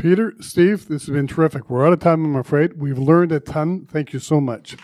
Peter, 0.06 0.36
Steve, 0.40 0.88
this 0.88 1.08
has 1.08 1.16
been 1.16 1.26
terrific. 1.26 1.68
We're 1.68 1.84
out 1.84 1.92
of 1.92 2.00
time, 2.00 2.24
I'm 2.24 2.36
afraid. 2.36 2.80
We've 2.80 3.00
learned 3.00 3.32
a 3.32 3.40
ton. 3.40 3.88
Thank 3.92 4.14
you 4.14 4.20
so 4.20 4.40
much. 4.40 4.78